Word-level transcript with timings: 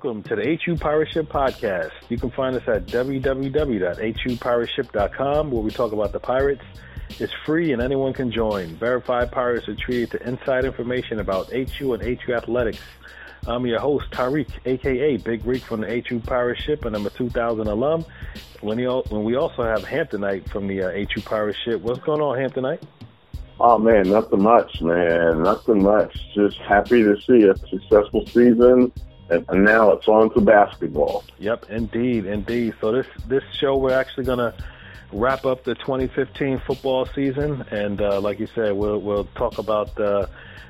Welcome 0.00 0.22
to 0.22 0.36
the 0.36 0.56
HU 0.64 0.76
Pirate 0.76 1.08
Ship 1.08 1.28
Podcast. 1.28 1.90
You 2.08 2.18
can 2.18 2.30
find 2.30 2.54
us 2.54 2.62
at 2.68 2.86
www.hupirateship.com 2.86 5.50
where 5.50 5.60
we 5.60 5.72
talk 5.72 5.90
about 5.90 6.12
the 6.12 6.20
pirates. 6.20 6.62
It's 7.18 7.32
free 7.44 7.72
and 7.72 7.82
anyone 7.82 8.12
can 8.12 8.30
join. 8.30 8.76
Verified 8.76 9.32
pirates 9.32 9.66
are 9.66 9.74
treated 9.74 10.12
to 10.12 10.22
inside 10.22 10.64
information 10.64 11.18
about 11.18 11.50
HU 11.50 11.94
and 11.94 12.20
HU 12.20 12.32
athletics. 12.32 12.78
I'm 13.48 13.66
your 13.66 13.80
host, 13.80 14.08
Tariq, 14.12 14.48
aka 14.66 15.16
Big 15.16 15.44
Reek 15.44 15.64
from 15.64 15.80
the 15.80 16.00
HU 16.08 16.20
Pirate 16.20 16.62
Ship, 16.62 16.84
and 16.84 16.94
I'm 16.94 17.04
a 17.04 17.10
2000 17.10 17.66
alum. 17.66 18.04
When, 18.60 18.78
when 18.78 19.24
we 19.24 19.34
also 19.34 19.64
have 19.64 19.82
Hamptonite 19.82 20.48
from 20.48 20.68
the 20.68 20.80
uh, 20.80 20.92
HU 21.12 21.22
Pirate 21.22 21.56
Ship. 21.64 21.80
What's 21.80 21.98
going 21.98 22.20
on, 22.20 22.38
Hamptonite? 22.38 22.84
Oh 23.58 23.78
man, 23.78 24.08
nothing 24.08 24.44
much, 24.44 24.80
man. 24.80 25.42
Nothing 25.42 25.82
much. 25.82 26.16
Just 26.36 26.58
happy 26.58 27.02
to 27.02 27.20
see 27.22 27.48
a 27.48 27.56
successful 27.56 28.24
season 28.26 28.92
and 29.30 29.64
now 29.64 29.92
it's 29.92 30.08
on 30.08 30.32
to 30.34 30.40
basketball. 30.40 31.24
Yep, 31.38 31.66
indeed, 31.70 32.26
indeed. 32.26 32.74
So 32.80 32.92
this 32.92 33.06
this 33.26 33.44
show 33.58 33.76
we're 33.76 33.98
actually 33.98 34.24
gonna 34.24 34.54
wrap 35.12 35.44
up 35.46 35.64
the 35.64 35.74
2015 35.74 36.60
football 36.66 37.06
season, 37.14 37.64
and 37.70 38.00
uh, 38.00 38.20
like 38.20 38.38
you 38.38 38.48
said, 38.54 38.72
we'll 38.72 39.00
we'll 39.00 39.24
talk 39.36 39.58
about 39.58 39.94
the 39.96 40.28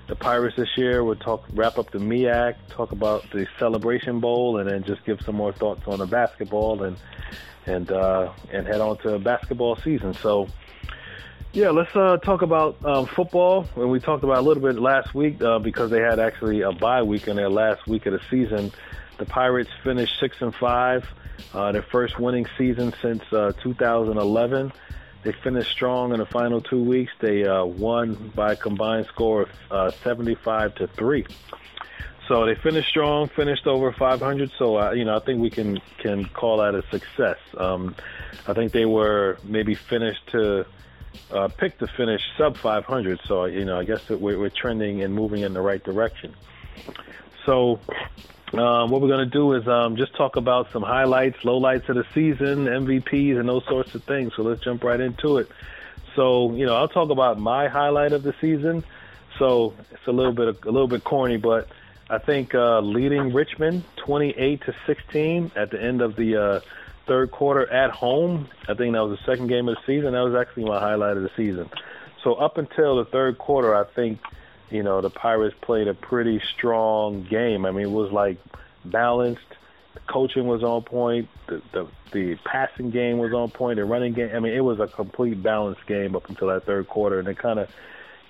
the 0.09 0.17
Pirates 0.17 0.57
this 0.57 0.77
year. 0.77 1.05
We'll 1.05 1.17
talk 1.17 1.45
wrap 1.53 1.79
up 1.79 1.91
the 1.91 1.99
MEAC, 1.99 2.57
talk 2.71 2.93
about 2.93 3.31
the 3.31 3.47
Celebration 3.59 4.21
Bowl, 4.21 4.59
and 4.59 4.69
then 4.69 4.83
just 4.85 5.05
give 5.05 5.21
some 5.23 5.37
more 5.37 5.53
thoughts 5.53 5.83
on 5.87 5.99
the 5.99 6.07
basketball 6.07 6.83
and 6.83 6.97
and 7.67 7.91
uh, 7.93 8.33
and 8.51 8.67
head 8.67 8.81
on 8.81 8.99
to 8.99 9.19
basketball 9.19 9.77
season. 9.77 10.15
So 10.15 10.49
yeah, 11.53 11.71
let's 11.71 11.95
uh, 11.97 12.19
talk 12.19 12.43
about 12.43 12.85
um, 12.85 13.07
football. 13.07 13.67
And 13.77 13.91
we 13.91 14.01
talked 14.01 14.25
about 14.25 14.39
a 14.39 14.43
little 14.43 14.63
bit 14.63 14.81
last 14.81 15.15
week 15.15 15.43
uh, 15.43 15.59
because 15.59 15.91
they 15.91 16.01
had 16.01 16.21
actually 16.21 16.63
a 16.63 16.73
bye 16.73 17.03
week 17.03 17.29
in 17.29 17.37
their 17.37 17.49
last 17.49 17.87
week 17.87 18.07
of 18.07 18.13
the 18.13 18.21
season. 18.31 18.73
The 19.19 19.27
Pirates 19.27 19.71
finished 19.83 20.19
six 20.21 20.41
and 20.41 20.55
five, 20.55 21.09
uh, 21.53 21.73
their 21.73 21.83
first 21.83 22.19
winning 22.19 22.47
season 22.57 22.95
since 23.03 23.23
uh, 23.33 23.53
2011. 23.63 24.73
They 25.25 25.33
finished 25.33 25.73
strong 25.73 26.13
in 26.13 26.21
the 26.21 26.27
final 26.27 26.61
two 26.61 26.83
weeks. 26.83 27.13
They 27.21 27.45
uh, 27.45 27.65
won 27.65 28.33
by 28.37 28.53
a 28.53 28.57
combined 28.57 29.07
score 29.07 29.43
of 29.43 29.49
uh, 29.71 29.91
75 30.05 30.77
to 30.77 30.87
three. 30.87 31.27
So 32.29 32.45
they 32.45 32.55
finished 32.55 32.91
strong, 32.91 33.29
finished 33.29 33.67
over 33.67 33.91
500. 33.91 34.53
So 34.59 34.79
uh, 34.79 34.93
you 34.93 35.05
know, 35.05 35.17
I 35.17 35.21
think 35.21 35.41
we 35.41 35.51
can 35.51 35.81
can 35.99 36.27
call 36.27 36.59
that 36.59 36.75
a 36.75 36.83
success. 36.91 37.39
Um, 37.57 37.97
I 38.47 38.53
think 38.53 38.73
they 38.73 38.85
were 38.85 39.39
maybe 39.43 39.75
finished 39.75 40.27
to 40.29 40.67
uh, 41.31 41.49
picked 41.49 41.81
to 41.81 41.87
finish 41.87 42.23
sub 42.37 42.57
500. 42.57 43.21
So 43.27 43.45
you 43.47 43.65
know, 43.65 43.79
I 43.79 43.85
guess 43.85 44.05
that 44.07 44.21
we're, 44.21 44.39
we're 44.39 44.51
trending 44.51 45.03
and 45.03 45.15
moving 45.15 45.43
in 45.43 45.55
the 45.55 45.63
right 45.63 45.83
direction. 45.83 46.35
So. 47.47 47.81
Um, 48.51 48.91
what 48.91 49.03
we're 49.03 49.09
going 49.09 49.29
to 49.29 49.31
do 49.31 49.53
is 49.53 49.69
um, 49.69 49.97
just 49.97 50.17
talk 50.17 50.37
about 50.37 50.73
some 50.73 50.83
highlights, 50.83 51.37
lowlights 51.41 51.87
of 51.91 51.97
the 51.97 52.07
season, 52.15 52.65
MVPs, 52.65 53.39
and 53.39 53.47
those 53.47 53.63
sorts 53.67 53.95
of 53.95 54.03
things. 54.05 54.33
So 54.37 54.43
let's 54.43 54.63
jump 54.63 54.83
right 54.85 54.99
into 54.99 55.37
it. 55.37 55.51
So 56.17 56.53
you 56.55 56.65
know, 56.67 56.75
I'll 56.75 56.89
talk 56.89 57.11
about 57.11 57.39
my 57.39 57.69
highlight 57.69 58.13
of 58.13 58.23
the 58.23 58.35
season. 58.41 58.85
So 59.39 59.75
it's 59.91 60.07
a 60.07 60.13
little 60.13 60.33
bit 60.33 60.65
a 60.65 60.71
little 60.71 60.89
bit 60.89 61.05
corny, 61.05 61.37
but 61.37 61.69
I 62.11 62.19
think 62.19 62.55
uh, 62.55 62.81
leading 62.81 63.33
Richmond 63.33 63.85
28 63.97 64.63
to 64.63 64.75
16 64.87 65.53
at 65.55 65.71
the 65.71 65.81
end 65.81 66.01
of 66.01 66.17
the 66.17 66.37
uh, 66.37 66.61
third 67.09 67.33
quarter 67.33 67.69
at 67.73 67.91
home. 67.91 68.49
I 68.69 68.75
think 68.75 68.93
that 68.93 69.01
was 69.01 69.19
the 69.19 69.33
second 69.33 69.49
game 69.49 69.69
of 69.69 69.77
the 69.77 69.81
season. 69.87 70.13
That 70.13 70.21
was 70.21 70.35
actually 70.35 70.65
my 70.65 70.79
highlight 70.79 71.17
of 71.17 71.23
the 71.23 71.31
season. 71.37 71.69
So 72.23 72.35
up 72.35 72.59
until 72.59 72.97
the 72.97 73.05
third 73.07 73.39
quarter, 73.39 73.75
I 73.75 73.85
think 73.85 74.21
you 74.71 74.83
know 74.83 75.01
the 75.01 75.11
Pirates 75.11 75.57
played 75.61 75.89
a 75.89 75.95
pretty 75.95 76.41
strong 76.55 77.25
game. 77.25 77.65
I 77.65 77.71
mean, 77.71 77.87
it 77.87 77.91
was 77.91 78.13
like 78.13 78.39
balanced. 78.85 79.41
The 79.95 80.01
coaching 80.01 80.47
was 80.47 80.63
on 80.63 80.83
point. 80.83 81.29
The, 81.47 81.63
the 81.73 81.89
the 82.13 82.37
passing 82.45 82.91
game 82.91 83.19
was 83.19 83.33
on 83.33 83.51
point. 83.51 83.77
The 83.77 83.85
running 83.85 84.13
game. 84.13 84.31
I 84.35 84.41
mean, 84.41 84.53
it 84.53 84.61
was 84.61 84.79
a 84.79 84.87
complete 84.87 85.43
balanced 85.43 85.87
game 85.87 86.15
up 86.15 86.29
until 86.29 86.49
that 86.49 86.67
third 86.67 86.89
quarter, 86.89 87.19
and 87.19 87.29
it 87.29 87.39
kind 87.39 87.59
of 87.59 87.69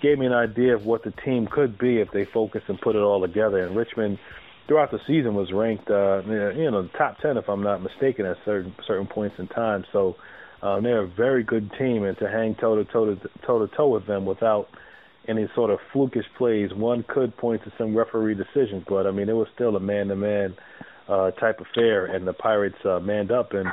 gave 0.00 0.18
me 0.18 0.26
an 0.26 0.32
idea 0.32 0.74
of 0.74 0.86
what 0.86 1.02
the 1.02 1.10
team 1.10 1.46
could 1.46 1.76
be 1.78 1.98
if 1.98 2.10
they 2.12 2.24
focused 2.24 2.68
and 2.68 2.80
put 2.80 2.94
it 2.94 3.00
all 3.00 3.20
together. 3.20 3.64
And 3.64 3.76
Richmond 3.76 4.18
throughout 4.68 4.90
the 4.90 5.00
season 5.06 5.34
was 5.34 5.50
ranked, 5.52 5.90
uh, 5.90 6.22
you 6.24 6.70
know, 6.70 6.88
top 6.96 7.18
ten 7.20 7.36
if 7.36 7.48
I'm 7.48 7.62
not 7.62 7.82
mistaken 7.82 8.26
at 8.26 8.36
certain 8.44 8.74
certain 8.86 9.06
points 9.06 9.36
in 9.38 9.48
time. 9.48 9.84
So 9.92 10.14
um, 10.62 10.84
they're 10.84 11.02
a 11.02 11.08
very 11.08 11.42
good 11.42 11.70
team, 11.78 12.04
and 12.04 12.16
to 12.18 12.28
hang 12.28 12.54
toe 12.54 12.76
to 12.76 12.84
toe 12.92 13.14
to 13.14 13.28
toe 13.46 13.66
to 13.66 13.76
toe 13.76 13.88
with 13.88 14.06
them 14.06 14.26
without 14.26 14.68
any 15.26 15.46
sort 15.54 15.70
of 15.70 15.78
flukish 15.92 16.24
plays, 16.36 16.70
one 16.74 17.04
could 17.08 17.36
point 17.36 17.62
to 17.64 17.72
some 17.76 17.96
referee 17.96 18.34
decisions, 18.34 18.84
but 18.88 19.06
I 19.06 19.10
mean 19.10 19.28
it 19.28 19.34
was 19.34 19.48
still 19.54 19.76
a 19.76 19.80
man 19.80 20.08
to 20.08 20.16
man 20.16 20.54
type 21.40 21.60
affair, 21.60 22.06
and 22.06 22.26
the 22.26 22.32
Pirates 22.32 22.76
uh, 22.84 23.00
manned 23.00 23.32
up 23.32 23.52
and 23.52 23.68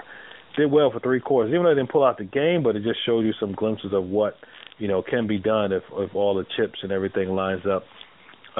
did 0.57 0.71
well 0.71 0.91
for 0.91 0.99
three 0.99 1.19
quarters. 1.19 1.51
Even 1.51 1.63
though 1.63 1.69
they 1.69 1.81
didn't 1.81 1.91
pull 1.91 2.03
out 2.03 2.17
the 2.17 2.23
game, 2.23 2.63
but 2.63 2.75
it 2.75 2.83
just 2.83 2.99
showed 3.05 3.25
you 3.25 3.33
some 3.39 3.53
glimpses 3.53 3.91
of 3.93 4.05
what 4.05 4.35
you 4.77 4.87
know 4.87 5.01
can 5.01 5.27
be 5.27 5.37
done 5.37 5.71
if 5.71 5.83
if 5.97 6.15
all 6.15 6.35
the 6.35 6.45
chips 6.55 6.79
and 6.83 6.91
everything 6.91 7.29
lines 7.29 7.63
up. 7.65 7.83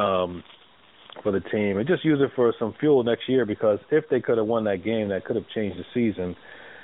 Um, 0.02 0.44
for 1.26 1.32
the 1.32 1.40
team 1.40 1.80
and 1.80 1.88
just 1.88 2.06
use 2.06 2.20
it 2.22 2.30
for 2.36 2.54
some 2.60 2.76
fuel 2.80 3.04
next 3.04 3.28
year 3.28 3.48
because 3.48 3.80
if 3.90 4.08
they 4.10 4.22
could 4.22 4.38
have 4.38 4.46
won 4.46 4.64
that 4.66 4.84
game, 4.86 5.10
that 5.10 5.26
could 5.26 5.36
have 5.36 5.46
changed 5.54 5.76
the 5.78 5.84
season 5.92 6.36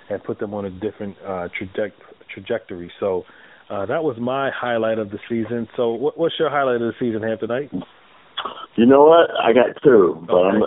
and 0.09 0.21
put 0.23 0.39
them 0.39 0.55
on 0.55 0.65
a 0.65 0.69
different 0.71 1.15
uh, 1.23 1.47
traje- 1.53 1.93
trajectory. 2.33 2.91
So 2.99 3.23
uh, 3.69 3.85
that 3.85 4.03
was 4.03 4.17
my 4.19 4.49
highlight 4.49 4.97
of 4.97 5.11
the 5.11 5.19
season. 5.29 5.67
So 5.77 5.91
what, 5.91 6.17
what's 6.17 6.33
your 6.39 6.49
highlight 6.49 6.81
of 6.81 6.81
the 6.81 6.93
season, 6.99 7.21
Hamptonite? 7.21 7.71
You 8.77 8.87
know 8.87 9.03
what? 9.03 9.29
I 9.39 9.53
got 9.53 9.79
two, 9.83 10.25
but 10.25 10.37
I'm, 10.37 10.61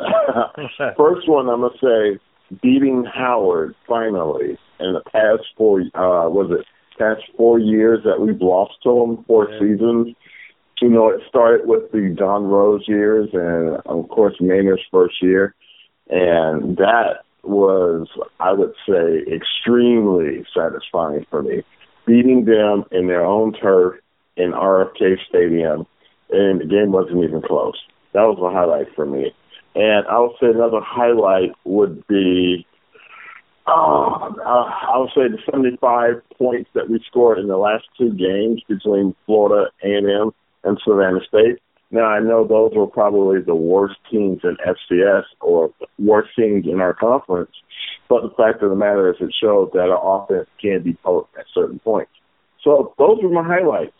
first 0.96 1.28
one 1.28 1.48
I'm 1.48 1.62
gonna 1.62 1.74
say 1.82 2.20
beating 2.62 3.04
Howard 3.12 3.74
finally 3.88 4.56
in 4.78 4.92
the 4.92 5.02
past 5.10 5.42
four 5.56 5.80
uh 5.80 6.30
was 6.30 6.52
it 6.52 6.64
past 6.96 7.22
four 7.36 7.58
years 7.58 8.00
that 8.04 8.20
we've 8.20 8.40
lost 8.40 8.74
to 8.84 8.90
them 8.90 9.24
four 9.26 9.48
yeah. 9.50 9.58
seasons 9.58 10.14
you 10.84 10.90
know, 10.90 11.08
it 11.08 11.22
started 11.26 11.66
with 11.66 11.90
the 11.92 12.14
John 12.18 12.44
Rose 12.44 12.84
years 12.86 13.30
and, 13.32 13.80
of 13.86 14.06
course, 14.10 14.34
Maynor's 14.38 14.84
first 14.90 15.14
year. 15.22 15.54
And 16.10 16.76
that 16.76 17.24
was, 17.42 18.06
I 18.38 18.52
would 18.52 18.74
say, 18.86 19.24
extremely 19.32 20.44
satisfying 20.54 21.24
for 21.30 21.42
me. 21.42 21.62
Beating 22.06 22.44
them 22.44 22.84
in 22.92 23.06
their 23.06 23.24
own 23.24 23.54
turf 23.54 23.98
in 24.36 24.52
RFK 24.52 25.16
Stadium, 25.26 25.86
and 26.28 26.60
the 26.60 26.66
game 26.66 26.92
wasn't 26.92 27.24
even 27.24 27.40
close. 27.40 27.80
That 28.12 28.24
was 28.24 28.38
a 28.42 28.54
highlight 28.54 28.94
for 28.94 29.06
me. 29.06 29.34
And 29.74 30.06
I 30.06 30.18
would 30.18 30.32
say 30.38 30.48
another 30.48 30.80
highlight 30.82 31.52
would 31.64 32.06
be, 32.06 32.66
oh, 33.66 34.36
I 34.44 34.98
would 34.98 35.10
say 35.14 35.34
the 35.34 35.38
75 35.50 36.20
points 36.36 36.68
that 36.74 36.90
we 36.90 37.02
scored 37.06 37.38
in 37.38 37.48
the 37.48 37.56
last 37.56 37.84
two 37.96 38.12
games 38.12 38.62
between 38.68 39.16
Florida 39.24 39.70
A&M 39.82 40.32
and 40.64 40.80
Savannah 40.84 41.20
State. 41.28 41.60
Now 41.90 42.06
I 42.06 42.20
know 42.20 42.46
those 42.46 42.72
were 42.74 42.86
probably 42.86 43.40
the 43.40 43.54
worst 43.54 43.96
teams 44.10 44.40
in 44.42 44.56
FCS 44.66 45.24
or 45.40 45.70
worst 45.98 46.30
teams 46.36 46.66
in 46.66 46.80
our 46.80 46.94
conference, 46.94 47.52
but 48.08 48.22
the 48.22 48.30
fact 48.36 48.62
of 48.62 48.70
the 48.70 48.76
matter 48.76 49.10
is 49.10 49.16
it 49.20 49.34
showed 49.40 49.72
that 49.74 49.90
our 49.90 50.24
offense 50.24 50.48
can 50.60 50.82
be 50.82 50.94
potent 51.04 51.38
at 51.38 51.46
certain 51.54 51.78
points. 51.78 52.10
So 52.64 52.94
those 52.98 53.18
were 53.22 53.30
my 53.30 53.44
highlights. 53.44 53.92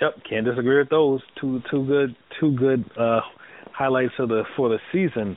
Yep, 0.00 0.24
can't 0.28 0.44
disagree 0.44 0.78
with 0.78 0.90
those. 0.90 1.20
Two 1.40 1.62
two 1.70 1.86
good 1.86 2.16
two 2.40 2.52
good 2.56 2.84
uh 2.98 3.20
highlights 3.72 4.14
of 4.18 4.28
the 4.28 4.42
for 4.56 4.68
the 4.68 4.78
season. 4.92 5.36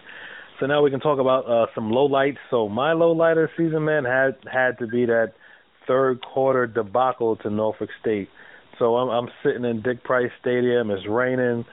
So 0.59 0.65
now 0.65 0.81
we 0.81 0.89
can 0.89 0.99
talk 0.99 1.19
about 1.19 1.45
uh 1.49 1.67
some 1.75 1.91
low 1.91 2.05
lights. 2.05 2.39
So 2.49 2.67
my 2.67 2.93
low 2.93 3.11
light 3.11 3.37
of 3.37 3.49
the 3.49 3.63
season, 3.63 3.85
man, 3.85 4.05
had 4.05 4.35
had 4.51 4.79
to 4.79 4.87
be 4.87 5.05
that 5.05 5.33
third 5.87 6.21
quarter 6.21 6.65
debacle 6.67 7.35
to 7.37 7.49
Norfolk 7.49 7.89
State. 8.01 8.29
So 8.79 8.95
I'm 8.97 9.09
I'm 9.09 9.31
sitting 9.43 9.65
in 9.65 9.81
Dick 9.81 10.03
Price 10.03 10.31
Stadium. 10.41 10.91
It's 10.91 11.07
raining. 11.07 11.65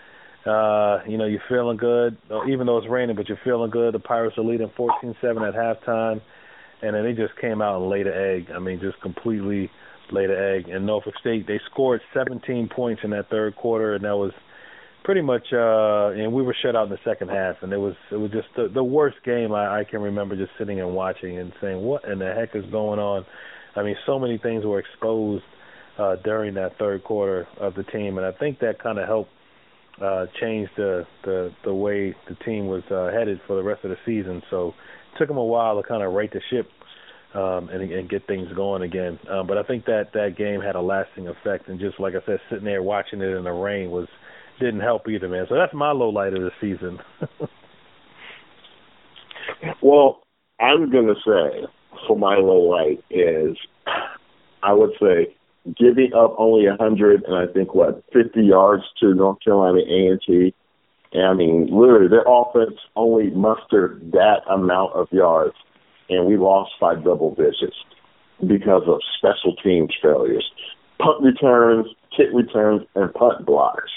Uh, 0.44 0.98
you 1.06 1.18
know, 1.18 1.26
you're 1.26 1.42
feeling 1.48 1.76
good, 1.76 2.16
even 2.48 2.66
though 2.66 2.78
it's 2.78 2.88
raining, 2.88 3.14
but 3.14 3.28
you're 3.28 3.38
feeling 3.44 3.70
good. 3.70 3.94
The 3.94 4.00
Pirates 4.00 4.36
are 4.38 4.42
leading 4.44 4.68
14-7 4.76 5.14
at 5.22 5.54
halftime, 5.54 6.20
and 6.82 6.96
then 6.96 7.04
they 7.04 7.12
just 7.12 7.38
came 7.40 7.62
out 7.62 7.80
and 7.80 7.88
laid 7.88 8.08
an 8.08 8.14
egg. 8.14 8.50
I 8.52 8.58
mean, 8.58 8.80
just 8.80 9.00
completely 9.02 9.70
laid 10.10 10.30
an 10.30 10.36
egg. 10.36 10.68
And 10.68 10.84
Norfolk 10.84 11.14
State, 11.20 11.46
they 11.46 11.60
scored 11.70 12.00
17 12.12 12.70
points 12.74 13.02
in 13.04 13.10
that 13.10 13.30
third 13.30 13.54
quarter, 13.54 13.94
and 13.94 14.04
that 14.04 14.16
was 14.16 14.32
pretty 15.04 15.20
much. 15.22 15.52
uh 15.52 16.10
And 16.10 16.32
we 16.32 16.42
were 16.42 16.56
shut 16.60 16.74
out 16.74 16.84
in 16.84 16.90
the 16.90 16.98
second 17.04 17.28
half, 17.28 17.56
and 17.62 17.72
it 17.72 17.78
was 17.78 17.94
it 18.10 18.16
was 18.16 18.32
just 18.32 18.48
the, 18.56 18.68
the 18.68 18.84
worst 18.84 19.18
game 19.24 19.52
I, 19.52 19.80
I 19.80 19.84
can 19.84 20.00
remember. 20.02 20.34
Just 20.34 20.52
sitting 20.58 20.80
and 20.80 20.92
watching 20.92 21.38
and 21.38 21.52
saying, 21.60 21.80
"What 21.80 22.04
in 22.04 22.18
the 22.18 22.34
heck 22.34 22.56
is 22.56 22.68
going 22.72 22.98
on?" 22.98 23.24
I 23.76 23.82
mean, 23.84 23.96
so 24.06 24.18
many 24.18 24.38
things 24.38 24.64
were 24.64 24.80
exposed 24.80 25.44
uh, 25.98 26.16
during 26.24 26.54
that 26.54 26.78
third 26.78 27.04
quarter 27.04 27.46
of 27.58 27.74
the 27.74 27.82
team, 27.84 28.18
and 28.18 28.26
I 28.26 28.32
think 28.32 28.60
that 28.60 28.82
kind 28.82 28.98
of 28.98 29.06
helped 29.06 29.30
uh, 30.00 30.26
change 30.40 30.68
the, 30.76 31.06
the 31.24 31.52
the 31.64 31.74
way 31.74 32.14
the 32.28 32.34
team 32.44 32.66
was 32.66 32.82
uh, 32.90 33.10
headed 33.12 33.40
for 33.46 33.56
the 33.56 33.62
rest 33.62 33.84
of 33.84 33.90
the 33.90 33.98
season. 34.06 34.42
So 34.50 34.68
it 34.68 35.18
took 35.18 35.28
them 35.28 35.36
a 35.36 35.44
while 35.44 35.80
to 35.80 35.86
kind 35.86 36.02
of 36.02 36.12
right 36.12 36.32
the 36.32 36.40
ship 36.50 36.68
um, 37.34 37.68
and, 37.68 37.90
and 37.92 38.08
get 38.08 38.26
things 38.26 38.48
going 38.54 38.82
again. 38.82 39.18
Um, 39.30 39.46
but 39.46 39.58
I 39.58 39.62
think 39.62 39.84
that 39.86 40.12
that 40.14 40.36
game 40.36 40.60
had 40.60 40.76
a 40.76 40.80
lasting 40.80 41.28
effect, 41.28 41.68
and 41.68 41.78
just 41.78 42.00
like 42.00 42.14
I 42.14 42.24
said, 42.24 42.38
sitting 42.48 42.64
there 42.64 42.82
watching 42.82 43.20
it 43.20 43.28
in 43.28 43.44
the 43.44 43.52
rain 43.52 43.90
was 43.90 44.08
didn't 44.60 44.80
help 44.80 45.08
either, 45.08 45.28
man. 45.28 45.46
So 45.48 45.56
that's 45.56 45.74
my 45.74 45.92
low 45.92 46.08
light 46.08 46.34
of 46.34 46.40
the 46.42 46.50
season. 46.60 46.98
Well, 49.82 50.22
I'm 50.60 50.90
to 50.90 51.14
say 51.26 51.66
for 52.06 52.16
my 52.16 52.36
low 52.36 52.60
light 52.60 53.02
is, 53.10 53.56
I 54.62 54.72
would 54.72 54.92
say, 55.00 55.34
giving 55.78 56.12
up 56.14 56.34
only 56.38 56.68
100 56.68 57.24
and 57.24 57.36
I 57.36 57.52
think 57.52 57.74
what 57.74 58.02
50 58.12 58.42
yards 58.42 58.82
to 59.00 59.14
North 59.14 59.38
Carolina 59.44 59.80
A&T. 59.80 60.54
And 61.12 61.26
I 61.26 61.34
mean, 61.34 61.68
literally, 61.70 62.08
their 62.08 62.24
offense 62.26 62.78
only 62.96 63.30
mustered 63.30 64.12
that 64.12 64.40
amount 64.50 64.94
of 64.94 65.08
yards, 65.12 65.54
and 66.08 66.26
we 66.26 66.36
lost 66.36 66.72
by 66.80 66.94
double 66.94 67.34
digits 67.34 67.76
because 68.40 68.82
of 68.86 68.98
special 69.18 69.54
teams 69.62 69.94
failures, 70.02 70.50
punt 70.98 71.22
returns, 71.22 71.86
kick 72.16 72.28
returns, 72.32 72.82
and 72.94 73.12
punt 73.14 73.44
blocks. 73.44 73.90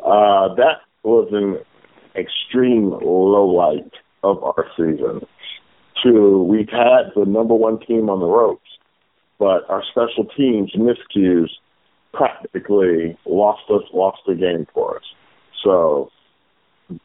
Uh, 0.00 0.54
that 0.54 0.80
was 1.02 1.28
an 1.32 1.58
extreme 2.20 2.90
low 2.90 3.46
light 3.46 3.92
of 4.22 4.42
our 4.42 4.66
season. 4.76 5.26
To 6.04 6.42
we've 6.42 6.70
had 6.70 7.12
the 7.14 7.24
number 7.26 7.54
one 7.54 7.78
team 7.80 8.08
on 8.08 8.20
the 8.20 8.26
ropes, 8.26 8.68
but 9.42 9.68
our 9.68 9.82
special 9.90 10.24
teams 10.36 10.70
miscues 10.76 11.50
practically 12.14 13.18
lost 13.26 13.62
us 13.70 13.82
lost 13.92 14.20
the 14.24 14.36
game 14.36 14.68
for 14.72 14.98
us. 14.98 15.02
So 15.64 16.12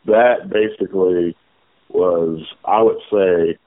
that 0.06 0.48
basically 0.48 1.36
was 1.90 2.46
I 2.64 2.84
would 2.84 3.00
say 3.12 3.58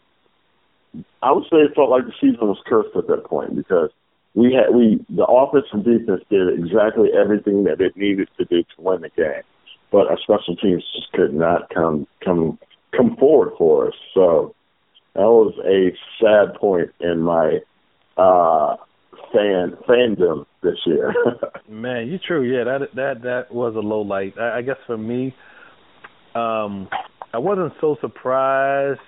I 1.21 1.33
would 1.33 1.43
say 1.51 1.57
it 1.57 1.75
felt 1.75 1.91
like 1.91 2.05
the 2.07 2.13
season 2.21 2.47
was 2.47 2.63
cursed 2.65 2.95
at 2.97 3.09
that 3.09 3.25
point 3.25 3.57
because 3.57 3.91
we 4.35 4.55
had 4.55 4.73
we 4.73 5.05
the 5.09 5.25
offense 5.25 5.67
and 5.73 5.85
defense 5.85 6.23
did 6.31 6.57
exactly 6.57 7.09
everything 7.13 7.65
that 7.65 7.81
it 7.81 7.97
needed 7.97 8.29
to 8.39 8.45
do 8.45 8.63
to 8.63 8.77
win 8.79 9.01
the 9.01 9.09
game, 9.09 9.43
but 9.91 10.07
our 10.07 10.19
special 10.23 10.55
teams 10.55 10.85
just 10.95 11.11
could 11.11 11.35
not 11.35 11.71
come 11.75 12.07
come 12.25 12.57
come 12.97 13.17
forward 13.17 13.51
for 13.59 13.89
us. 13.89 13.95
So 14.15 14.55
that 15.15 15.23
was 15.23 15.55
a 15.67 15.91
sad 16.23 16.55
point 16.55 16.91
in 17.01 17.23
my 17.23 17.59
uh 18.21 18.77
fan 19.33 19.77
fandom 19.89 20.45
this 20.63 20.79
year. 20.87 21.15
Man, 21.69 22.09
you 22.09 22.19
true. 22.19 22.43
Yeah, 22.43 22.65
that 22.65 22.89
that 22.95 23.23
that 23.23 23.55
was 23.55 23.75
a 23.77 23.81
low 23.81 24.01
light. 24.01 24.35
I, 24.39 24.59
I 24.59 24.63
guess 24.63 24.77
for 24.87 24.99
me, 24.99 25.35
um, 26.35 26.89
I 27.33 27.39
wasn't 27.39 27.73
so 27.81 27.97
surprised 28.01 29.01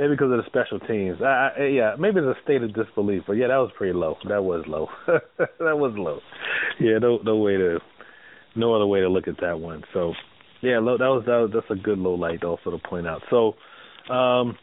Maybe 0.00 0.14
because 0.14 0.32
of 0.32 0.38
the 0.38 0.46
special 0.46 0.80
teams. 0.80 1.18
I, 1.20 1.50
I, 1.58 1.64
yeah, 1.66 1.94
maybe 1.98 2.22
the 2.22 2.32
state 2.42 2.62
of 2.62 2.72
disbelief. 2.72 3.24
But 3.26 3.34
yeah, 3.34 3.48
that 3.48 3.56
was 3.56 3.70
pretty 3.76 3.92
low. 3.92 4.16
That 4.26 4.42
was 4.42 4.64
low. 4.66 4.88
that 5.06 5.76
was 5.76 5.92
low. 5.94 6.20
Yeah, 6.80 6.96
no, 6.96 7.18
no 7.22 7.36
way 7.36 7.58
to, 7.58 7.80
no 8.56 8.74
other 8.74 8.86
way 8.86 9.00
to 9.00 9.10
look 9.10 9.28
at 9.28 9.38
that 9.42 9.60
one. 9.60 9.82
So, 9.92 10.14
yeah, 10.62 10.78
low, 10.78 10.96
that 10.96 11.04
was 11.04 11.24
that 11.26 11.36
was 11.36 11.50
that's 11.52 11.78
a 11.78 11.82
good 11.82 11.98
low 11.98 12.14
light 12.14 12.44
also 12.44 12.70
to 12.70 12.78
point 12.78 13.06
out. 13.06 13.20
So, 13.28 13.56
um, 14.10 14.56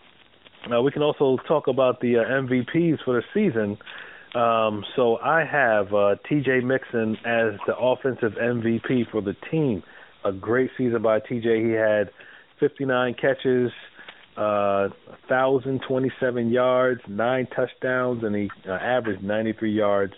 uh, 0.72 0.82
we 0.82 0.92
can 0.92 1.02
also 1.02 1.38
talk 1.48 1.68
about 1.68 2.02
the 2.02 2.18
uh, 2.18 2.24
MVPs 2.24 3.04
for 3.04 3.22
the 3.22 3.24
season. 3.34 3.78
Um, 4.36 4.84
so 4.96 5.18
I 5.18 5.46
have 5.46 5.94
uh, 5.94 6.16
T.J. 6.28 6.60
Mixon 6.62 7.16
as 7.26 7.60
the 7.66 7.76
offensive 7.80 8.34
MVP 8.34 9.10
for 9.12 9.22
the 9.22 9.36
team. 9.50 9.84
A 10.26 10.32
great 10.32 10.70
season 10.78 11.02
by 11.02 11.20
T.J. 11.20 11.64
He 11.64 11.72
had 11.72 12.10
59 12.60 13.16
catches 13.20 13.72
uh, 14.38 14.90
1,027 15.30 16.50
yards, 16.52 17.02
nine 17.08 17.48
touchdowns, 17.56 18.24
and 18.24 18.36
he 18.36 18.50
uh, 18.68 18.74
averaged 18.74 19.24
93 19.24 19.72
yards 19.72 20.14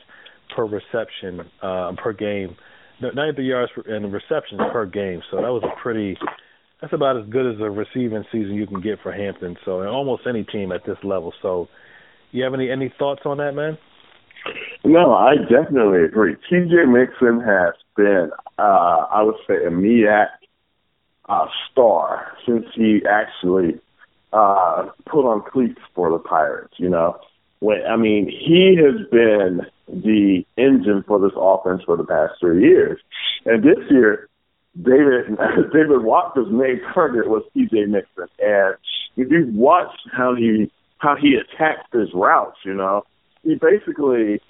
per 0.56 0.66
reception 0.66 1.50
uh, 1.62 1.94
per 2.02 2.12
game. 2.12 2.56
No, 3.02 3.12
93 3.12 3.48
yards 3.48 3.72
and 3.88 4.12
receptions 4.12 4.60
per 4.74 4.86
game. 4.86 5.22
So 5.32 5.38
that 5.38 5.48
was 5.50 5.64
a 5.64 5.82
pretty. 5.82 6.18
That's 6.82 6.94
about 6.94 7.18
as 7.18 7.28
good 7.30 7.54
as 7.54 7.60
a 7.60 7.70
receiving 7.70 8.24
season 8.32 8.54
you 8.54 8.66
can 8.66 8.82
get 8.82 9.00
for 9.04 9.12
Hampton. 9.12 9.58
So 9.66 9.82
and 9.82 9.90
almost 9.90 10.24
any 10.28 10.44
team 10.44 10.72
at 10.72 10.86
this 10.86 10.98
level. 11.04 11.34
So, 11.42 11.68
you 12.32 12.44
have 12.44 12.54
any 12.54 12.70
any 12.70 12.94
thoughts 12.98 13.22
on 13.26 13.38
that, 13.38 13.56
man? 13.56 13.78
No, 14.84 15.14
I 15.14 15.36
definitely 15.36 16.06
agree. 16.06 16.36
T.J. 16.50 16.86
Mixon 16.88 17.42
has 17.42 17.74
been, 17.98 18.32
uh, 18.58 19.06
I 19.12 19.22
would 19.24 19.36
say, 19.48 19.56
a 19.66 19.70
MEAC 19.70 20.28
uh, 21.28 21.48
star 21.72 22.32
since 22.46 22.66
he 22.74 23.02
actually 23.10 23.80
uh, 24.32 24.90
put 25.06 25.26
on 25.26 25.44
cleats 25.52 25.80
for 25.94 26.10
the 26.12 26.20
Pirates. 26.20 26.74
You 26.78 26.90
know, 26.90 27.18
when 27.60 27.82
I 27.90 27.98
mean 27.98 28.28
he 28.28 28.78
has 28.78 29.06
been 29.10 29.62
the 29.88 30.46
engine 30.58 31.04
for 31.06 31.20
this 31.20 31.34
offense 31.36 31.82
for 31.86 31.98
the 31.98 32.06
past 32.06 32.34
three 32.40 32.62
years, 32.62 33.00
and 33.46 33.64
this 33.64 33.84
year. 33.90 34.29
David 34.78 35.38
David 35.74 36.04
Watford's 36.04 36.52
main 36.52 36.82
target 36.94 37.28
was 37.28 37.44
T.J. 37.54 37.86
Mixon, 37.86 38.28
and 38.40 38.76
if 39.18 39.32
you 39.32 39.50
watch 39.54 39.94
how 40.12 40.36
he 40.36 40.72
how 41.00 41.16
he 41.16 41.36
attacks 41.36 41.88
his 41.92 42.10
routes, 42.14 42.58
you 42.66 42.74
know, 42.74 43.04
he 43.44 43.56
basically 43.56 44.42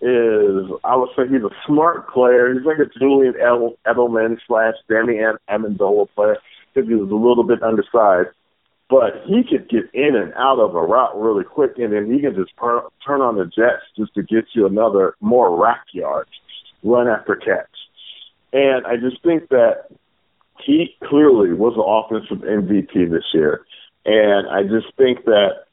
is 0.00 0.70
I 0.84 0.96
would 0.96 1.10
say 1.16 1.28
he's 1.28 1.42
a 1.42 1.54
smart 1.66 2.08
player. 2.10 2.52
He's 2.52 2.66
like 2.66 2.78
a 2.78 2.98
Julian 2.98 3.34
Edelman 3.34 4.38
slash 4.46 4.74
Danny 4.88 5.20
Amendola 5.48 6.08
player 6.14 6.38
because 6.74 6.88
he 6.88 6.94
was 6.94 7.10
a 7.10 7.14
little 7.14 7.44
bit 7.44 7.62
undersized 7.62 8.34
but 8.88 9.22
he 9.26 9.42
could 9.48 9.68
get 9.68 9.90
in 9.92 10.16
and 10.16 10.32
out 10.34 10.58
of 10.58 10.74
a 10.74 10.80
route 10.80 11.18
really 11.20 11.44
quick, 11.44 11.72
and 11.76 11.92
then 11.92 12.10
he 12.10 12.20
can 12.20 12.34
just 12.34 12.54
per- 12.56 12.88
turn 13.06 13.20
on 13.20 13.36
the 13.36 13.44
jets 13.44 13.84
just 13.96 14.14
to 14.14 14.22
get 14.22 14.44
you 14.54 14.66
another 14.66 15.14
more 15.20 15.60
rack 15.60 15.84
yards, 15.92 16.30
run 16.82 17.06
after 17.06 17.36
catch. 17.36 17.68
And 18.52 18.86
I 18.86 18.96
just 18.96 19.22
think 19.22 19.48
that 19.50 19.88
he 20.64 20.96
clearly 21.04 21.52
was 21.52 21.74
an 21.76 21.84
offensive 21.86 22.44
MVP 22.44 23.10
this 23.10 23.24
year, 23.32 23.64
and 24.04 24.48
I 24.48 24.62
just 24.62 24.94
think 24.96 25.24
that 25.26 25.64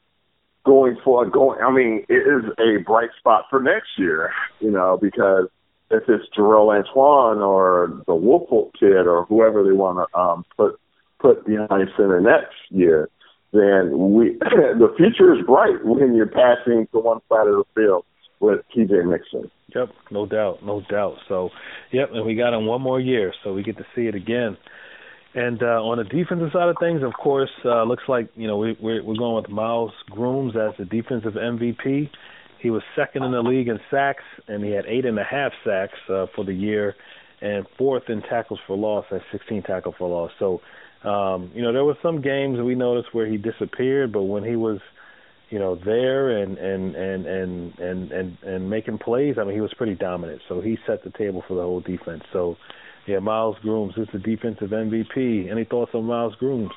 going 0.64 0.96
forward, 1.02 1.32
going, 1.32 1.60
I 1.62 1.72
mean, 1.72 2.04
it 2.08 2.14
is 2.14 2.44
a 2.58 2.82
bright 2.82 3.10
spot 3.18 3.46
for 3.48 3.60
next 3.60 3.88
year, 3.96 4.32
you 4.60 4.70
know, 4.70 4.98
because 5.00 5.48
if 5.90 6.02
it's 6.08 6.24
Jerome 6.34 6.68
Antoine 6.70 7.38
or 7.38 8.02
the 8.06 8.12
Wolfholt 8.12 8.72
kid 8.78 9.06
or 9.06 9.24
whoever 9.26 9.62
they 9.62 9.72
want 9.72 10.06
to 10.10 10.18
um, 10.18 10.44
put 10.56 10.78
put 11.18 11.46
behind 11.46 11.88
center 11.96 12.20
next 12.20 12.54
year, 12.70 13.08
then 13.52 14.12
we 14.12 14.32
the 14.40 14.92
future 14.96 15.34
is 15.34 15.46
bright 15.46 15.84
when 15.84 16.14
you're 16.14 16.26
passing 16.26 16.88
to 16.92 16.98
one 16.98 17.20
side 17.28 17.46
of 17.46 17.54
the 17.54 17.64
field 17.74 18.04
with 18.40 18.60
TJ 18.76 19.08
Mixon. 19.08 19.50
Yep, 19.74 19.88
no 20.10 20.26
doubt, 20.26 20.64
no 20.64 20.82
doubt. 20.88 21.16
So, 21.28 21.50
yep, 21.92 22.10
and 22.12 22.24
we 22.24 22.34
got 22.34 22.54
him 22.56 22.66
one 22.66 22.82
more 22.82 23.00
year, 23.00 23.32
so 23.42 23.52
we 23.52 23.62
get 23.62 23.76
to 23.78 23.86
see 23.94 24.02
it 24.02 24.14
again. 24.14 24.56
And 25.34 25.62
uh, 25.62 25.82
on 25.82 25.98
the 25.98 26.04
defensive 26.04 26.48
side 26.52 26.68
of 26.68 26.76
things, 26.80 27.02
of 27.02 27.12
course, 27.12 27.50
uh, 27.64 27.82
looks 27.84 28.04
like 28.08 28.30
you 28.36 28.46
know 28.46 28.56
we, 28.56 28.76
we're, 28.80 29.02
we're 29.02 29.16
going 29.16 29.42
with 29.42 29.50
Miles 29.50 29.92
Grooms 30.10 30.54
as 30.56 30.72
the 30.78 30.84
defensive 30.84 31.34
MVP. 31.34 32.10
He 32.60 32.70
was 32.70 32.82
second 32.94 33.22
in 33.22 33.32
the 33.32 33.42
league 33.42 33.68
in 33.68 33.78
sacks, 33.90 34.24
and 34.48 34.64
he 34.64 34.70
had 34.70 34.86
eight 34.86 35.04
and 35.04 35.18
a 35.18 35.24
half 35.24 35.52
sacks 35.64 35.98
uh, 36.08 36.26
for 36.34 36.44
the 36.44 36.54
year, 36.54 36.94
and 37.42 37.66
fourth 37.76 38.04
in 38.08 38.22
tackles 38.22 38.60
for 38.66 38.78
loss 38.78 39.04
at 39.10 39.20
16 39.30 39.62
tackles 39.64 39.94
for 39.98 40.08
loss. 40.08 40.30
So 40.38 40.62
um, 41.06 41.52
you 41.54 41.62
know, 41.62 41.72
there 41.72 41.84
were 41.84 41.96
some 42.02 42.20
games 42.20 42.58
we 42.58 42.74
noticed 42.74 43.14
where 43.14 43.26
he 43.26 43.36
disappeared, 43.36 44.12
but 44.12 44.24
when 44.24 44.42
he 44.42 44.56
was, 44.56 44.80
you 45.50 45.58
know, 45.58 45.76
there 45.76 46.42
and 46.42 46.58
and 46.58 46.94
and 46.96 47.26
and 47.26 47.78
and 47.78 48.12
and, 48.12 48.38
and 48.42 48.70
making 48.70 48.98
plays, 48.98 49.36
I 49.38 49.44
mean, 49.44 49.54
he 49.54 49.60
was 49.60 49.72
pretty 49.74 49.94
dominant. 49.94 50.42
So 50.48 50.60
he 50.60 50.76
set 50.86 51.04
the 51.04 51.10
table 51.10 51.44
for 51.46 51.54
the 51.54 51.62
whole 51.62 51.80
defense. 51.80 52.22
So, 52.32 52.56
yeah, 53.06 53.20
Myles 53.20 53.56
Grooms 53.62 53.94
is 53.96 54.08
the 54.12 54.18
defensive 54.18 54.70
MVP. 54.70 55.50
Any 55.50 55.64
thoughts 55.64 55.92
on 55.94 56.04
Myles 56.04 56.34
Grooms? 56.36 56.72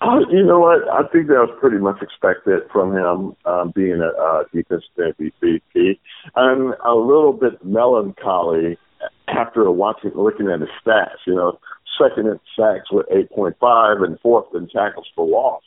Uh, 0.00 0.20
you 0.30 0.44
know 0.44 0.60
what? 0.60 0.88
I 0.88 1.02
think 1.12 1.28
that 1.28 1.34
was 1.34 1.56
pretty 1.60 1.78
much 1.78 2.00
expected 2.00 2.62
from 2.72 2.94
him 2.94 3.36
um, 3.44 3.72
being 3.74 4.00
a 4.00 4.08
uh, 4.20 4.44
defensive 4.52 4.88
MVP. 4.98 5.98
I'm 6.36 6.74
a 6.84 6.94
little 6.94 7.32
bit 7.32 7.64
melancholy 7.64 8.78
after 9.28 9.68
watching, 9.70 10.12
looking 10.14 10.48
at 10.48 10.60
his 10.60 10.70
stats. 10.84 11.22
You 11.26 11.34
know, 11.34 11.58
second 11.98 12.26
in 12.26 12.40
sacks 12.56 12.90
with 12.90 13.06
8.5 13.08 14.04
and 14.04 14.18
fourth 14.20 14.46
in 14.54 14.68
tackles 14.68 15.08
for 15.14 15.26
loss. 15.26 15.62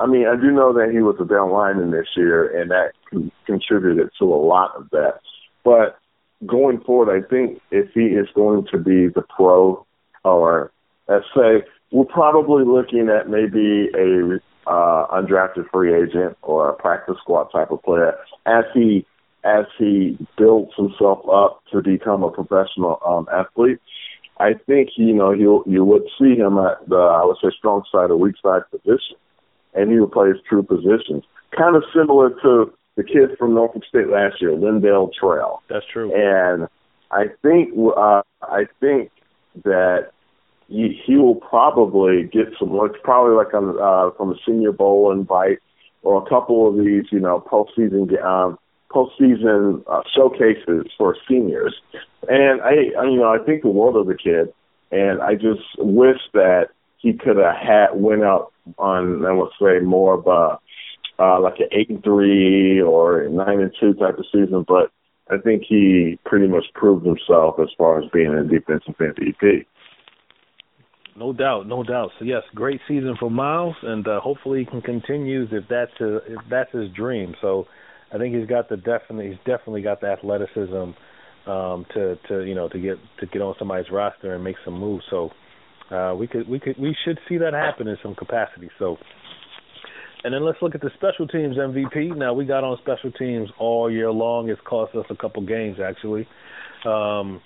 I 0.00 0.06
mean, 0.06 0.26
I 0.26 0.34
do 0.34 0.50
know 0.50 0.72
that 0.72 0.90
he 0.90 1.00
was 1.00 1.16
a 1.20 1.26
down 1.26 1.50
lineman 1.50 1.90
this 1.90 2.08
year, 2.16 2.58
and 2.58 2.70
that 2.70 2.92
con- 3.10 3.30
contributed 3.44 4.08
to 4.18 4.24
a 4.24 4.34
lot 4.34 4.74
of 4.74 4.88
that. 4.90 5.20
But 5.62 5.98
going 6.46 6.80
forward, 6.80 7.14
I 7.14 7.26
think 7.28 7.60
if 7.70 7.90
he 7.92 8.06
is 8.06 8.26
going 8.34 8.66
to 8.72 8.78
be 8.78 9.08
the 9.08 9.22
pro, 9.36 9.86
or 10.24 10.72
let's 11.06 11.26
say 11.36 11.64
we're 11.92 12.06
probably 12.06 12.64
looking 12.64 13.10
at 13.10 13.28
maybe 13.28 13.90
a 13.94 14.40
uh, 14.66 15.06
undrafted 15.08 15.68
free 15.70 15.94
agent 15.94 16.36
or 16.42 16.70
a 16.70 16.74
practice 16.74 17.16
squad 17.20 17.44
type 17.52 17.70
of 17.70 17.82
player 17.82 18.14
as 18.46 18.64
he 18.72 19.06
as 19.44 19.64
he 19.78 20.18
builds 20.36 20.72
himself 20.76 21.20
up 21.30 21.62
to 21.72 21.82
become 21.82 22.22
a 22.22 22.30
professional 22.30 23.00
um, 23.06 23.26
athlete. 23.32 23.80
I 24.38 24.54
think 24.66 24.90
you 24.96 25.12
know 25.12 25.32
you 25.32 25.62
you 25.66 25.84
would 25.84 26.04
see 26.18 26.36
him 26.36 26.58
at 26.58 26.88
the 26.88 26.96
I 26.96 27.24
would 27.24 27.36
say 27.42 27.48
strong 27.58 27.82
side 27.92 28.10
or 28.10 28.16
weak 28.16 28.36
side 28.42 28.62
position, 28.70 29.16
and 29.74 29.90
he 29.90 29.98
would 29.98 30.12
play 30.12 30.28
his 30.28 30.38
true 30.48 30.62
positions, 30.62 31.24
kind 31.56 31.76
of 31.76 31.84
similar 31.94 32.30
to 32.42 32.72
the 32.96 33.04
kid 33.04 33.36
from 33.38 33.54
Norfolk 33.54 33.84
State 33.88 34.08
last 34.08 34.40
year, 34.40 34.50
Lindale 34.50 35.12
Trail. 35.12 35.62
That's 35.68 35.86
true. 35.92 36.12
And 36.14 36.68
I 37.10 37.26
think 37.42 37.70
uh, 37.96 38.22
I 38.42 38.64
think 38.80 39.10
that 39.64 40.10
he, 40.68 41.00
he 41.04 41.16
will 41.16 41.36
probably 41.36 42.24
get 42.32 42.46
some 42.58 42.76
looks, 42.76 42.98
probably 43.02 43.34
like 43.34 43.52
on 43.54 43.76
uh, 43.80 44.14
from 44.16 44.30
a 44.32 44.36
Senior 44.46 44.72
Bowl 44.72 45.10
invite 45.12 45.58
or 46.02 46.24
a 46.24 46.28
couple 46.28 46.68
of 46.68 46.76
these, 46.84 47.04
you 47.10 47.20
know, 47.20 47.44
postseason 47.50 48.22
um, 48.24 48.58
postseason 48.90 49.82
uh, 49.86 50.02
showcases 50.14 50.90
for 50.98 51.16
seniors. 51.28 51.74
And 52.28 52.60
I, 52.60 52.90
I, 52.98 53.04
you 53.04 53.16
know, 53.16 53.32
I 53.32 53.44
think 53.44 53.62
the 53.62 53.68
world 53.68 53.96
of 53.96 54.06
the 54.06 54.16
kid, 54.16 54.52
and 54.90 55.20
I 55.20 55.34
just 55.34 55.62
wish 55.78 56.18
that 56.34 56.68
he 57.00 57.12
could 57.14 57.36
have 57.36 57.56
had 57.56 57.88
went 57.94 58.22
out 58.22 58.52
on, 58.78 59.24
I 59.24 59.32
would 59.32 59.50
say, 59.60 59.84
more 59.84 60.14
of 60.14 60.26
a 60.26 60.58
uh, 61.22 61.40
like 61.40 61.58
an 61.58 61.68
eight 61.72 61.90
and 61.90 62.02
three 62.02 62.80
or 62.80 63.28
nine 63.28 63.60
and 63.60 63.72
two 63.78 63.94
type 63.94 64.18
of 64.18 64.24
season. 64.32 64.64
But 64.66 64.90
I 65.30 65.38
think 65.38 65.62
he 65.68 66.18
pretty 66.24 66.46
much 66.46 66.64
proved 66.74 67.04
himself 67.04 67.56
as 67.60 67.68
far 67.76 68.02
as 68.02 68.08
being 68.12 68.34
a 68.34 68.44
defensive 68.44 68.94
MVP. 68.98 69.66
No 71.16 71.32
doubt, 71.32 71.66
no 71.66 71.82
doubt. 71.82 72.10
So 72.18 72.24
yes, 72.24 72.42
great 72.54 72.80
season 72.88 73.16
for 73.18 73.30
Miles, 73.30 73.76
and 73.82 74.06
uh, 74.08 74.20
hopefully 74.20 74.60
he 74.60 74.64
can 74.64 74.80
continue 74.80 75.46
if 75.50 75.64
that's 75.68 76.00
a, 76.00 76.16
if 76.16 76.40
that's 76.48 76.72
his 76.72 76.90
dream. 76.92 77.34
So 77.42 77.66
I 78.12 78.18
think 78.18 78.34
he's 78.34 78.48
got 78.48 78.68
the 78.68 78.76
definitely 78.76 79.28
he's 79.28 79.38
definitely 79.38 79.82
got 79.82 80.00
the 80.00 80.06
athleticism 80.06 80.92
um, 81.46 81.86
to 81.94 82.16
to 82.28 82.44
you 82.44 82.54
know 82.54 82.68
to 82.68 82.78
get 82.78 82.96
to 83.18 83.26
get 83.26 83.42
on 83.42 83.54
somebody's 83.58 83.90
roster 83.90 84.34
and 84.34 84.42
make 84.42 84.56
some 84.64 84.74
moves. 84.74 85.04
So 85.10 85.30
uh, 85.90 86.14
we 86.16 86.26
could 86.26 86.48
we 86.48 86.58
could 86.58 86.76
we 86.78 86.96
should 87.04 87.18
see 87.28 87.38
that 87.38 87.52
happen 87.52 87.88
in 87.88 87.96
some 88.02 88.14
capacity. 88.14 88.70
So. 88.78 88.96
And 90.22 90.34
then 90.34 90.44
let's 90.44 90.58
look 90.60 90.74
at 90.74 90.82
the 90.82 90.90
special 90.96 91.26
teams 91.26 91.56
MVP. 91.56 92.14
Now 92.14 92.34
we 92.34 92.44
got 92.44 92.62
on 92.62 92.76
special 92.82 93.10
teams 93.10 93.48
all 93.58 93.90
year 93.90 94.10
long. 94.10 94.50
It's 94.50 94.60
cost 94.66 94.94
us 94.94 95.06
a 95.08 95.16
couple 95.16 95.40
games 95.46 95.78
actually. 95.82 96.28
Um, 96.84 97.40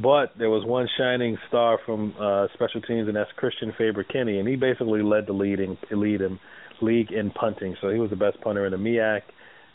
but 0.00 0.32
there 0.38 0.50
was 0.50 0.64
one 0.64 0.88
shining 0.96 1.38
star 1.48 1.78
from 1.84 2.14
uh, 2.20 2.46
special 2.54 2.80
teams, 2.82 3.08
and 3.08 3.16
that's 3.16 3.30
Christian 3.36 3.72
Faber 3.76 4.04
Kenny, 4.04 4.38
and 4.38 4.48
he 4.48 4.56
basically 4.56 5.02
led 5.02 5.26
the 5.26 5.32
lead 5.32 5.58
in 5.58 5.76
lead 5.90 6.20
in 6.20 6.38
league 6.80 7.10
in 7.10 7.30
punting. 7.30 7.76
So 7.80 7.90
he 7.90 7.98
was 7.98 8.10
the 8.10 8.16
best 8.16 8.40
punter 8.40 8.64
in 8.66 8.72
the 8.72 8.78
MEAC, 8.78 9.22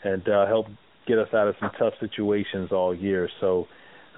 and 0.02 0.26
uh, 0.28 0.46
helped 0.46 0.70
get 1.06 1.18
us 1.18 1.28
out 1.34 1.48
of 1.48 1.56
some 1.60 1.70
tough 1.78 1.94
situations 2.00 2.70
all 2.72 2.94
year. 2.94 3.28
So 3.40 3.66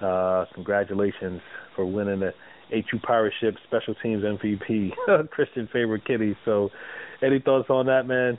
uh, 0.01 0.45
congratulations 0.53 1.41
for 1.75 1.85
winning 1.85 2.21
the 2.21 2.33
HU 2.69 2.99
Pirate 2.99 3.33
Ship 3.39 3.55
Special 3.67 3.95
Teams 3.95 4.23
MVP, 4.23 4.91
Christian 5.31 5.69
Faber-Kinney. 5.71 6.37
So 6.45 6.69
any 7.21 7.39
thoughts 7.39 7.69
on 7.69 7.85
that, 7.87 8.07
man? 8.07 8.37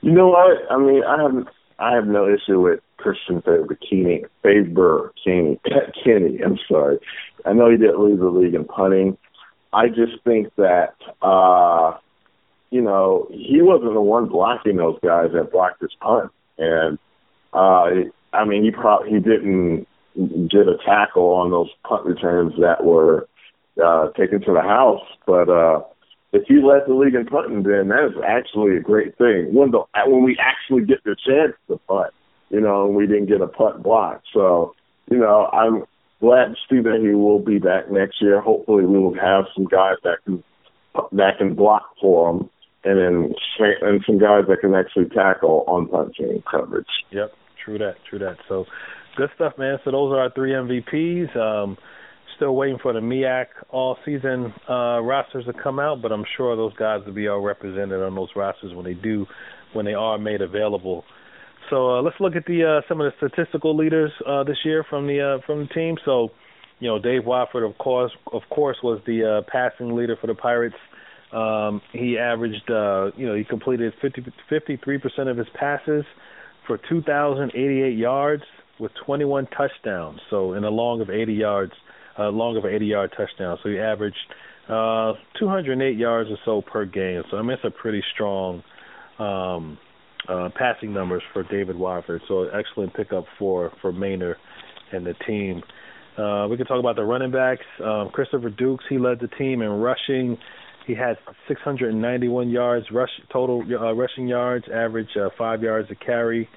You 0.00 0.12
know 0.12 0.28
what? 0.28 0.58
I 0.70 0.78
mean, 0.78 1.02
I 1.04 1.22
have 1.22 1.46
I 1.78 1.94
have 1.94 2.06
no 2.06 2.28
issue 2.32 2.60
with 2.60 2.80
Christian 2.96 3.42
Faber 3.42 3.76
Kenny, 3.88 4.24
Faber 4.42 5.12
Kenny, 5.24 5.60
Kenny. 6.04 6.38
I'm 6.44 6.58
sorry. 6.68 6.98
I 7.44 7.52
know 7.52 7.70
he 7.70 7.76
didn't 7.76 8.04
leave 8.04 8.18
the 8.18 8.28
league 8.28 8.54
in 8.54 8.64
punting. 8.64 9.16
I 9.72 9.88
just 9.88 10.22
think 10.24 10.54
that 10.56 10.94
uh, 11.22 11.98
you 12.70 12.82
know 12.82 13.26
he 13.30 13.62
wasn't 13.62 13.94
the 13.94 14.00
one 14.00 14.28
blocking 14.28 14.76
those 14.76 14.98
guys 15.02 15.30
that 15.34 15.50
blocked 15.50 15.80
his 15.80 15.94
punt, 16.00 16.30
and 16.58 16.98
uh, 17.52 17.86
I 18.32 18.44
mean 18.44 18.64
he 18.64 18.70
probably 18.70 19.10
he 19.10 19.18
didn't 19.18 19.86
get 20.14 20.68
a 20.68 20.76
tackle 20.84 21.30
on 21.30 21.50
those 21.50 21.70
punt 21.88 22.04
returns 22.06 22.54
that 22.60 22.84
were 22.84 23.28
uh, 23.82 24.08
taken 24.12 24.40
to 24.42 24.52
the 24.52 24.62
house, 24.62 25.04
but. 25.26 25.48
uh 25.48 25.82
if 26.32 26.48
you 26.48 26.66
led 26.66 26.82
the 26.86 26.94
league 26.94 27.14
in 27.14 27.26
punting, 27.26 27.62
then 27.62 27.88
that 27.88 28.06
is 28.06 28.22
actually 28.26 28.76
a 28.76 28.80
great 28.80 29.16
thing. 29.18 29.54
When 29.54 29.70
the 29.70 29.82
when 30.06 30.24
we 30.24 30.38
actually 30.40 30.84
get 30.86 31.04
the 31.04 31.14
chance 31.14 31.52
to 31.68 31.76
punt, 31.86 32.14
you 32.48 32.60
know, 32.60 32.86
and 32.86 32.96
we 32.96 33.06
didn't 33.06 33.26
get 33.26 33.40
a 33.40 33.46
punt 33.46 33.82
block. 33.82 34.22
So, 34.32 34.74
you 35.10 35.18
know, 35.18 35.50
I'm 35.52 35.84
glad 36.20 36.54
to 36.54 36.56
see 36.70 36.80
that 36.80 37.00
he 37.02 37.14
will 37.14 37.38
be 37.38 37.58
back 37.58 37.90
next 37.90 38.22
year. 38.22 38.40
Hopefully, 38.40 38.86
we 38.86 38.98
will 38.98 39.14
have 39.14 39.44
some 39.54 39.66
guys 39.66 39.96
that 40.04 40.18
can 40.24 40.42
that 41.12 41.38
can 41.38 41.54
block 41.54 41.84
for 42.00 42.30
him, 42.30 42.50
and 42.84 42.98
then 42.98 43.34
and 43.82 44.02
some 44.06 44.18
guys 44.18 44.44
that 44.48 44.60
can 44.60 44.74
actually 44.74 45.10
tackle 45.10 45.64
on 45.66 45.88
punt 45.88 46.14
team 46.16 46.42
coverage. 46.50 46.86
Yep, 47.10 47.32
true 47.62 47.78
that, 47.78 47.96
true 48.08 48.18
that. 48.20 48.38
So, 48.48 48.66
good 49.16 49.30
stuff, 49.34 49.54
man. 49.58 49.78
So 49.84 49.90
those 49.90 50.12
are 50.12 50.20
our 50.20 50.30
three 50.30 50.52
MVPs. 50.52 51.36
Um, 51.36 51.76
still 52.36 52.56
waiting 52.56 52.78
for 52.82 52.92
the 52.92 53.00
MEAC 53.00 53.46
all 53.70 53.96
season 54.04 54.52
uh, 54.68 55.00
rosters 55.00 55.44
to 55.46 55.52
come 55.52 55.78
out, 55.78 56.02
but 56.02 56.12
I'm 56.12 56.24
sure 56.36 56.56
those 56.56 56.74
guys 56.74 57.00
will 57.06 57.12
be 57.12 57.28
all 57.28 57.40
represented 57.40 58.02
on 58.02 58.14
those 58.14 58.30
rosters 58.34 58.74
when 58.74 58.84
they 58.84 58.94
do, 58.94 59.26
when 59.74 59.84
they 59.84 59.94
are 59.94 60.18
made 60.18 60.40
available. 60.40 61.04
So 61.70 61.98
uh, 61.98 62.02
let's 62.02 62.16
look 62.20 62.34
at 62.36 62.44
the 62.46 62.64
uh, 62.64 62.88
some 62.88 63.00
of 63.00 63.12
the 63.12 63.28
statistical 63.28 63.76
leaders 63.76 64.10
uh, 64.26 64.44
this 64.44 64.58
year 64.64 64.84
from 64.88 65.06
the 65.06 65.38
uh, 65.38 65.46
from 65.46 65.60
the 65.60 65.66
team. 65.68 65.96
So, 66.04 66.30
you 66.80 66.88
know, 66.88 66.98
Dave 66.98 67.24
Watford, 67.24 67.62
of 67.62 67.78
course, 67.78 68.12
of 68.32 68.42
course, 68.50 68.76
was 68.82 69.00
the 69.06 69.38
uh, 69.38 69.50
passing 69.50 69.94
leader 69.94 70.16
for 70.20 70.26
the 70.26 70.34
Pirates. 70.34 70.74
Um, 71.32 71.80
he 71.92 72.18
averaged, 72.18 72.70
uh, 72.70 73.12
you 73.16 73.26
know, 73.26 73.34
he 73.34 73.44
completed 73.44 73.94
50, 74.02 74.22
53% 74.50 75.30
of 75.30 75.38
his 75.38 75.46
passes 75.54 76.04
for 76.66 76.78
2,088 76.90 77.96
yards 77.96 78.42
with 78.82 78.90
21 79.06 79.46
touchdowns. 79.56 80.18
So 80.28 80.54
in 80.54 80.64
a 80.64 80.70
long 80.70 81.00
of 81.00 81.08
80 81.08 81.32
yards, 81.32 81.72
uh, 82.18 82.28
long 82.28 82.56
of 82.56 82.64
an 82.64 82.72
80-yard 82.72 83.14
touchdown. 83.16 83.56
So 83.62 83.68
he 83.68 83.78
averaged 83.78 84.16
uh, 84.68 85.12
208 85.38 85.96
yards 85.96 86.28
or 86.30 86.36
so 86.44 86.60
per 86.60 86.84
game. 86.84 87.22
So 87.30 87.36
I 87.36 87.42
mean, 87.42 87.52
it's 87.52 87.64
a 87.64 87.70
pretty 87.70 88.02
strong 88.12 88.62
um, 89.20 89.78
uh, 90.28 90.48
passing 90.58 90.92
numbers 90.92 91.22
for 91.32 91.44
David 91.44 91.76
Watford. 91.76 92.22
So 92.26 92.48
excellent 92.48 92.92
pickup 92.94 93.24
for 93.38 93.72
for 93.80 93.92
Maynor 93.92 94.34
and 94.92 95.06
the 95.06 95.14
team. 95.26 95.62
Uh, 96.18 96.46
we 96.50 96.56
can 96.56 96.66
talk 96.66 96.80
about 96.80 96.96
the 96.96 97.04
running 97.04 97.30
backs. 97.30 97.64
Um, 97.82 98.10
Christopher 98.12 98.50
Dukes, 98.50 98.84
he 98.90 98.98
led 98.98 99.20
the 99.20 99.28
team 99.28 99.62
in 99.62 99.70
rushing. 99.70 100.36
He 100.86 100.94
had 100.94 101.16
691 101.48 102.50
yards 102.50 102.86
rush 102.92 103.08
total 103.32 103.62
uh, 103.62 103.94
rushing 103.94 104.26
yards, 104.26 104.66
average 104.72 105.08
uh, 105.16 105.30
five 105.38 105.62
yards 105.62 105.88
a 105.90 105.94
carry. 105.94 106.48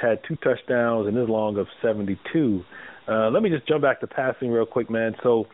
Had 0.00 0.20
two 0.26 0.36
touchdowns 0.36 1.06
and 1.06 1.16
his 1.16 1.28
long 1.28 1.58
of 1.58 1.66
72. 1.82 2.62
Uh, 3.08 3.30
let 3.30 3.42
me 3.42 3.50
just 3.50 3.66
jump 3.68 3.82
back 3.82 4.00
to 4.00 4.06
passing 4.06 4.50
real 4.50 4.66
quick, 4.66 4.90
man. 4.90 5.14
So 5.22 5.46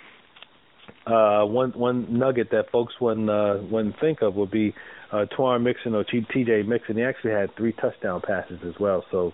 uh, 1.06 1.44
one 1.44 1.72
one 1.72 2.18
nugget 2.18 2.50
that 2.50 2.70
folks 2.70 2.94
wouldn't 3.00 3.28
uh, 3.28 3.58
wouldn't 3.70 3.98
think 4.00 4.22
of 4.22 4.34
would 4.34 4.50
be 4.50 4.74
uh, 5.12 5.26
Twan 5.36 5.62
Mixon 5.62 5.94
or 5.94 6.04
T.J. 6.04 6.62
Mixon. 6.62 6.96
He 6.96 7.02
actually 7.02 7.32
had 7.32 7.54
three 7.56 7.72
touchdown 7.72 8.22
passes 8.26 8.58
as 8.66 8.74
well. 8.80 9.04
So 9.10 9.32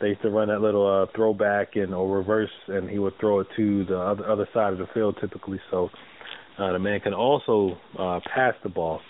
they 0.00 0.08
used 0.08 0.22
to 0.22 0.30
run 0.30 0.48
that 0.48 0.60
little 0.60 0.86
uh, 0.86 1.06
throwback 1.14 1.76
and 1.76 1.94
or 1.94 2.18
reverse, 2.18 2.50
and 2.68 2.90
he 2.90 2.98
would 2.98 3.18
throw 3.18 3.40
it 3.40 3.46
to 3.56 3.84
the 3.84 3.98
other 3.98 4.28
other 4.28 4.48
side 4.52 4.72
of 4.72 4.78
the 4.78 4.88
field 4.92 5.16
typically. 5.20 5.60
So 5.70 5.88
uh, 6.58 6.72
the 6.72 6.78
man 6.78 7.00
can 7.00 7.14
also 7.14 7.78
uh, 7.98 8.20
pass 8.34 8.54
the 8.62 8.68
ball. 8.68 9.00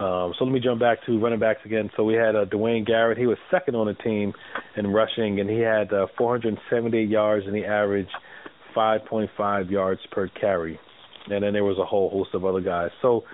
Um, 0.00 0.32
so 0.38 0.46
let 0.46 0.52
me 0.52 0.60
jump 0.60 0.80
back 0.80 1.04
to 1.04 1.20
running 1.20 1.38
backs 1.38 1.60
again. 1.66 1.90
So 1.94 2.04
we 2.04 2.14
had 2.14 2.34
uh, 2.34 2.46
Dwayne 2.46 2.86
Garrett. 2.86 3.18
He 3.18 3.26
was 3.26 3.36
second 3.50 3.74
on 3.74 3.86
the 3.86 3.94
team 3.94 4.32
in 4.76 4.86
rushing, 4.86 5.40
and 5.40 5.50
he 5.50 5.58
had 5.58 5.92
uh, 5.92 6.06
478 6.16 7.06
yards, 7.06 7.46
and 7.46 7.54
he 7.54 7.64
averaged 7.64 8.10
5.5 8.74 9.70
yards 9.70 10.00
per 10.10 10.28
carry. 10.28 10.80
And 11.28 11.44
then 11.44 11.52
there 11.52 11.64
was 11.64 11.76
a 11.78 11.84
whole 11.84 12.08
host 12.08 12.30
of 12.32 12.46
other 12.46 12.62
guys. 12.62 12.88
So, 13.02 13.24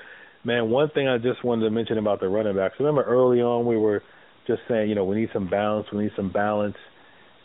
man, 0.44 0.68
one 0.68 0.90
thing 0.90 1.06
I 1.06 1.18
just 1.18 1.44
wanted 1.44 1.66
to 1.66 1.70
mention 1.70 1.99
about 1.99 2.18
the 2.18 2.28
running 2.28 2.56
backs. 2.56 2.75
Remember 2.80 3.04
early 3.04 3.40
on 3.40 3.64
we 3.64 3.76
were 3.76 4.02
just 4.49 4.62
saying, 4.68 4.88
you 4.88 4.96
know, 4.96 5.04
we 5.04 5.14
need 5.14 5.30
some 5.32 5.49
balance. 5.49 5.87
We 5.92 6.02
need 6.02 6.12
some 6.16 6.32
balance. 6.32 6.76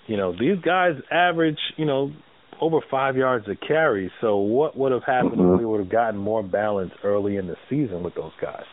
You 0.07 0.17
know, 0.17 0.31
these 0.31 0.59
guys 0.65 0.93
average, 1.11 1.59
you 1.77 1.85
know, 1.85 2.11
over 2.59 2.79
five 2.89 3.15
yards 3.15 3.45
a 3.47 3.55
carry. 3.55 4.11
So 4.19 4.37
what 4.37 4.75
would 4.75 4.91
have 4.91 5.03
happened 5.03 5.37
mm-hmm. 5.37 5.53
if 5.53 5.59
we 5.59 5.65
would 5.65 5.79
have 5.79 5.91
gotten 5.91 6.19
more 6.19 6.41
balance 6.41 6.91
early 7.03 7.37
in 7.37 7.45
the 7.45 7.55
season 7.69 8.01
with 8.01 8.15
those 8.15 8.33
guys? 8.41 8.65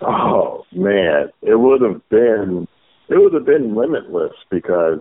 Oh 0.00 0.64
man, 0.72 1.30
it 1.42 1.58
would 1.58 1.82
have 1.82 2.08
been 2.08 2.68
it 3.08 3.16
would 3.16 3.34
have 3.34 3.46
been 3.46 3.74
limitless 3.74 4.32
because 4.50 5.00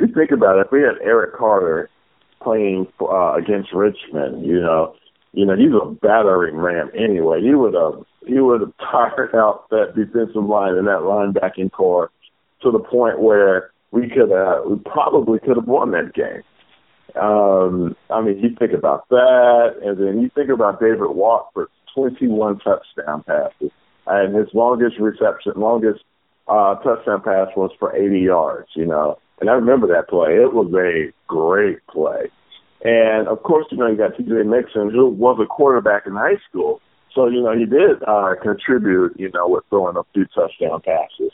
you 0.00 0.08
think 0.14 0.30
about 0.30 0.58
it, 0.58 0.66
if 0.66 0.72
we 0.72 0.80
had 0.80 0.96
Eric 1.02 1.36
Carter 1.36 1.90
playing 2.42 2.86
uh, 3.00 3.34
against 3.34 3.72
Richmond, 3.72 4.46
you 4.46 4.60
know, 4.60 4.94
you 5.32 5.44
know 5.44 5.56
he's 5.56 5.72
a 5.72 5.90
battering 5.90 6.56
ram 6.56 6.90
anyway. 6.94 7.42
He 7.42 7.54
would 7.54 7.74
have 7.74 8.04
he 8.26 8.40
would 8.40 8.62
have 8.62 8.72
tired 8.90 9.34
out 9.34 9.68
that 9.70 9.94
defensive 9.94 10.44
line 10.44 10.74
and 10.76 10.86
that 10.86 11.00
linebacking 11.00 11.72
corps 11.72 12.10
to 12.62 12.70
the 12.70 12.78
point 12.78 13.20
where 13.20 13.70
we 13.90 14.08
could 14.08 14.32
uh, 14.32 14.62
we 14.66 14.76
probably 14.76 15.38
could 15.38 15.56
have 15.56 15.68
won 15.68 15.90
that 15.90 16.14
game. 16.14 16.42
Um, 17.20 17.96
I 18.08 18.20
mean, 18.22 18.38
you 18.38 18.54
think 18.56 18.72
about 18.72 19.08
that, 19.08 19.74
and 19.82 19.98
then 19.98 20.22
you 20.22 20.30
think 20.32 20.48
about 20.48 20.80
David 20.80 21.08
Watford, 21.08 21.66
21 21.94 22.60
touchdown 22.60 23.24
passes 23.24 23.72
and 24.10 24.34
his 24.34 24.48
longest 24.52 24.98
reception, 24.98 25.52
longest 25.56 26.00
uh, 26.48 26.74
touchdown 26.76 27.22
pass 27.22 27.48
was 27.56 27.70
for 27.78 27.94
80 27.94 28.20
yards. 28.20 28.68
You 28.74 28.86
know, 28.86 29.18
and 29.40 29.48
I 29.48 29.54
remember 29.54 29.86
that 29.88 30.08
play. 30.08 30.34
It 30.34 30.52
was 30.52 30.72
a 30.74 31.12
great 31.26 31.86
play. 31.86 32.30
And 32.82 33.28
of 33.28 33.42
course, 33.42 33.66
you 33.70 33.78
know, 33.78 33.86
you 33.86 33.96
got 33.96 34.16
T.J. 34.16 34.42
Mixon, 34.44 34.90
who 34.90 35.08
was 35.08 35.38
a 35.42 35.46
quarterback 35.46 36.06
in 36.06 36.14
high 36.14 36.40
school. 36.48 36.80
So, 37.14 37.26
you 37.26 37.42
know, 37.42 37.56
he 37.56 37.66
did 37.66 38.02
uh, 38.06 38.34
contribute, 38.40 39.18
you 39.18 39.30
know, 39.32 39.48
with 39.48 39.64
throwing 39.68 39.96
a 39.96 40.02
few 40.14 40.26
touchdown 40.26 40.80
passes. 40.80 41.32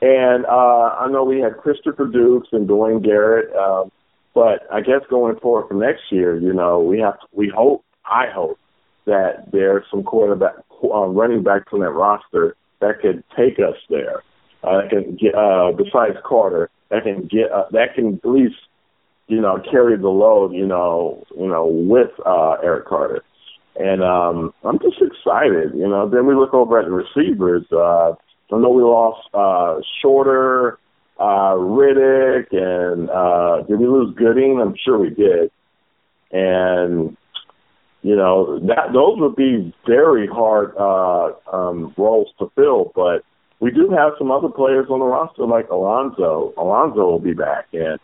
And 0.00 0.44
uh, 0.46 0.96
I 1.00 1.08
know 1.10 1.24
we 1.24 1.40
had 1.40 1.56
Christopher 1.56 2.06
Dukes 2.06 2.48
and 2.52 2.68
Dwayne 2.68 3.04
Garrett, 3.04 3.54
um, 3.54 3.90
but 4.34 4.66
I 4.72 4.80
guess 4.80 5.00
going 5.08 5.38
forward 5.38 5.68
for 5.68 5.74
next 5.74 6.02
year, 6.10 6.36
you 6.36 6.52
know, 6.52 6.80
we 6.80 7.00
have 7.00 7.18
to, 7.20 7.26
we 7.32 7.50
hope 7.54 7.84
I 8.04 8.26
hope 8.32 8.58
that 9.06 9.50
there's 9.52 9.84
some 9.90 10.02
quarterback, 10.02 10.54
uh, 10.82 11.06
running 11.06 11.42
backs 11.42 11.72
on 11.72 11.80
that 11.80 11.90
roster 11.90 12.56
that 12.80 13.00
could 13.00 13.22
take 13.36 13.58
us 13.58 13.76
there. 13.88 14.22
Uh, 14.62 14.82
that 14.82 14.90
can 14.90 15.16
get 15.16 15.34
uh, 15.34 15.70
besides 15.72 16.16
Carter, 16.24 16.70
that 16.90 17.04
can 17.04 17.22
get 17.22 17.52
uh, 17.52 17.64
that 17.72 17.94
can 17.94 18.20
at 18.22 18.28
least 18.28 18.56
you 19.28 19.40
know 19.40 19.62
carry 19.70 19.96
the 19.96 20.08
load. 20.08 20.52
You 20.52 20.66
know, 20.66 21.24
you 21.38 21.46
know 21.46 21.66
with 21.66 22.10
uh, 22.24 22.56
Eric 22.62 22.86
Carter. 22.86 23.22
And 23.78 24.02
um, 24.02 24.54
I'm 24.64 24.78
just 24.78 24.96
excited, 25.02 25.74
you 25.74 25.86
know. 25.86 26.08
Then 26.08 26.26
we 26.26 26.34
look 26.34 26.54
over 26.54 26.78
at 26.80 26.86
the 26.86 26.92
receivers. 26.92 27.66
Uh, 27.70 28.12
I 28.50 28.58
know 28.58 28.70
we 28.70 28.82
lost 28.82 29.28
uh, 29.34 29.82
Shorter, 30.00 30.78
uh, 31.18 31.56
Riddick, 31.56 32.46
and 32.52 33.10
uh, 33.10 33.66
did 33.68 33.78
we 33.78 33.86
lose 33.86 34.14
Gooding? 34.16 34.60
I'm 34.62 34.76
sure 34.82 34.98
we 34.98 35.10
did. 35.10 35.50
And 36.32 37.18
you 38.06 38.14
know 38.14 38.60
that 38.60 38.92
those 38.92 39.18
would 39.18 39.34
be 39.34 39.74
very 39.84 40.28
hard 40.28 40.72
uh, 40.78 41.32
um, 41.52 41.92
roles 41.98 42.28
to 42.38 42.48
fill. 42.54 42.92
But 42.94 43.24
we 43.58 43.72
do 43.72 43.90
have 43.90 44.12
some 44.16 44.30
other 44.30 44.48
players 44.48 44.86
on 44.88 45.00
the 45.00 45.04
roster 45.04 45.44
like 45.44 45.68
Alonzo. 45.70 46.54
Alonzo 46.56 47.00
will 47.00 47.18
be 47.18 47.34
back, 47.34 47.66
and 47.72 47.98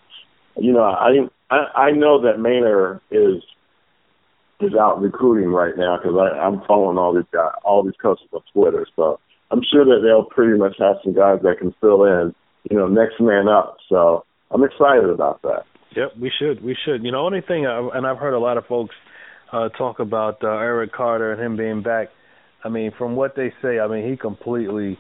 you 0.57 0.73
know 0.73 0.83
I 0.83 1.11
I, 1.51 1.87
I 1.87 1.91
know 1.93 2.21
that 2.23 2.39
Maynor 2.39 3.01
is 3.13 3.45
is 4.59 4.75
out 4.75 5.01
recruiting 5.01 5.51
right 5.51 5.77
now 5.77 5.99
because 5.99 6.19
I'm 6.19 6.63
following 6.67 6.99
all 6.99 7.15
these 7.15 7.31
guys, 7.33 7.53
all 7.65 7.85
these 7.85 7.95
coaches 8.03 8.27
on 8.33 8.41
Twitter. 8.53 8.85
So 8.97 9.21
I'm 9.53 9.63
sure 9.73 9.85
that 9.85 10.01
they'll 10.03 10.25
pretty 10.25 10.59
much 10.59 10.75
have 10.81 10.97
some 11.05 11.15
guys 11.15 11.39
that 11.45 11.61
can 11.61 11.73
fill 11.81 12.03
in, 12.07 12.35
you 12.69 12.77
know, 12.77 12.89
next 12.89 13.21
man 13.21 13.47
up. 13.47 13.77
So 13.89 14.25
I'm 14.51 14.65
excited 14.65 15.11
about 15.11 15.43
that. 15.43 15.63
Yep, 15.95 16.17
we 16.21 16.33
should. 16.37 16.65
We 16.65 16.77
should. 16.85 17.05
You 17.05 17.13
know, 17.13 17.25
only 17.25 17.41
thing, 17.41 17.67
and 17.67 18.05
I've 18.05 18.19
heard 18.19 18.35
a 18.35 18.41
lot 18.41 18.57
of 18.57 18.67
folks 18.67 18.97
uh, 19.53 19.69
talk 19.71 19.99
about 19.99 20.43
uh, 20.43 20.49
Eric 20.49 20.93
Carter 20.93 21.33
and 21.33 21.41
him 21.41 21.57
being 21.57 21.83
back. 21.83 22.09
I 22.65 22.69
mean, 22.69 22.93
from 22.97 23.17
what 23.17 23.37
they 23.37 23.53
say, 23.61 23.79
I 23.79 23.89
mean, 23.89 24.09
he 24.09 24.17
completely 24.17 24.99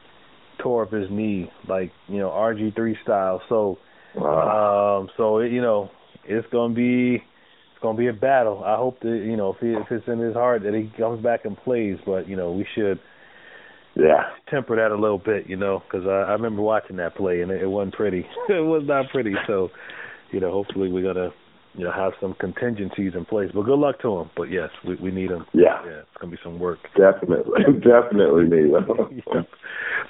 tore 0.62 0.84
up 0.84 0.92
his 0.92 1.08
knee, 1.10 1.50
like 1.68 1.92
you 2.08 2.18
know, 2.18 2.30
RG3 2.30 3.02
style. 3.02 3.40
So, 3.48 3.78
wow. 4.14 5.00
um, 5.00 5.08
so 5.16 5.38
it, 5.38 5.52
you 5.52 5.62
know, 5.62 5.90
it's 6.24 6.46
gonna 6.52 6.74
be 6.74 7.14
it's 7.14 7.82
gonna 7.82 7.98
be 7.98 8.08
a 8.08 8.12
battle. 8.12 8.62
I 8.64 8.76
hope 8.76 9.00
that 9.00 9.22
you 9.24 9.36
know 9.36 9.54
if, 9.54 9.60
he, 9.60 9.68
if 9.68 9.90
it's 9.90 10.08
in 10.08 10.18
his 10.18 10.34
heart 10.34 10.62
that 10.64 10.74
he 10.74 10.92
comes 10.98 11.22
back 11.22 11.44
and 11.44 11.56
plays. 11.56 11.96
But 12.04 12.28
you 12.28 12.36
know, 12.36 12.52
we 12.52 12.66
should 12.74 13.00
yeah 13.96 14.22
temper 14.50 14.76
that 14.76 14.90
a 14.90 15.00
little 15.00 15.18
bit, 15.18 15.48
you 15.48 15.56
know, 15.56 15.82
because 15.86 16.06
I, 16.06 16.30
I 16.30 16.32
remember 16.32 16.62
watching 16.62 16.96
that 16.96 17.16
play 17.16 17.40
and 17.42 17.50
it, 17.50 17.62
it 17.62 17.68
wasn't 17.68 17.94
pretty. 17.94 18.26
it 18.48 18.64
was 18.64 18.82
not 18.86 19.06
pretty. 19.10 19.34
So, 19.46 19.70
you 20.30 20.40
know, 20.40 20.50
hopefully 20.50 20.90
we're 20.90 21.12
gonna 21.12 21.30
you 21.74 21.84
know 21.84 21.92
have 21.92 22.12
some 22.20 22.34
contingencies 22.34 23.12
in 23.14 23.24
place. 23.24 23.50
But 23.54 23.62
good 23.62 23.78
luck 23.78 24.00
to 24.02 24.20
him. 24.20 24.30
But 24.36 24.44
yes, 24.44 24.70
we 24.86 24.96
we 24.96 25.10
need 25.10 25.30
him. 25.30 25.46
Yeah, 25.52 25.84
yeah, 25.84 26.00
it's 26.00 26.16
gonna 26.20 26.32
be 26.32 26.38
some 26.42 26.58
work. 26.58 26.78
Definitely, 26.96 27.62
definitely 27.80 28.44
need 28.44 28.70
him. 28.70 29.22
yeah. 29.26 29.42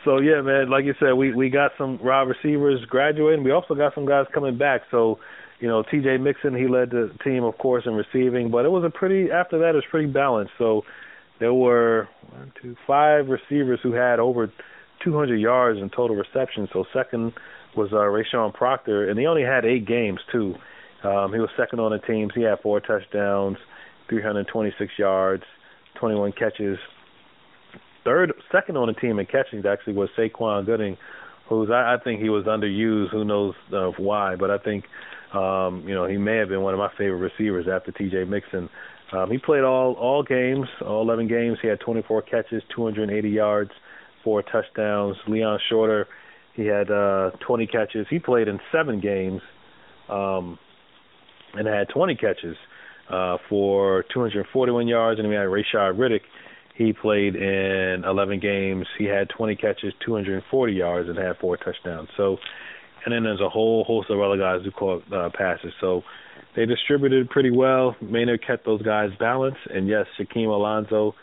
So 0.05 0.19
yeah, 0.19 0.41
man, 0.41 0.69
like 0.69 0.85
you 0.85 0.95
said, 0.99 1.13
we 1.13 1.33
we 1.33 1.49
got 1.49 1.73
some 1.79 1.99
raw 2.03 2.23
receivers 2.23 2.85
graduating. 2.89 3.45
We 3.45 3.53
also 3.53 3.75
got 3.75 3.95
some 3.95 4.07
guys 4.07 4.27
coming 4.35 4.59
back. 4.59 4.83
So. 4.91 5.19
You 5.61 5.69
know, 5.69 5.85
T.J. 5.89 6.17
Mixon, 6.17 6.57
he 6.57 6.67
led 6.67 6.91
the 6.91 7.13
team, 7.23 7.45
of 7.45 7.57
course, 7.57 7.85
in 7.87 7.93
receiving, 7.95 8.51
but 8.51 8.65
it 8.65 8.71
was 8.71 8.83
a 8.83 8.91
pretty. 8.91 9.31
After 9.31 9.61
that, 9.61 9.69
it 9.69 9.75
was 9.77 9.85
pretty 9.89 10.09
balanced. 10.09 10.51
So, 10.59 10.83
there 11.39 11.55
were 11.55 12.09
one, 12.31 12.53
two, 12.61 12.75
five 12.85 13.29
receivers 13.29 13.79
who 13.81 13.93
had 13.93 14.19
over 14.19 14.53
200 15.05 15.37
yards 15.37 15.81
in 15.81 15.91
total 15.91 16.17
reception. 16.17 16.69
So 16.73 16.85
second 16.93 17.33
was 17.77 17.91
uh, 17.93 17.97
Rashawn 17.97 18.55
Proctor, 18.55 19.09
and 19.09 19.19
he 19.19 19.27
only 19.27 19.43
had 19.43 19.65
eight 19.65 19.87
games 19.87 20.21
too. 20.31 20.55
Um, 21.05 21.33
he 21.33 21.41
was 21.41 21.51
second 21.57 21.81
on 21.81 21.93
the 21.93 21.99
teams. 21.99 22.33
He 22.35 22.43
had 22.43 22.61
four 22.63 22.81
touchdowns, 22.81 23.57
326 24.09 24.93
yards, 24.99 25.43
21 25.99 26.33
catches. 26.33 26.79
Third, 28.05 28.33
second 28.51 28.77
on 28.77 28.89
the 28.89 28.95
team 28.95 29.19
in 29.19 29.27
catching 29.27 29.65
actually 29.67 29.95
was 29.95 30.09
Saquon 30.19 30.67
Gooding, 30.67 30.97
who's 31.49 31.71
I, 31.71 31.95
I 31.95 31.97
think 32.03 32.21
he 32.21 32.29
was 32.29 32.45
underused. 32.47 33.11
Who 33.11 33.25
knows 33.25 33.55
uh, 33.73 33.93
why? 33.97 34.37
But 34.37 34.51
I 34.51 34.59
think 34.59 34.85
um, 35.35 35.85
you 35.87 35.95
know 35.95 36.07
he 36.07 36.17
may 36.17 36.37
have 36.37 36.49
been 36.49 36.63
one 36.63 36.75
of 36.75 36.79
my 36.79 36.91
favorite 36.99 37.19
receivers 37.19 37.67
after 37.73 37.93
T.J. 37.93 38.25
Mixon. 38.25 38.69
Um, 39.13 39.31
he 39.31 39.39
played 39.39 39.63
all 39.63 39.93
all 39.95 40.23
games, 40.23 40.67
all 40.85 41.03
11 41.03 41.29
games. 41.29 41.59
He 41.63 41.69
had 41.69 41.81
24 41.81 42.23
catches, 42.23 42.63
280 42.75 43.29
yards, 43.29 43.71
four 44.25 44.43
touchdowns. 44.43 45.17
Leon 45.29 45.61
Shorter, 45.69 46.09
he 46.55 46.67
had 46.67 46.91
uh, 46.91 47.31
20 47.47 47.67
catches. 47.67 48.07
He 48.11 48.19
played 48.19 48.49
in 48.49 48.59
seven 48.73 49.01
games, 49.01 49.43
um, 50.09 50.59
and 51.55 51.67
had 51.67 51.89
20 51.89 52.15
catches 52.17 52.57
uh, 53.11 53.39
for 53.49 54.05
241 54.13 54.89
yards. 54.89 55.19
And 55.21 55.29
we 55.29 55.35
had 55.35 55.47
Rashad 55.47 55.97
Riddick. 55.97 56.23
He 56.75 56.93
played 56.93 57.37
in 57.37 58.03
11 58.07 58.41
games. 58.41 58.87
He 58.99 59.05
had 59.05 59.29
20 59.29 59.57
catches, 59.57 59.93
240 60.05 60.73
yards, 60.73 61.09
and 61.09 61.19
had 61.19 61.37
four 61.39 61.57
touchdowns. 61.57 62.09
So, 62.17 62.39
and 63.05 63.13
then 63.13 63.25
there's 63.25 63.41
a 63.41 63.49
whole 63.49 63.85
host 63.85 64.11
of 64.11 64.21
other 64.21 64.39
guys 64.39 64.61
who 64.65 64.71
caught 64.71 65.03
uh, 65.13 65.29
passes. 65.37 65.73
So 65.81 66.03
they 66.57 66.67
distributed 66.67 67.29
pretty 67.31 67.51
well. 67.51 67.97
Maynor 68.03 68.39
kept 68.45 68.65
those 68.65 68.83
guys 68.83 69.11
balanced, 69.19 69.61
and 69.71 69.89
yes, 69.89 70.07
Shaquem 70.19 70.49
Alonso, 70.49 71.15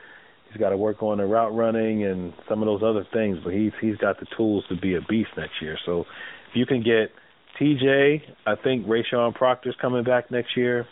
he's 0.50 0.60
got 0.60 0.70
to 0.70 0.78
work 0.78 1.02
on 1.04 1.18
the 1.20 1.26
route 1.26 1.56
running 1.56 2.04
and 2.04 2.34
some 2.48 2.62
of 2.62 2.66
those 2.66 2.82
other 2.84 3.06
things, 3.14 3.38
but 3.44 3.54
he's 3.54 3.72
he's 3.82 3.96
got 3.98 4.20
the 4.20 4.26
tools 4.36 4.64
to 4.70 4.76
be 4.76 4.96
a 4.96 5.02
beast 5.02 5.30
next 5.38 5.62
year. 5.62 5.78
So 5.86 6.02
if 6.02 6.56
you 6.56 6.66
can 6.66 6.82
get 6.82 7.12
TJ, 7.60 8.22
I 8.46 8.56
think 8.64 8.86
Rashawn 8.88 9.36
Proctor's 9.36 9.76
coming 9.82 10.04
back 10.04 10.32
next 10.32 10.56
year, 10.56 10.86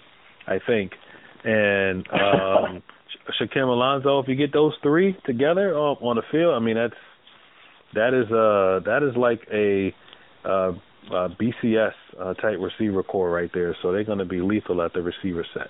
I 0.47 0.57
think, 0.65 0.91
and 1.43 2.05
um, 2.11 2.83
Shaquem 3.39 3.67
Alonso. 3.67 4.19
If 4.19 4.27
you 4.27 4.35
get 4.35 4.53
those 4.53 4.73
three 4.81 5.15
together 5.25 5.75
on, 5.75 5.97
on 6.01 6.15
the 6.15 6.23
field, 6.31 6.55
I 6.55 6.59
mean 6.59 6.75
that's 6.75 6.93
that 7.93 8.13
is 8.13 8.31
uh 8.31 8.85
that 8.85 9.07
is 9.07 9.15
like 9.15 9.41
a 9.51 9.93
uh, 10.47 10.71
uh, 11.11 11.29
BCS 11.39 11.93
uh, 12.19 12.33
type 12.35 12.57
receiver 12.59 13.03
corps 13.03 13.31
right 13.31 13.49
there. 13.53 13.75
So 13.81 13.91
they're 13.91 14.03
going 14.03 14.19
to 14.19 14.25
be 14.25 14.41
lethal 14.41 14.81
at 14.81 14.93
the 14.93 15.01
receiver 15.01 15.45
set. 15.53 15.67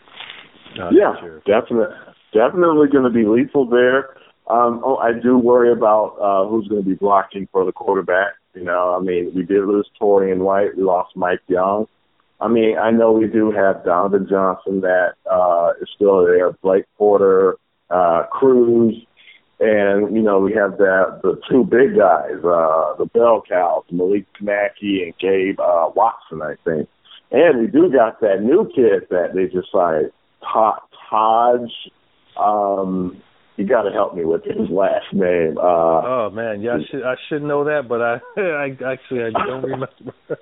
Uh, 0.80 0.90
yeah, 0.92 1.14
definitely, 1.46 1.96
definitely 2.34 2.88
going 2.92 3.04
to 3.04 3.10
be 3.10 3.26
lethal 3.26 3.68
there. 3.68 4.18
Um, 4.50 4.82
oh, 4.84 4.98
I 4.98 5.12
do 5.22 5.38
worry 5.38 5.72
about 5.72 6.16
uh, 6.22 6.50
who's 6.50 6.68
going 6.68 6.84
to 6.84 6.88
be 6.88 6.96
blocking 6.96 7.48
for 7.52 7.66
the 7.66 7.72
quarterback. 7.72 8.34
You 8.58 8.64
know, 8.64 8.96
I 8.96 9.04
mean, 9.04 9.32
we 9.36 9.44
did 9.44 9.66
lose 9.66 9.90
Torrian 10.02 10.40
White. 10.40 10.76
We 10.76 10.84
lost 10.84 11.16
Mike 11.16 11.42
Young. 11.48 11.88
I 12.40 12.48
mean, 12.48 12.78
I 12.78 12.92
know 12.92 13.12
we 13.12 13.28
do 13.28 13.52
have 13.52 13.84
Donovan 13.84 14.28
Johnson 14.30 14.82
that 14.82 15.14
uh, 15.30 15.72
is 15.82 15.90
still 15.96 16.26
there, 16.26 16.52
Blake 16.62 16.86
Porter, 16.98 17.58
uh, 17.90 18.24
Cruz, 18.32 18.96
and, 19.60 20.16
you 20.16 20.22
know, 20.22 20.40
we 20.40 20.54
have 20.54 20.78
that 20.78 21.22
the 21.24 21.42
two 21.50 21.64
big 21.64 21.98
guys, 21.98 22.38
uh, 22.44 22.96
the 23.00 23.10
bell 23.12 23.42
cows, 23.48 23.84
Malik 23.90 24.28
Mackey 24.40 25.02
and 25.04 25.18
Gabe 25.18 25.60
uh, 25.60 25.90
Watson, 25.96 26.44
I 26.44 26.56
think. 26.64 26.88
And 27.32 27.60
we 27.60 27.68
do 27.68 27.92
got 27.92 28.22
that 28.22 28.44
new 28.44 28.70
kid 28.74 29.08
that 29.10 29.34
they 29.34 29.46
just 29.46 29.72
signed, 29.72 30.12
Todd. 30.42 30.80
Taj. 31.10 31.70
Um, 32.38 33.22
you 33.58 33.66
got 33.66 33.84
to 33.84 33.92
help 33.92 34.16
me 34.16 34.24
with 34.24 34.44
his 34.44 34.70
last 34.70 35.12
name. 35.12 35.58
Uh, 35.58 35.62
oh 35.62 36.30
man, 36.32 36.62
yeah, 36.62 36.74
I 36.74 36.78
should 36.90 37.04
I 37.04 37.16
should 37.28 37.42
know 37.42 37.66
that, 37.66 37.90
but 37.90 38.02
I 38.02 38.20
I 38.38 38.94
actually 38.94 39.24
I 39.24 39.46
don't 39.46 39.64
remember. 39.64 39.90
uh, 40.30 40.36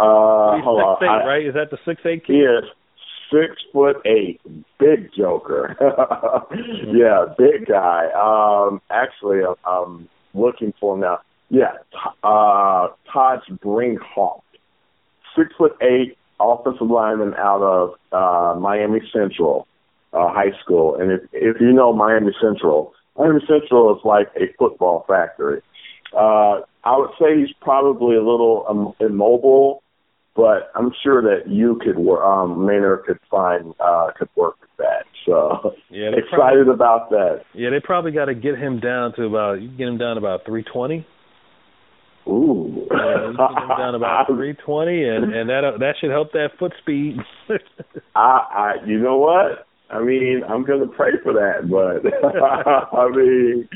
hold 0.00 0.80
on, 0.80 0.96
eight, 1.02 1.06
I, 1.06 1.26
right? 1.26 1.46
Is 1.46 1.54
that 1.54 1.70
the 1.70 1.78
six 1.84 2.00
eight 2.06 2.26
kid? 2.26 2.36
Yes, 2.36 2.64
six 3.30 3.60
foot 3.72 3.96
eight, 4.06 4.40
big 4.80 5.10
joker. 5.16 5.76
yeah, 6.92 7.26
big 7.36 7.66
guy. 7.68 8.06
Um, 8.16 8.80
actually, 8.90 9.40
I'm 9.66 10.08
looking 10.32 10.72
for 10.80 10.94
him 10.94 11.02
now. 11.02 11.18
Yeah, 11.50 11.72
uh, 12.24 12.88
Todd 13.12 13.40
Brinkhawk, 13.62 14.40
six 15.36 15.50
foot 15.58 15.76
eight, 15.82 16.16
offensive 16.40 16.88
lineman 16.88 17.34
out 17.34 17.60
of 17.62 17.90
uh, 18.12 18.58
Miami 18.58 19.00
Central 19.12 19.66
uh, 20.12 20.28
High 20.28 20.52
School. 20.62 20.96
And 21.00 21.12
if 21.12 21.20
if 21.32 21.60
you 21.60 21.72
know 21.72 21.92
Miami 21.92 22.32
Central, 22.40 22.94
Miami 23.18 23.40
Central 23.46 23.94
is 23.94 24.00
like 24.04 24.28
a 24.36 24.52
football 24.58 25.04
factory. 25.08 25.62
Uh, 26.16 26.60
I 26.84 26.96
would 26.98 27.10
say 27.20 27.38
he's 27.38 27.54
probably 27.60 28.16
a 28.16 28.22
little 28.22 28.66
um, 28.68 28.94
immobile 29.00 29.82
but 30.34 30.70
I'm 30.74 30.92
sure 31.02 31.22
that 31.22 31.50
you 31.50 31.78
could 31.84 31.98
work, 31.98 32.24
um, 32.24 32.58
Maynor 32.58 33.04
could 33.04 33.18
find, 33.30 33.74
uh, 33.80 34.08
could 34.16 34.28
work 34.34 34.56
with 34.60 34.70
that. 34.78 35.04
So 35.26 35.74
yeah, 35.90 36.08
excited 36.08 36.66
probably, 36.66 36.72
about 36.72 37.10
that. 37.10 37.42
Yeah, 37.54 37.70
they 37.70 37.80
probably 37.80 38.12
got 38.12 38.26
to 38.26 38.34
get 38.34 38.58
him 38.58 38.80
down 38.80 39.14
to 39.16 39.24
about, 39.24 39.60
you 39.60 39.68
get 39.68 39.88
him 39.88 39.98
down 39.98 40.16
to 40.16 40.20
about 40.20 40.46
320. 40.46 41.06
Ooh. 42.28 42.86
Yeah, 42.90 43.30
you 43.30 43.36
get 43.36 43.62
him 43.62 43.68
down 43.76 43.94
about 43.94 44.26
320, 44.28 45.04
and 45.04 45.34
and 45.34 45.50
that 45.50 45.64
uh, 45.64 45.78
that 45.78 45.94
should 46.00 46.10
help 46.10 46.32
that 46.32 46.50
foot 46.58 46.72
speed. 46.80 47.16
I, 48.14 48.20
I, 48.20 48.74
you 48.86 48.98
know 48.98 49.18
what? 49.18 49.66
I 49.92 50.02
mean, 50.02 50.42
I'm 50.48 50.64
gonna 50.64 50.86
pray 50.86 51.12
for 51.22 51.32
that, 51.32 51.68
but 51.68 52.02
I 52.98 53.08
mean, 53.10 53.68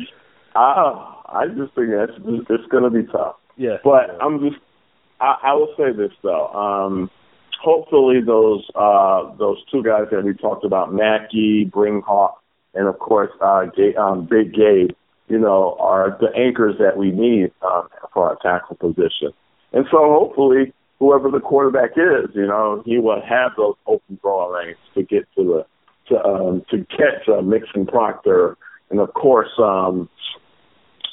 I 0.55 1.15
I 1.27 1.47
just 1.49 1.75
think 1.75 1.89
that's 1.91 2.13
it's 2.51 2.67
gonna 2.71 2.91
be 2.91 3.05
tough. 3.11 3.37
Yeah. 3.57 3.77
But 3.85 4.09
yeah. 4.09 4.19
I'm 4.21 4.41
just 4.41 4.61
I, 5.21 5.37
I 5.43 5.55
will 5.55 5.75
say 5.77 5.93
this 5.97 6.13
though. 6.23 6.49
Um, 6.49 7.11
hopefully 7.63 8.21
those 8.25 8.67
uh, 8.75 9.35
those 9.37 9.59
two 9.71 9.83
guys 9.83 10.05
that 10.11 10.25
we 10.25 10.35
talked 10.35 10.65
about, 10.65 10.93
Mackey, 10.93 11.71
Bringhawk, 11.71 12.35
and 12.75 12.87
of 12.89 12.99
course 12.99 13.31
uh, 13.41 13.67
G- 13.77 13.97
um, 13.97 14.27
Big 14.27 14.55
Gabe, 14.55 14.91
you 15.29 15.39
know, 15.39 15.77
are 15.81 16.17
the 16.21 16.29
anchors 16.39 16.77
that 16.79 16.97
we 16.97 17.11
need 17.11 17.53
um, 17.63 17.89
for 18.13 18.31
our 18.31 18.37
tackle 18.43 18.77
position. 18.77 19.33
And 19.73 19.85
so 19.91 19.99
hopefully 19.99 20.73
whoever 20.99 21.31
the 21.31 21.41
quarterback 21.41 21.91
is, 21.97 22.31
you 22.35 22.47
know, 22.47 22.83
he 22.87 22.99
will 22.99 23.21
have 23.21 23.53
those 23.57 23.75
open 23.87 24.19
draw 24.23 24.55
lanes 24.55 24.79
to 24.95 25.03
get 25.03 25.27
to 25.37 25.45
the 25.45 25.67
to 26.09 26.25
um, 26.25 26.65
to 26.71 26.85
catch 26.87 27.29
uh, 27.29 27.43
Mixon 27.43 27.87
Proctor, 27.87 28.57
and 28.91 29.01
of 29.01 29.13
course 29.15 29.51
um, 29.59 30.09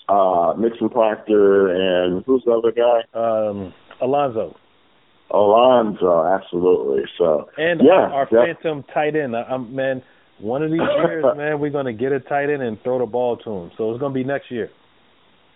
uh, 0.10 0.54
Mixon 0.58 0.90
Proctor 0.90 1.70
and 1.70 2.24
who's 2.26 2.44
the 2.46 2.52
other 2.52 2.72
guy? 2.72 3.02
Um, 3.14 3.74
Alonzo. 4.02 4.56
Alonzo, 5.32 6.26
absolutely. 6.26 7.04
So 7.18 7.50
and 7.58 7.82
yeah, 7.84 8.10
our 8.12 8.28
phantom 8.28 8.84
tight 8.94 9.16
end. 9.16 9.36
I, 9.36 9.44
I'm 9.44 9.76
man. 9.76 10.04
One 10.40 10.64
of 10.64 10.72
these 10.72 10.80
years, 10.80 11.24
man, 11.38 11.60
we're 11.60 11.72
gonna 11.72 11.94
get 11.94 12.12
a 12.12 12.20
tight 12.20 12.50
end 12.50 12.62
and 12.62 12.82
throw 12.84 13.00
the 13.00 13.06
ball 13.06 13.38
to 13.38 13.50
him. 13.50 13.72
So 13.78 13.92
it's 13.92 14.00
gonna 14.00 14.14
be 14.14 14.24
next 14.24 14.52
year. 14.52 14.70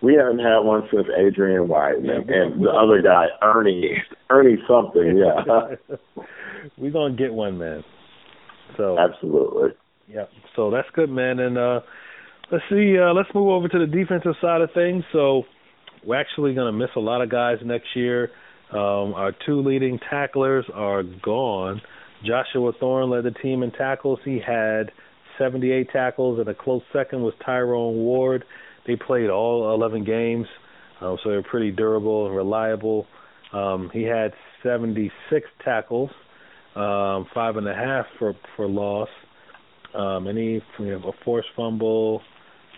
We 0.00 0.14
haven't 0.14 0.38
had 0.38 0.60
one 0.60 0.82
since 0.92 1.06
Adrian 1.16 1.66
White 1.66 1.96
yeah, 2.02 2.12
and, 2.14 2.30
and 2.30 2.64
the 2.64 2.70
other 2.70 3.02
guy, 3.02 3.26
Ernie, 3.42 4.00
Ernie 4.30 4.58
something. 4.68 5.18
Yeah, 5.18 5.96
we're 6.78 6.92
gonna 6.92 7.16
get 7.16 7.34
one, 7.34 7.58
man. 7.58 7.84
So 8.76 8.98
absolutely. 8.98 9.70
Yeah. 10.08 10.24
So 10.56 10.70
that's 10.70 10.88
good, 10.94 11.10
man. 11.10 11.38
And 11.38 11.58
uh 11.58 11.80
let's 12.50 12.64
see. 12.70 12.96
Uh, 12.98 13.12
let's 13.12 13.28
move 13.34 13.48
over 13.48 13.68
to 13.68 13.78
the 13.78 13.86
defensive 13.86 14.34
side 14.40 14.60
of 14.60 14.70
things. 14.72 15.04
So 15.12 15.44
we're 16.04 16.20
actually 16.20 16.54
going 16.54 16.72
to 16.72 16.78
miss 16.78 16.90
a 16.96 17.00
lot 17.00 17.22
of 17.22 17.30
guys 17.30 17.58
next 17.64 17.88
year. 17.94 18.30
Um, 18.70 19.14
our 19.14 19.32
two 19.46 19.62
leading 19.62 19.98
tacklers 20.10 20.66
are 20.74 21.02
gone. 21.02 21.80
Joshua 22.24 22.72
Thorne 22.78 23.10
led 23.10 23.24
the 23.24 23.30
team 23.30 23.62
in 23.62 23.70
tackles. 23.70 24.18
He 24.24 24.40
had 24.44 24.90
78 25.38 25.88
tackles, 25.92 26.38
and 26.38 26.48
a 26.48 26.54
close 26.54 26.82
second 26.92 27.22
was 27.22 27.34
Tyrone 27.44 27.96
Ward. 27.96 28.44
They 28.86 28.96
played 28.96 29.30
all 29.30 29.72
11 29.74 30.04
games, 30.04 30.46
um, 31.00 31.16
so 31.22 31.30
they're 31.30 31.42
pretty 31.42 31.70
durable 31.70 32.26
and 32.26 32.34
reliable. 32.34 33.06
Um, 33.52 33.90
he 33.92 34.02
had 34.02 34.32
76 34.62 35.46
tackles, 35.64 36.10
um, 36.78 37.26
five 37.34 37.56
and 37.56 37.68
a 37.68 37.74
half 37.74 38.06
for 38.18 38.34
for 38.56 38.68
loss, 38.68 39.08
um, 39.94 40.26
he 40.26 40.60
you 40.78 40.86
know, 40.86 41.08
a 41.08 41.24
forced 41.24 41.48
fumble, 41.56 42.22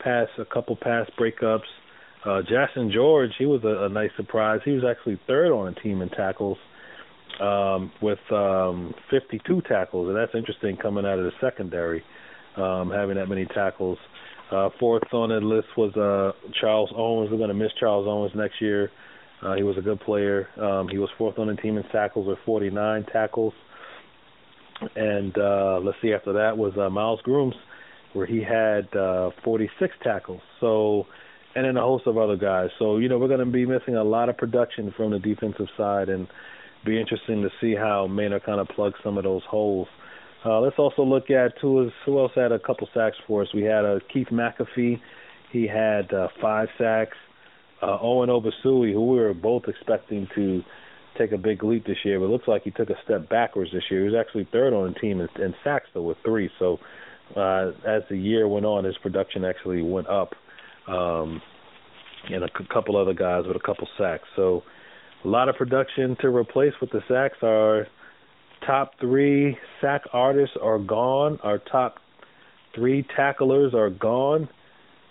pass, 0.02 0.28
a 0.38 0.44
couple 0.44 0.76
pass 0.76 1.06
breakups. 1.18 1.68
Uh, 2.24 2.42
Jackson 2.42 2.90
George, 2.92 3.30
he 3.38 3.46
was 3.46 3.62
a, 3.64 3.84
a 3.84 3.88
nice 3.88 4.10
surprise. 4.16 4.60
He 4.64 4.72
was 4.72 4.84
actually 4.88 5.20
third 5.26 5.52
on 5.52 5.72
the 5.72 5.80
team 5.80 6.02
in 6.02 6.08
tackles 6.10 6.58
um, 7.40 7.92
with 8.02 8.18
um, 8.30 8.94
52 9.10 9.62
tackles, 9.68 10.08
and 10.08 10.16
that's 10.16 10.34
interesting 10.34 10.76
coming 10.76 11.04
out 11.04 11.18
of 11.18 11.24
the 11.24 11.32
secondary, 11.40 12.02
um, 12.56 12.90
having 12.90 13.16
that 13.16 13.26
many 13.26 13.46
tackles. 13.46 13.98
Uh, 14.50 14.68
fourth 14.78 15.02
on 15.12 15.28
the 15.28 15.36
list 15.36 15.68
was 15.76 15.94
uh, 15.96 16.32
Charles 16.60 16.90
Owens. 16.96 17.30
We're 17.30 17.38
going 17.38 17.48
to 17.48 17.54
miss 17.54 17.70
Charles 17.78 18.06
Owens 18.08 18.32
next 18.34 18.60
year. 18.60 18.90
Uh, 19.42 19.54
he 19.54 19.62
was 19.62 19.78
a 19.78 19.80
good 19.80 20.00
player. 20.00 20.48
Um, 20.60 20.88
he 20.88 20.98
was 20.98 21.08
fourth 21.16 21.38
on 21.38 21.46
the 21.46 21.54
team 21.54 21.78
in 21.78 21.84
tackles 21.84 22.26
with 22.26 22.38
49 22.44 23.06
tackles. 23.12 23.54
And 24.96 25.36
uh, 25.36 25.80
let's 25.82 25.98
see, 26.02 26.12
after 26.12 26.32
that 26.34 26.56
was 26.56 26.72
uh, 26.78 26.88
Myles 26.90 27.20
Grooms, 27.22 27.54
where 28.12 28.26
he 28.26 28.42
had 28.42 28.94
uh, 28.96 29.30
46 29.44 29.94
tackles. 30.02 30.40
So, 30.60 31.06
and 31.54 31.64
then 31.64 31.76
a 31.76 31.82
host 31.82 32.06
of 32.06 32.16
other 32.16 32.36
guys. 32.36 32.70
So, 32.78 32.98
you 32.98 33.08
know, 33.08 33.18
we're 33.18 33.28
going 33.28 33.40
to 33.40 33.46
be 33.46 33.66
missing 33.66 33.96
a 33.96 34.04
lot 34.04 34.28
of 34.28 34.36
production 34.36 34.92
from 34.96 35.10
the 35.10 35.18
defensive 35.18 35.66
side, 35.76 36.08
and 36.08 36.26
be 36.84 36.98
interesting 36.98 37.42
to 37.42 37.50
see 37.60 37.74
how 37.74 38.06
Maynor 38.08 38.42
kind 38.44 38.60
of 38.60 38.68
plugs 38.68 38.98
some 39.04 39.18
of 39.18 39.24
those 39.24 39.42
holes. 39.48 39.88
Uh, 40.44 40.60
let's 40.60 40.78
also 40.78 41.02
look 41.02 41.30
at 41.30 41.52
who, 41.60 41.90
who 42.06 42.18
else 42.18 42.32
had 42.34 42.52
a 42.52 42.58
couple 42.58 42.88
sacks 42.94 43.16
for 43.26 43.42
us. 43.42 43.48
We 43.52 43.62
had 43.62 43.84
uh, 43.84 43.98
Keith 44.12 44.28
McAfee. 44.32 44.98
He 45.52 45.66
had 45.66 46.12
uh, 46.14 46.28
five 46.40 46.68
sacks. 46.78 47.16
Uh, 47.82 47.98
Owen 48.00 48.28
Ogbusui, 48.28 48.92
who 48.92 49.06
we 49.06 49.18
were 49.18 49.34
both 49.34 49.64
expecting 49.66 50.28
to 50.34 50.62
take 51.18 51.32
a 51.32 51.38
big 51.38 51.62
leap 51.62 51.86
this 51.86 51.98
year, 52.04 52.18
but 52.18 52.26
it 52.26 52.30
looks 52.30 52.48
like 52.48 52.62
he 52.62 52.70
took 52.70 52.90
a 52.90 52.96
step 53.04 53.28
backwards 53.28 53.70
this 53.72 53.84
year. 53.90 54.00
He 54.00 54.10
was 54.10 54.18
actually 54.18 54.48
third 54.52 54.72
on 54.72 54.92
the 54.92 54.98
team 54.98 55.20
in, 55.20 55.28
in 55.42 55.54
sacks, 55.64 55.86
though, 55.94 56.02
with 56.02 56.18
three. 56.24 56.50
So 56.58 56.78
uh, 57.36 57.70
as 57.86 58.02
the 58.08 58.16
year 58.16 58.48
went 58.48 58.66
on, 58.66 58.84
his 58.84 58.96
production 58.98 59.44
actually 59.44 59.82
went 59.82 60.08
up. 60.08 60.30
Um, 60.88 61.42
and 62.28 62.44
a 62.44 62.48
c- 62.48 62.66
couple 62.72 62.96
other 62.96 63.14
guys 63.14 63.44
with 63.46 63.56
a 63.56 63.60
couple 63.60 63.88
sacks. 63.98 64.24
So 64.36 64.62
a 65.24 65.28
lot 65.28 65.48
of 65.48 65.56
production 65.56 66.16
to 66.20 66.28
replace 66.28 66.72
with 66.80 66.90
the 66.90 67.00
sacks. 67.08 67.38
Our 67.42 67.86
top 68.66 68.92
three 69.00 69.56
sack 69.80 70.02
artists 70.12 70.56
are 70.60 70.78
gone. 70.78 71.38
Our 71.42 71.58
top 71.58 71.96
three 72.74 73.06
tacklers 73.16 73.74
are 73.74 73.90
gone. 73.90 74.48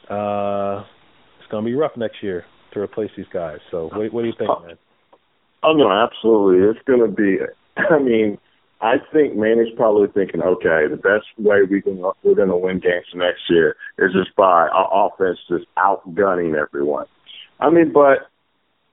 Uh, 0.10 0.86
it's 1.40 1.52
going 1.52 1.64
to 1.64 1.70
be 1.70 1.76
rough 1.76 1.98
next 1.98 2.22
year 2.22 2.46
to 2.74 2.80
replace 2.80 3.12
these 3.18 3.28
guys. 3.34 3.60
So 3.72 3.90
what, 3.94 4.14
what 4.14 4.22
do 4.22 4.28
you 4.28 4.34
think, 4.38 4.50
man? 4.66 4.78
Oh 5.64 5.74
no, 5.74 5.92
absolutely. 5.92 6.68
It's 6.70 6.86
going 6.86 7.02
to 7.02 7.08
be. 7.08 7.38
I 7.78 8.00
mean, 8.00 8.38
I 8.82 8.96
think 9.12 9.36
Manny's 9.36 9.74
probably 9.76 10.08
thinking, 10.08 10.42
okay, 10.42 10.88
the 10.90 10.96
best 10.96 11.26
way 11.38 11.64
we 11.70 11.82
can 11.82 12.02
we're 12.24 12.36
going 12.36 12.50
to 12.50 12.58
win 12.58 12.80
games 12.80 13.06
next 13.14 13.42
year 13.50 13.76
is 13.98 14.14
just 14.14 14.36
by 14.36 14.68
our 14.70 15.08
offense 15.08 15.40
just 15.50 15.66
outgunning 15.78 16.56
everyone. 16.56 17.06
I 17.60 17.70
mean, 17.70 17.92
but 17.92 18.30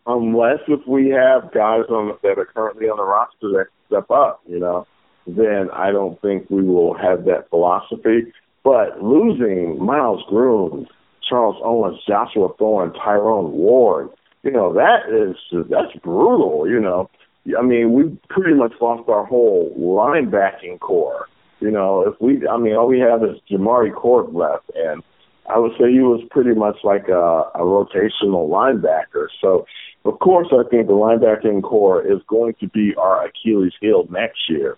unless 0.07 0.59
if 0.67 0.81
we 0.89 1.11
have 1.11 1.53
guys 1.53 1.85
on 1.89 2.17
that 2.23 2.39
are 2.39 2.47
currently 2.47 2.87
on 2.87 2.97
the 2.97 3.05
roster 3.05 3.49
that 3.59 3.67
step 3.87 4.11
up, 4.11 4.41
you 4.49 4.59
know, 4.59 4.87
then 5.27 5.69
I 5.73 5.93
don't 5.93 6.21
think 6.21 6.51
we 6.51 6.63
will 6.63 6.95
have 6.95 7.25
that 7.27 7.49
philosophy. 7.51 8.33
But 8.65 9.03
losing 9.03 9.85
Miles 9.85 10.23
Grooms, 10.29 10.89
Charles 11.29 11.57
Owens, 11.65 11.99
Joshua 12.09 12.49
Thorne, 12.59 12.93
Tyrone 12.93 13.53
Ward, 13.53 14.11
you 14.47 14.53
know, 14.53 14.73
that 14.75 15.11
is 15.11 15.37
that's 15.69 15.93
brutal, 16.05 16.71
you 16.71 16.79
know. 16.79 17.11
I 17.59 17.63
mean, 17.63 17.93
we 17.93 18.17
pretty 18.29 18.55
much 18.55 18.73
lost 18.81 19.09
our 19.09 19.25
whole 19.25 19.75
linebacking 19.77 20.79
corps. 20.79 21.27
You 21.59 21.73
know, 21.73 22.03
if 22.03 22.15
we, 22.21 22.47
I 22.47 22.57
mean, 22.57 22.77
all 22.77 22.87
we 22.87 23.01
have 23.01 23.25
is 23.25 23.41
Jamari 23.51 23.93
Cord 23.93 24.33
left, 24.33 24.71
and 24.77 25.03
I 25.49 25.59
would 25.59 25.73
say 25.73 25.91
he 25.91 25.99
was 25.99 26.23
pretty 26.31 26.55
much 26.55 26.77
like 26.85 27.09
a, 27.09 27.51
a 27.55 27.61
rotational 27.61 28.49
linebacker. 28.49 29.27
So, 29.41 29.67
of 30.05 30.19
course, 30.21 30.49
I 30.53 30.63
think 30.71 30.87
the 30.87 30.93
linebacking 30.93 31.63
corps 31.63 32.03
is 32.03 32.21
going 32.29 32.55
to 32.61 32.69
be 32.69 32.95
our 32.97 33.27
Achilles 33.27 33.73
heel 33.81 34.07
next 34.11 34.49
year. 34.49 34.77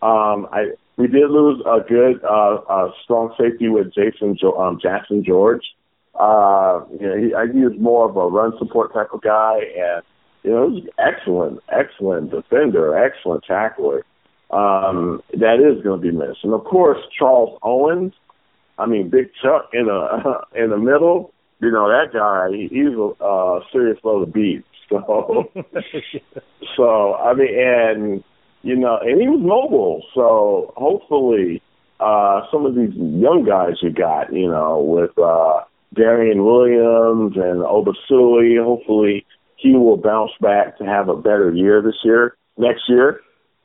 Um, 0.00 0.46
I 0.52 0.74
we 0.96 1.08
did 1.08 1.30
lose 1.30 1.60
a 1.66 1.80
good, 1.88 2.22
uh, 2.24 2.60
uh, 2.68 2.90
strong 3.02 3.34
safety 3.38 3.68
with 3.68 3.92
Jason 3.92 4.36
um, 4.56 4.78
Jackson 4.80 5.24
George. 5.24 5.62
Uh, 6.18 6.84
you 6.98 7.06
know, 7.06 7.16
he, 7.16 7.58
he 7.58 7.64
was 7.64 7.74
more 7.78 8.08
of 8.08 8.16
a 8.16 8.26
run 8.26 8.52
support 8.58 8.92
type 8.92 9.08
of 9.12 9.22
guy, 9.22 9.60
and 9.78 10.02
you 10.42 10.50
know, 10.50 10.70
he's 10.70 10.88
excellent, 10.98 11.60
excellent 11.70 12.30
defender, 12.30 12.96
excellent 12.96 13.44
tackler. 13.44 14.04
Um, 14.50 15.22
that 15.34 15.60
is 15.60 15.82
going 15.84 16.00
to 16.00 16.10
be 16.10 16.16
missed, 16.16 16.42
and 16.42 16.54
of 16.54 16.64
course, 16.64 16.98
Charles 17.16 17.58
Owens. 17.62 18.14
I 18.78 18.86
mean, 18.86 19.10
Big 19.10 19.30
Chuck 19.42 19.70
in 19.72 19.86
the 19.86 20.40
in 20.54 20.70
the 20.70 20.78
middle. 20.78 21.32
You 21.60 21.70
know 21.70 21.88
that 21.88 22.12
guy. 22.12 22.48
He, 22.50 22.68
he's 22.68 22.96
a 22.96 23.24
uh, 23.24 23.60
serious 23.70 23.98
load 24.02 24.28
of 24.28 24.32
beats. 24.32 24.64
So, 24.90 25.52
so 26.78 27.14
I 27.16 27.34
mean, 27.34 27.48
and 27.54 28.24
you 28.62 28.74
know, 28.74 28.98
and 29.02 29.20
he 29.20 29.28
was 29.28 29.40
mobile. 29.42 30.02
So 30.14 30.72
hopefully, 30.78 31.62
uh, 32.00 32.42
some 32.50 32.64
of 32.64 32.74
these 32.74 32.94
young 32.94 33.44
guys 33.46 33.74
you 33.82 33.90
got, 33.90 34.32
you 34.32 34.48
know, 34.48 34.80
with 34.80 35.10
uh, 35.18 35.60
Darian 35.94 36.44
Williams 36.44 37.36
and 37.36 37.62
Ogbusui, 37.62 38.62
hopefully 38.62 39.26
he 39.56 39.72
will 39.72 39.96
bounce 39.96 40.32
back 40.40 40.78
to 40.78 40.84
have 40.84 41.08
a 41.08 41.16
better 41.16 41.52
year 41.52 41.82
this 41.82 41.96
year, 42.04 42.36
next 42.56 42.82
year. 42.88 43.20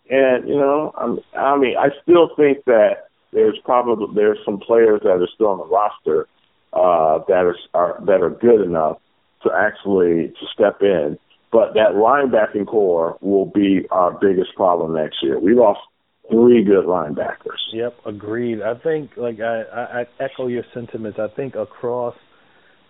And 0.09 0.47
you 0.47 0.55
know, 0.55 0.93
I'm, 0.97 1.19
I 1.37 1.57
mean, 1.57 1.75
I 1.77 1.89
still 2.01 2.29
think 2.35 2.65
that 2.65 3.07
there's 3.31 3.57
probably 3.63 4.07
there's 4.15 4.39
some 4.45 4.59
players 4.59 5.01
that 5.03 5.09
are 5.09 5.27
still 5.33 5.47
on 5.47 5.57
the 5.59 5.65
roster 5.65 6.27
uh, 6.73 7.19
that 7.27 7.45
are, 7.45 7.55
are 7.73 7.99
that 8.05 8.21
are 8.21 8.29
good 8.29 8.61
enough 8.61 8.97
to 9.43 9.49
actually 9.53 10.29
to 10.29 10.45
step 10.53 10.81
in. 10.81 11.17
But 11.51 11.75
that 11.75 11.93
linebacking 11.93 12.65
corps 12.65 13.17
will 13.21 13.45
be 13.45 13.85
our 13.91 14.11
biggest 14.11 14.55
problem 14.55 14.95
next 14.95 15.17
year. 15.21 15.39
We 15.39 15.53
lost 15.53 15.81
three 16.29 16.63
good 16.63 16.85
linebackers. 16.85 17.59
Yep, 17.73 17.97
agreed. 18.05 18.61
I 18.61 18.75
think 18.75 19.11
like 19.17 19.39
I, 19.39 19.61
I, 19.61 20.23
echo 20.23 20.47
your 20.47 20.63
sentiments. 20.73 21.19
I 21.19 21.27
think 21.35 21.55
across 21.55 22.15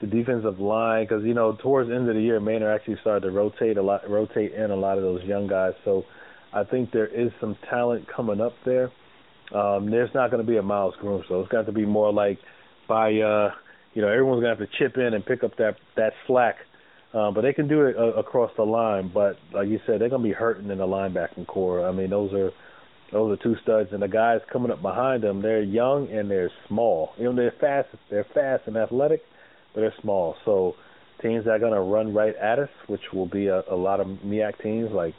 the 0.02 0.08
defensive 0.08 0.60
line, 0.60 1.06
because 1.06 1.24
you 1.24 1.34
know 1.34 1.58
towards 1.62 1.90
the 1.90 1.96
end 1.96 2.10
of 2.10 2.16
the 2.16 2.22
year, 2.22 2.40
Maynor 2.40 2.74
actually 2.74 2.98
started 3.02 3.28
to 3.28 3.32
rotate 3.32 3.78
a 3.78 3.82
lot, 3.82 4.10
rotate 4.10 4.54
in 4.54 4.72
a 4.72 4.76
lot 4.76 4.98
of 4.98 5.04
those 5.04 5.24
young 5.24 5.48
guys. 5.48 5.74
So 5.86 6.04
I 6.54 6.64
think 6.64 6.92
there 6.92 7.08
is 7.08 7.32
some 7.40 7.58
talent 7.70 8.08
coming 8.14 8.42
up 8.42 8.54
there. 8.66 8.92
Um, 9.54 9.92
there's 9.92 10.14
not 10.14 10.32
going 10.32 10.44
to 10.46 10.50
be 10.50 10.58
a 10.58 10.62
Miles 10.62 10.96
Groom, 11.00 11.24
so 11.28 11.42
it's 11.42 11.52
got 11.52 11.66
to 11.66 11.72
be 11.72 11.86
more 11.86 12.14
like 12.14 12.40
by 12.88 13.08
uh, 13.20 13.52
you 13.94 14.02
know 14.02 14.10
everyone's 14.10 14.42
going 14.42 14.56
to 14.56 14.64
have 14.64 14.70
to 14.70 14.78
chip 14.78 14.98
in 14.98 15.14
and 15.14 15.26
pick 15.26 15.44
up 15.44 15.56
that 15.58 15.76
that 15.96 16.14
slack 16.28 16.56
Uh, 17.14 17.32
but 17.32 17.42
they 17.42 17.54
can 17.54 17.68
do 17.68 17.86
it 17.86 17.96
uh, 17.96 18.14
across 18.20 18.52
the 18.58 18.64
line. 18.64 19.12
But 19.14 19.38
like 19.54 19.68
you 19.68 19.80
said, 19.86 20.02
they're 20.02 20.10
going 20.10 20.24
to 20.24 20.28
be 20.28 20.34
hurting 20.34 20.70
in 20.72 20.80
the 20.80 20.88
linebacking 20.88 21.48
corps. 21.48 21.88
I 21.88 21.92
mean, 21.92 22.10
those 22.10 22.34
are 22.34 22.52
those 23.12 23.38
are 23.38 23.44
two 23.44 23.56
studs, 23.62 23.90
and 23.92 24.02
the 24.02 24.08
guys 24.08 24.40
coming 24.52 24.72
up 24.72 24.82
behind 24.82 25.24
them, 25.24 25.42
they're 25.42 25.62
young 25.62 26.10
and 26.10 26.30
they're 26.30 26.52
small. 26.68 27.12
You 27.18 27.26
know, 27.26 27.36
they're 27.36 27.54
fast. 27.60 27.90
They're 28.10 28.26
fast 28.34 28.64
and 28.66 28.76
athletic, 28.76 29.22
but 29.74 29.82
they're 29.82 29.94
small. 30.02 30.36
So 30.46 30.76
teams 31.22 31.46
that 31.46 31.52
are 31.52 31.60
going 31.60 31.74
to 31.74 31.82
run 31.82 32.14
right 32.14 32.36
at 32.36 32.60
us, 32.60 32.70
which 32.88 33.02
will 33.14 33.28
be 33.28 33.48
a, 33.48 33.62
a 33.72 33.76
lot 33.76 34.00
of 34.00 34.08
MEAC 34.08 34.62
teams 34.62 34.92
like 34.92 35.14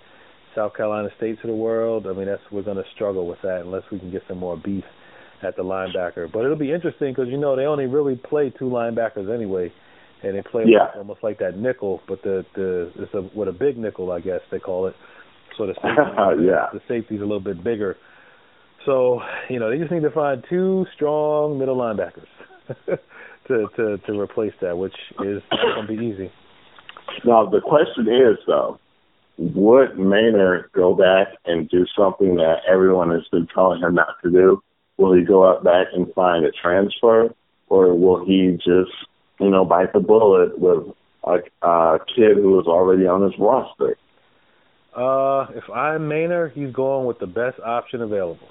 South 0.55 0.75
Carolina 0.77 1.09
State 1.16 1.40
to 1.42 1.47
the 1.47 1.55
world. 1.55 2.07
I 2.07 2.12
mean, 2.12 2.27
that's 2.27 2.42
we're 2.51 2.62
going 2.62 2.77
to 2.77 2.85
struggle 2.94 3.27
with 3.27 3.38
that 3.42 3.62
unless 3.62 3.83
we 3.90 3.99
can 3.99 4.11
get 4.11 4.23
some 4.29 4.38
more 4.38 4.57
beef 4.57 4.85
at 5.42 5.57
the 5.57 5.62
linebacker. 5.62 6.31
But 6.33 6.44
it'll 6.44 6.57
be 6.57 6.73
interesting 6.73 7.12
because 7.12 7.29
you 7.29 7.38
know 7.38 7.57
they 7.57 7.64
only 7.64 7.87
really 7.87 8.16
play 8.16 8.53
two 8.57 8.66
linebackers 8.66 9.33
anyway, 9.33 9.73
and 10.23 10.37
they 10.37 10.42
play 10.42 10.64
yeah. 10.66 10.88
almost 10.97 11.23
like 11.23 11.38
that 11.38 11.57
nickel, 11.57 12.01
but 12.09 12.23
the 12.23 12.44
the 12.55 12.92
it's 12.97 13.14
a 13.14 13.23
with 13.37 13.49
a 13.49 13.53
big 13.53 13.77
nickel, 13.77 14.12
I 14.12 14.20
guess 14.20 14.40
they 14.51 14.59
call 14.59 14.87
it. 14.87 14.94
So 15.57 15.67
the 15.67 15.75
safety, 15.75 16.47
yeah. 16.47 16.67
the 16.73 16.81
safety's 16.88 17.21
a 17.21 17.25
little 17.25 17.40
bit 17.40 17.62
bigger. 17.62 17.97
So 18.87 19.21
you 19.49 19.59
know 19.59 19.71
they 19.71 19.79
just 19.79 19.90
need 19.90 20.03
to 20.03 20.11
find 20.11 20.45
two 20.49 20.87
strong 20.95 21.59
middle 21.59 21.77
linebackers 21.77 22.27
to 23.49 23.67
to 23.77 23.99
to 23.99 24.21
replace 24.21 24.53
that, 24.61 24.77
which 24.77 24.95
is 25.25 25.43
not 25.51 25.75
going 25.75 25.87
to 25.87 25.97
be 25.97 26.07
easy. 26.07 26.33
Now 27.25 27.47
the 27.47 27.61
question 27.61 28.07
is 28.09 28.38
though, 28.47 28.79
would 29.38 29.93
Maynor 29.93 30.71
go 30.73 30.95
back 30.95 31.29
and 31.45 31.69
do 31.69 31.87
something 31.97 32.37
that 32.37 32.59
everyone 32.71 33.11
has 33.11 33.27
been 33.31 33.47
telling 33.55 33.81
him 33.81 33.95
not 33.95 34.17
to 34.23 34.31
do? 34.31 34.62
Will 34.97 35.14
he 35.14 35.25
go 35.25 35.43
up 35.43 35.64
back 35.64 35.88
and 35.93 36.12
find 36.14 36.45
a 36.45 36.53
transfer, 36.53 37.35
or 37.69 37.95
will 37.95 38.25
he 38.25 38.53
just, 38.57 38.93
you 39.40 39.51
know, 39.51 39.64
bite 39.64 39.93
the 39.93 39.99
bullet 39.99 40.59
with 40.59 40.95
a, 41.25 41.38
a 41.67 41.99
kid 42.14 42.37
who 42.37 42.61
is 42.61 42.67
already 42.67 43.07
on 43.07 43.23
his 43.23 43.33
roster? 43.38 43.97
Uh, 44.96 45.46
if 45.54 45.64
I'm 45.70 46.02
Maynor, 46.02 46.52
he's 46.52 46.72
going 46.72 47.07
with 47.07 47.18
the 47.18 47.26
best 47.26 47.59
option 47.64 48.02
available. 48.02 48.48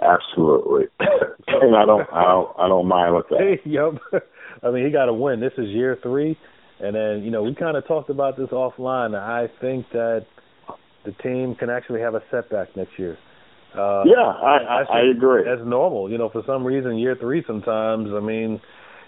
Absolutely, 0.00 0.84
and 1.46 1.76
I 1.76 1.84
don't, 1.84 2.08
I 2.12 2.24
don't, 2.24 2.50
I 2.58 2.68
don't 2.68 2.88
mind 2.88 3.14
with 3.14 3.28
that. 3.28 3.56
yep. 3.66 4.22
I 4.62 4.70
mean, 4.70 4.86
he 4.86 4.90
got 4.90 5.06
to 5.06 5.12
win. 5.12 5.40
This 5.40 5.52
is 5.58 5.68
year 5.68 5.98
three, 6.02 6.38
and 6.80 6.94
then 6.94 7.22
you 7.22 7.30
know 7.30 7.42
we 7.42 7.54
kind 7.54 7.76
of 7.76 7.86
talked 7.86 8.08
about 8.08 8.36
this 8.36 8.48
offline. 8.48 9.14
I 9.14 9.48
think 9.60 9.86
that 9.92 10.26
the 11.04 11.12
team 11.22 11.54
can 11.54 11.70
actually 11.70 12.00
have 12.00 12.14
a 12.14 12.22
setback 12.30 12.74
next 12.76 12.98
year. 12.98 13.18
Uh, 13.74 14.02
yeah, 14.04 14.26
I, 14.26 14.56
I, 14.56 14.82
I 14.90 15.00
agree. 15.14 15.44
That's 15.44 15.66
normal. 15.66 16.10
You 16.10 16.18
know, 16.18 16.28
for 16.28 16.42
some 16.46 16.64
reason, 16.64 16.96
year 16.96 17.16
three 17.18 17.44
sometimes. 17.46 18.08
I 18.12 18.20
mean, 18.20 18.60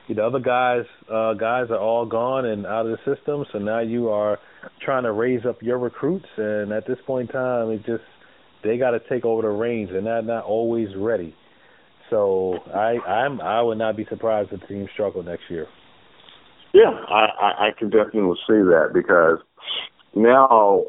you 0.08 0.14
know, 0.14 0.26
other 0.26 0.40
guys, 0.40 0.84
uh, 1.10 1.34
guys 1.34 1.66
are 1.70 1.78
all 1.78 2.06
gone 2.06 2.46
and 2.46 2.66
out 2.66 2.86
of 2.86 2.98
the 2.98 3.14
system. 3.14 3.44
So 3.52 3.58
now 3.58 3.80
you 3.80 4.08
are 4.08 4.38
trying 4.84 5.04
to 5.04 5.12
raise 5.12 5.44
up 5.46 5.62
your 5.62 5.78
recruits, 5.78 6.26
and 6.36 6.72
at 6.72 6.86
this 6.86 6.98
point 7.06 7.30
in 7.30 7.34
time, 7.34 7.70
it 7.70 7.84
just 7.86 8.04
they 8.64 8.78
got 8.78 8.90
to 8.90 9.00
take 9.08 9.24
over 9.24 9.42
the 9.42 9.48
reins, 9.48 9.90
and 9.92 10.06
they're 10.06 10.22
not 10.22 10.44
always 10.44 10.88
ready. 10.96 11.34
So 12.10 12.58
I, 12.74 12.98
I'm, 13.08 13.40
I 13.40 13.62
would 13.62 13.78
not 13.78 13.96
be 13.96 14.04
surprised 14.08 14.52
if 14.52 14.60
the 14.60 14.66
team 14.66 14.86
struggle 14.92 15.22
next 15.22 15.44
year. 15.48 15.66
Yeah, 16.74 16.90
I, 17.08 17.26
I, 17.40 17.66
I 17.66 17.70
can 17.78 17.90
definitely 17.90 18.36
see 18.46 18.54
that 18.54 18.90
because 18.92 19.38
now 20.14 20.84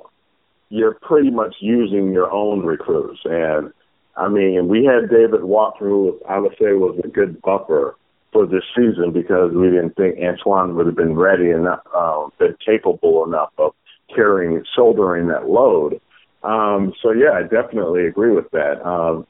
you're 0.69 0.95
pretty 1.02 1.30
much 1.30 1.56
using 1.62 2.12
your 2.12 2.32
own 2.32 2.65
recruits. 2.65 3.19
And 3.26 3.71
I 4.17 4.28
mean, 4.28 4.67
we 4.67 4.86
had 4.86 5.10
David 5.10 5.43
Watford, 5.43 5.88
who 5.88 6.19
I 6.28 6.39
would 6.39 6.54
say 6.54 6.73
was 6.73 6.99
a 7.04 7.08
good 7.08 7.41
buffer 7.41 7.95
for 8.34 8.46
this 8.46 8.63
season 8.76 9.12
because 9.13 9.54
we 9.54 9.67
didn't 9.67 9.96
think 9.96 10.17
Antoine 10.19 10.76
would 10.76 10.88
have 10.88 10.96
been 10.96 11.15
ready 11.15 11.52
enough, 11.52 11.82
um, 11.96 12.32
been 12.39 12.56
capable 12.65 13.24
enough 13.26 13.52
of 13.58 13.74
carrying, 14.13 14.63
shouldering 14.76 15.28
that 15.28 15.48
load. 15.48 16.02
Um, 16.43 16.93
so 17.02 17.12
yeah, 17.12 17.32
I 17.32 17.43
definitely 17.43 18.06
agree 18.08 18.32
with 18.32 18.50
that. 18.52 18.86
Um, 18.86 19.26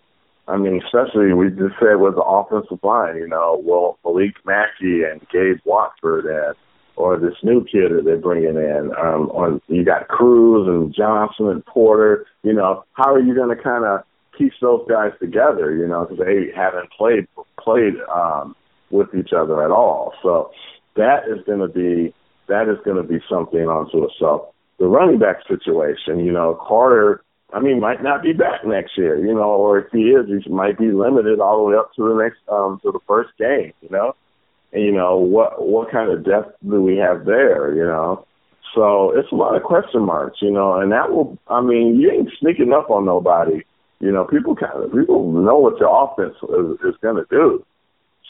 I 0.47 0.57
mean, 0.57 0.81
especially 0.83 1.33
we 1.33 1.49
just 1.49 1.75
said 1.79 1.95
with 1.95 2.15
the 2.15 2.23
offensive 2.23 2.79
line, 2.83 3.17
you 3.17 3.27
know, 3.27 3.61
well, 3.63 3.99
Malik 4.03 4.35
Mackey 4.45 5.03
and 5.03 5.21
Gabe 5.31 5.59
Watford 5.65 6.25
and 6.25 6.55
or 6.95 7.17
this 7.17 7.35
new 7.43 7.63
kid 7.63 7.91
that 7.91 8.03
they're 8.05 8.17
bringing 8.17 8.55
in. 8.55 8.91
Um, 8.97 9.29
on 9.31 9.61
you 9.67 9.83
got 9.83 10.07
Cruz 10.07 10.67
and 10.67 10.93
Johnson 10.93 11.49
and 11.49 11.65
Porter. 11.65 12.25
You 12.43 12.53
know, 12.53 12.83
how 12.93 13.13
are 13.13 13.21
you 13.21 13.33
going 13.33 13.55
to 13.55 13.61
kind 13.61 13.85
of 13.85 14.01
piece 14.37 14.53
those 14.61 14.85
guys 14.89 15.11
together? 15.19 15.75
You 15.75 15.87
know, 15.87 16.05
because 16.05 16.25
they 16.25 16.51
haven't 16.55 16.91
played 16.91 17.27
played 17.59 17.95
um, 18.13 18.55
with 18.89 19.13
each 19.15 19.31
other 19.33 19.63
at 19.63 19.71
all. 19.71 20.13
So 20.21 20.51
that 20.95 21.27
is 21.27 21.43
going 21.45 21.59
to 21.59 21.67
be 21.67 22.13
that 22.47 22.67
is 22.69 22.77
going 22.83 22.97
to 22.97 23.03
be 23.03 23.19
something 23.29 23.61
onto 23.61 24.03
itself. 24.05 24.53
The 24.79 24.87
running 24.87 25.19
back 25.19 25.37
situation, 25.47 26.19
you 26.19 26.31
know, 26.31 26.59
Carter. 26.67 27.23
I 27.53 27.59
mean, 27.59 27.79
might 27.79 28.01
not 28.01 28.23
be 28.23 28.33
back 28.33 28.65
next 28.65 28.97
year, 28.97 29.15
you 29.23 29.31
know, 29.31 29.51
or 29.51 29.77
if 29.77 29.91
he 29.91 30.09
is, 30.09 30.25
he 30.43 30.49
might 30.49 30.79
be 30.79 30.91
limited 30.91 31.39
all 31.39 31.57
the 31.57 31.63
way 31.69 31.75
up 31.75 31.93
to 31.95 32.09
the 32.09 32.15
next 32.15 32.39
um 32.51 32.79
to 32.81 32.91
the 32.91 32.99
first 33.07 33.29
game, 33.37 33.73
you 33.81 33.89
know 33.91 34.15
And 34.73 34.83
you 34.83 34.91
know 34.91 35.17
what 35.17 35.65
what 35.65 35.91
kind 35.91 36.11
of 36.11 36.25
depth 36.25 36.57
do 36.67 36.81
we 36.81 36.97
have 36.97 37.25
there 37.25 37.73
you 37.75 37.85
know 37.85 38.25
so 38.73 39.11
it's 39.15 39.31
a 39.31 39.35
lot 39.35 39.55
of 39.55 39.63
question 39.63 40.01
marks 40.01 40.41
you 40.41 40.51
know 40.51 40.73
and 40.73 40.91
that 40.91 41.11
will 41.11 41.37
i 41.47 41.61
mean 41.61 41.99
you 41.99 42.11
ain't 42.11 42.29
sneaking 42.39 42.73
up 42.73 42.89
on 42.89 43.05
nobody 43.05 43.61
you 43.99 44.11
know 44.11 44.25
people 44.25 44.55
kind 44.55 44.83
of 44.83 44.91
people 44.91 45.31
know 45.31 45.57
what 45.57 45.79
your 45.79 45.93
offense 45.93 46.35
is, 46.43 46.93
is 46.93 46.99
going 47.01 47.15
to 47.15 47.25
do 47.29 47.63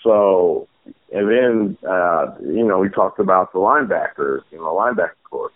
so 0.04 0.68
and 1.12 1.30
then 1.30 1.78
uh 1.90 2.36
you 2.42 2.66
know 2.68 2.80
we 2.80 2.90
talked 2.90 3.20
about 3.20 3.52
the 3.54 3.60
linebackers 3.60 4.42
you 4.52 4.58
know 4.58 4.74
linebacker 4.76 5.12
course 5.30 5.54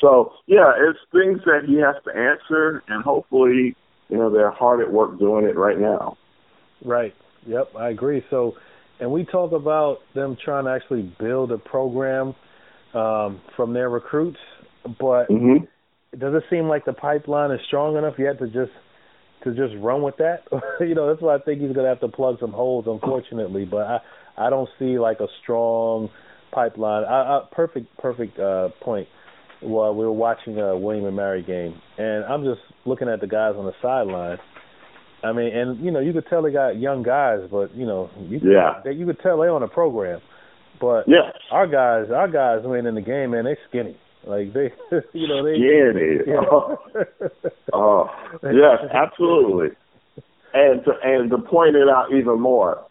so 0.00 0.32
yeah 0.46 0.72
it's 0.76 0.98
things 1.12 1.40
that 1.44 1.62
he 1.66 1.76
has 1.76 1.96
to 2.04 2.10
answer 2.10 2.82
and 2.88 3.02
hopefully 3.02 3.74
you 4.08 4.16
know 4.16 4.30
they're 4.30 4.50
hard 4.50 4.80
at 4.80 4.92
work 4.92 5.18
doing 5.18 5.44
it 5.44 5.56
right 5.56 5.78
now. 5.78 6.16
Right. 6.84 7.14
Yep 7.46 7.72
i 7.78 7.88
agree. 7.88 8.24
So 8.30 8.54
and 9.00 9.10
we 9.10 9.24
talk 9.24 9.52
about 9.52 9.98
them 10.14 10.36
trying 10.42 10.64
to 10.64 10.70
actually 10.70 11.02
build 11.18 11.52
a 11.52 11.58
program 11.58 12.34
um, 12.94 13.40
from 13.54 13.74
their 13.74 13.90
recruits, 13.90 14.38
but 14.84 15.28
mm-hmm. 15.28 15.64
does 16.18 16.34
it 16.34 16.44
seem 16.48 16.66
like 16.68 16.84
the 16.86 16.94
pipeline 16.94 17.50
is 17.50 17.60
strong 17.66 17.96
enough 17.96 18.14
yet 18.18 18.38
to 18.38 18.46
just 18.46 18.72
to 19.46 19.54
just 19.54 19.74
run 19.82 20.02
with 20.02 20.16
that? 20.18 20.44
you 20.80 20.94
know, 20.94 21.08
that's 21.08 21.22
why 21.22 21.36
I 21.36 21.38
think 21.38 21.60
he's 21.60 21.72
going 21.72 21.84
to 21.84 21.88
have 21.88 22.00
to 22.00 22.08
plug 22.08 22.36
some 22.40 22.52
holes, 22.52 22.84
unfortunately. 22.86 23.64
But 23.64 23.86
I 23.86 23.98
I 24.36 24.50
don't 24.50 24.68
see 24.78 24.98
like 24.98 25.20
a 25.20 25.28
strong 25.42 26.10
pipeline. 26.52 27.04
I, 27.04 27.38
I, 27.38 27.40
perfect 27.52 27.96
perfect 27.98 28.38
uh, 28.38 28.68
point. 28.82 29.08
Well, 29.62 29.94
we 29.94 30.04
were 30.04 30.12
watching 30.12 30.58
a 30.58 30.76
William 30.76 31.06
and 31.06 31.16
Mary 31.16 31.42
game, 31.42 31.80
and 31.96 32.24
I'm 32.24 32.44
just 32.44 32.60
looking 32.84 33.08
at 33.08 33.22
the 33.22 33.26
guys 33.26 33.54
on 33.56 33.64
the 33.64 33.72
sideline 33.80 34.38
I 35.26 35.32
mean, 35.32 35.54
and 35.54 35.84
you 35.84 35.90
know, 35.90 36.00
you 36.00 36.12
could 36.12 36.26
tell 36.28 36.42
they 36.42 36.52
got 36.52 36.78
young 36.78 37.02
guys, 37.02 37.40
but 37.50 37.74
you 37.74 37.86
know, 37.86 38.10
you 38.28 38.38
could, 38.38 38.50
yeah, 38.52 38.80
they, 38.84 38.92
you 38.92 39.06
could 39.06 39.18
tell 39.20 39.40
they 39.40 39.48
on 39.48 39.62
a 39.62 39.68
program. 39.68 40.20
But 40.80 41.04
yeah, 41.08 41.30
our 41.50 41.66
guys, 41.66 42.10
our 42.14 42.28
guys, 42.28 42.60
I 42.64 42.68
mean, 42.68 42.86
in 42.86 42.94
the 42.94 43.00
game, 43.00 43.30
man, 43.30 43.44
they 43.44 43.56
skinny. 43.68 43.96
Like 44.26 44.52
they, 44.52 44.72
you 45.12 45.28
know, 45.28 45.44
they. 45.44 45.56
Yeah. 46.26 46.42
Oh, 46.50 46.78
oh, 47.72 48.10
yes, 48.42 48.90
absolutely. 48.92 49.76
And 50.52 50.84
to 50.84 50.92
and 51.02 51.30
to 51.30 51.38
point 51.38 51.76
it 51.76 51.88
out 51.88 52.12
even 52.12 52.40
more, 52.40 52.84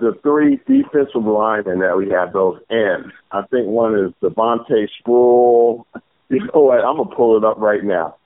the 0.00 0.12
three 0.22 0.56
defensive 0.66 1.24
linemen 1.24 1.78
that 1.78 1.96
we 1.96 2.10
have, 2.10 2.32
those 2.32 2.58
ends. 2.68 3.14
I 3.30 3.42
think 3.42 3.68
one 3.68 3.94
is 3.94 4.12
Devontae 4.22 4.88
Sproul. 4.98 5.86
You 6.28 6.40
know 6.52 6.62
what? 6.62 6.84
I'm 6.84 6.96
gonna 6.96 7.14
pull 7.14 7.36
it 7.36 7.44
up 7.44 7.58
right 7.58 7.84
now. 7.84 8.16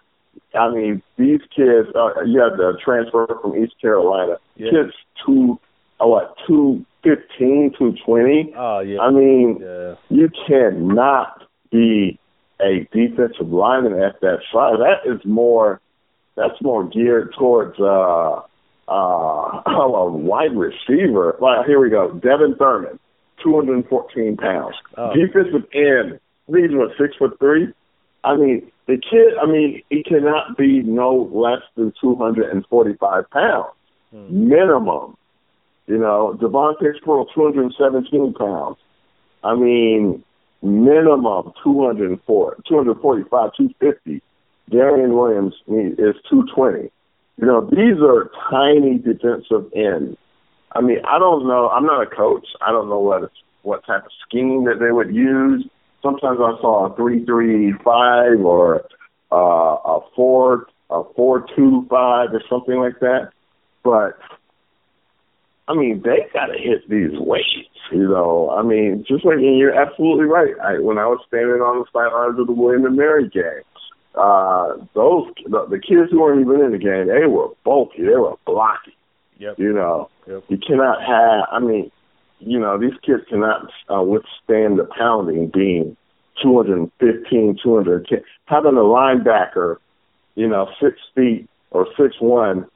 I 0.54 0.70
mean, 0.72 1.02
these 1.18 1.40
kids. 1.54 1.88
Uh, 1.94 2.22
you 2.24 2.40
have 2.40 2.56
the 2.56 2.78
transfer 2.82 3.26
from 3.42 3.62
East 3.62 3.74
Carolina. 3.82 4.36
Yeah. 4.56 4.70
Kids 4.70 4.94
two, 5.26 5.60
oh, 6.00 6.08
what 6.08 6.34
two 6.46 6.86
fifteen, 7.02 7.72
two 7.78 7.94
twenty. 8.06 8.54
Oh 8.56 8.80
yeah. 8.80 9.00
I 9.00 9.10
mean, 9.10 9.58
yeah. 9.60 9.96
you 10.08 10.30
cannot 10.46 11.42
be 11.70 12.18
a 12.60 12.88
defensive 12.92 13.48
lineman 13.48 14.00
at 14.00 14.20
that 14.20 14.38
size. 14.52 14.76
That 14.78 15.10
is 15.10 15.24
more. 15.24 15.80
That's 16.36 16.60
more 16.60 16.84
geared 16.84 17.34
towards 17.38 17.78
uh 17.80 18.40
uh 18.88 19.62
a 19.66 20.10
wide 20.10 20.56
receiver. 20.56 21.36
Like 21.40 21.66
here 21.66 21.80
we 21.80 21.90
go, 21.90 22.12
Devin 22.12 22.56
Thurman, 22.56 22.98
two 23.42 23.54
hundred 23.54 23.74
and 23.74 23.88
fourteen 23.88 24.36
pounds. 24.36 24.76
Oh. 24.96 25.12
Defensive 25.14 25.68
end. 25.72 26.20
He's 26.46 26.70
what 26.70 26.90
six 26.98 27.16
foot 27.16 27.38
three. 27.38 27.72
I 28.24 28.36
mean, 28.36 28.70
the 28.86 28.94
kid, 28.94 29.34
I 29.40 29.46
mean, 29.46 29.82
he 29.88 30.02
cannot 30.02 30.56
be 30.56 30.82
no 30.82 31.28
less 31.32 31.62
than 31.76 31.92
245 32.00 33.30
pounds, 33.30 33.66
hmm. 34.10 34.48
minimum. 34.48 35.16
You 35.86 35.98
know, 35.98 36.36
Devontae 36.40 36.96
Sproul, 36.96 37.26
217 37.26 38.34
pounds. 38.34 38.78
I 39.44 39.54
mean, 39.54 40.24
minimum 40.62 41.52
204, 41.62 42.56
245, 42.68 43.50
250. 43.56 44.22
Darian 44.70 45.14
Williams 45.14 45.54
is 45.68 46.16
220. 46.28 46.90
You 47.38 47.46
know, 47.46 47.68
these 47.70 48.00
are 48.02 48.30
tiny 48.50 48.98
defensive 48.98 49.70
ends. 49.76 50.18
I 50.72 50.80
mean, 50.80 50.98
I 51.06 51.18
don't 51.18 51.46
know. 51.46 51.68
I'm 51.68 51.84
not 51.84 52.02
a 52.02 52.06
coach. 52.06 52.46
I 52.66 52.72
don't 52.72 52.88
know 52.88 52.98
what 52.98 53.30
what 53.62 53.84
type 53.84 54.04
of 54.04 54.12
scheme 54.26 54.64
that 54.64 54.78
they 54.78 54.92
would 54.92 55.14
use 55.14 55.68
sometimes 56.06 56.38
I 56.40 56.52
saw 56.60 56.86
a 56.86 56.96
three 56.96 57.24
three 57.24 57.72
five 57.84 58.40
or 58.40 58.86
uh, 59.32 59.36
a 59.36 60.00
four 60.14 60.66
a 60.90 61.02
four 61.14 61.46
two 61.56 61.86
five 61.90 62.30
or 62.32 62.42
something 62.48 62.78
like 62.78 63.00
that. 63.00 63.30
But 63.82 64.18
I 65.68 65.74
mean, 65.74 66.02
they 66.04 66.26
got 66.32 66.46
to 66.46 66.58
hit 66.58 66.88
these 66.88 67.18
weights. 67.18 67.46
You 67.92 68.08
know, 68.08 68.50
I 68.50 68.62
mean, 68.62 69.04
just 69.06 69.24
like 69.24 69.36
and 69.36 69.58
you're 69.58 69.74
absolutely 69.74 70.24
right. 70.24 70.54
I, 70.62 70.78
when 70.80 70.98
I 70.98 71.06
was 71.06 71.20
standing 71.28 71.60
on 71.62 71.78
the 71.78 71.86
sidelines 71.92 72.38
of 72.38 72.46
the 72.46 72.52
William 72.52 72.84
and 72.84 72.96
Mary 72.96 73.28
game, 73.28 73.62
uh, 74.16 74.74
those 74.94 75.28
the, 75.44 75.66
the 75.70 75.78
kids 75.78 76.10
who 76.10 76.20
weren't 76.20 76.40
even 76.40 76.60
in 76.60 76.72
the 76.72 76.78
game, 76.78 77.06
they 77.06 77.26
were 77.26 77.48
bulky, 77.64 78.02
they 78.02 78.16
were 78.16 78.34
blocky. 78.44 78.96
Yep. 79.38 79.58
You 79.58 79.72
know, 79.72 80.08
yep. 80.26 80.42
you 80.48 80.58
cannot 80.58 81.00
have. 81.02 81.46
I 81.52 81.60
mean, 81.60 81.90
you 82.40 82.58
know, 82.58 82.78
these 82.78 82.98
kids 83.04 83.22
cannot 83.28 83.70
uh, 83.92 84.02
withstand 84.02 84.78
the 84.78 84.88
pounding 84.98 85.48
being 85.48 85.96
215, 86.42 87.58
210. 87.62 88.20
Having 88.46 88.76
a 88.76 88.80
linebacker, 88.80 89.76
you 90.34 90.48
know, 90.48 90.68
six 90.80 90.96
feet 91.14 91.48
or 91.70 91.86
six 91.96 92.16
one, 92.20 92.66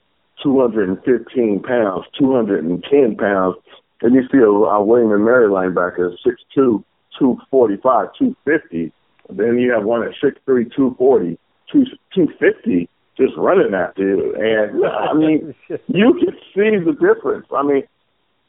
215 0.42 1.62
pounds, 1.62 2.07
210 2.18 3.16
pounds, 3.16 3.57
and 4.03 4.14
you 4.14 4.22
see 4.33 4.38
a, 4.38 4.83
William 4.83 5.12
and 5.12 5.24
Mary 5.24 5.48
linebacker, 5.48 6.12
six 6.24 6.40
two, 6.55 6.85
245, 7.18 8.09
250. 8.18 8.92
Then 9.31 9.59
you 9.59 9.72
have 9.72 9.85
one 9.85 10.03
at 10.03 10.14
six 10.22 10.40
three, 10.44 10.64
240, 10.64 11.38
250 11.72 12.88
just 13.16 13.35
running 13.37 13.74
after 13.74 14.03
you. 14.03 14.35
And 14.35 14.85
I 14.87 15.12
mean, 15.14 15.55
you 15.68 16.14
can 16.14 16.37
see 16.55 16.85
the 16.85 16.92
difference. 16.92 17.46
I 17.55 17.62
mean, 17.62 17.83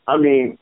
I 0.08 0.18
mean, 0.18 0.58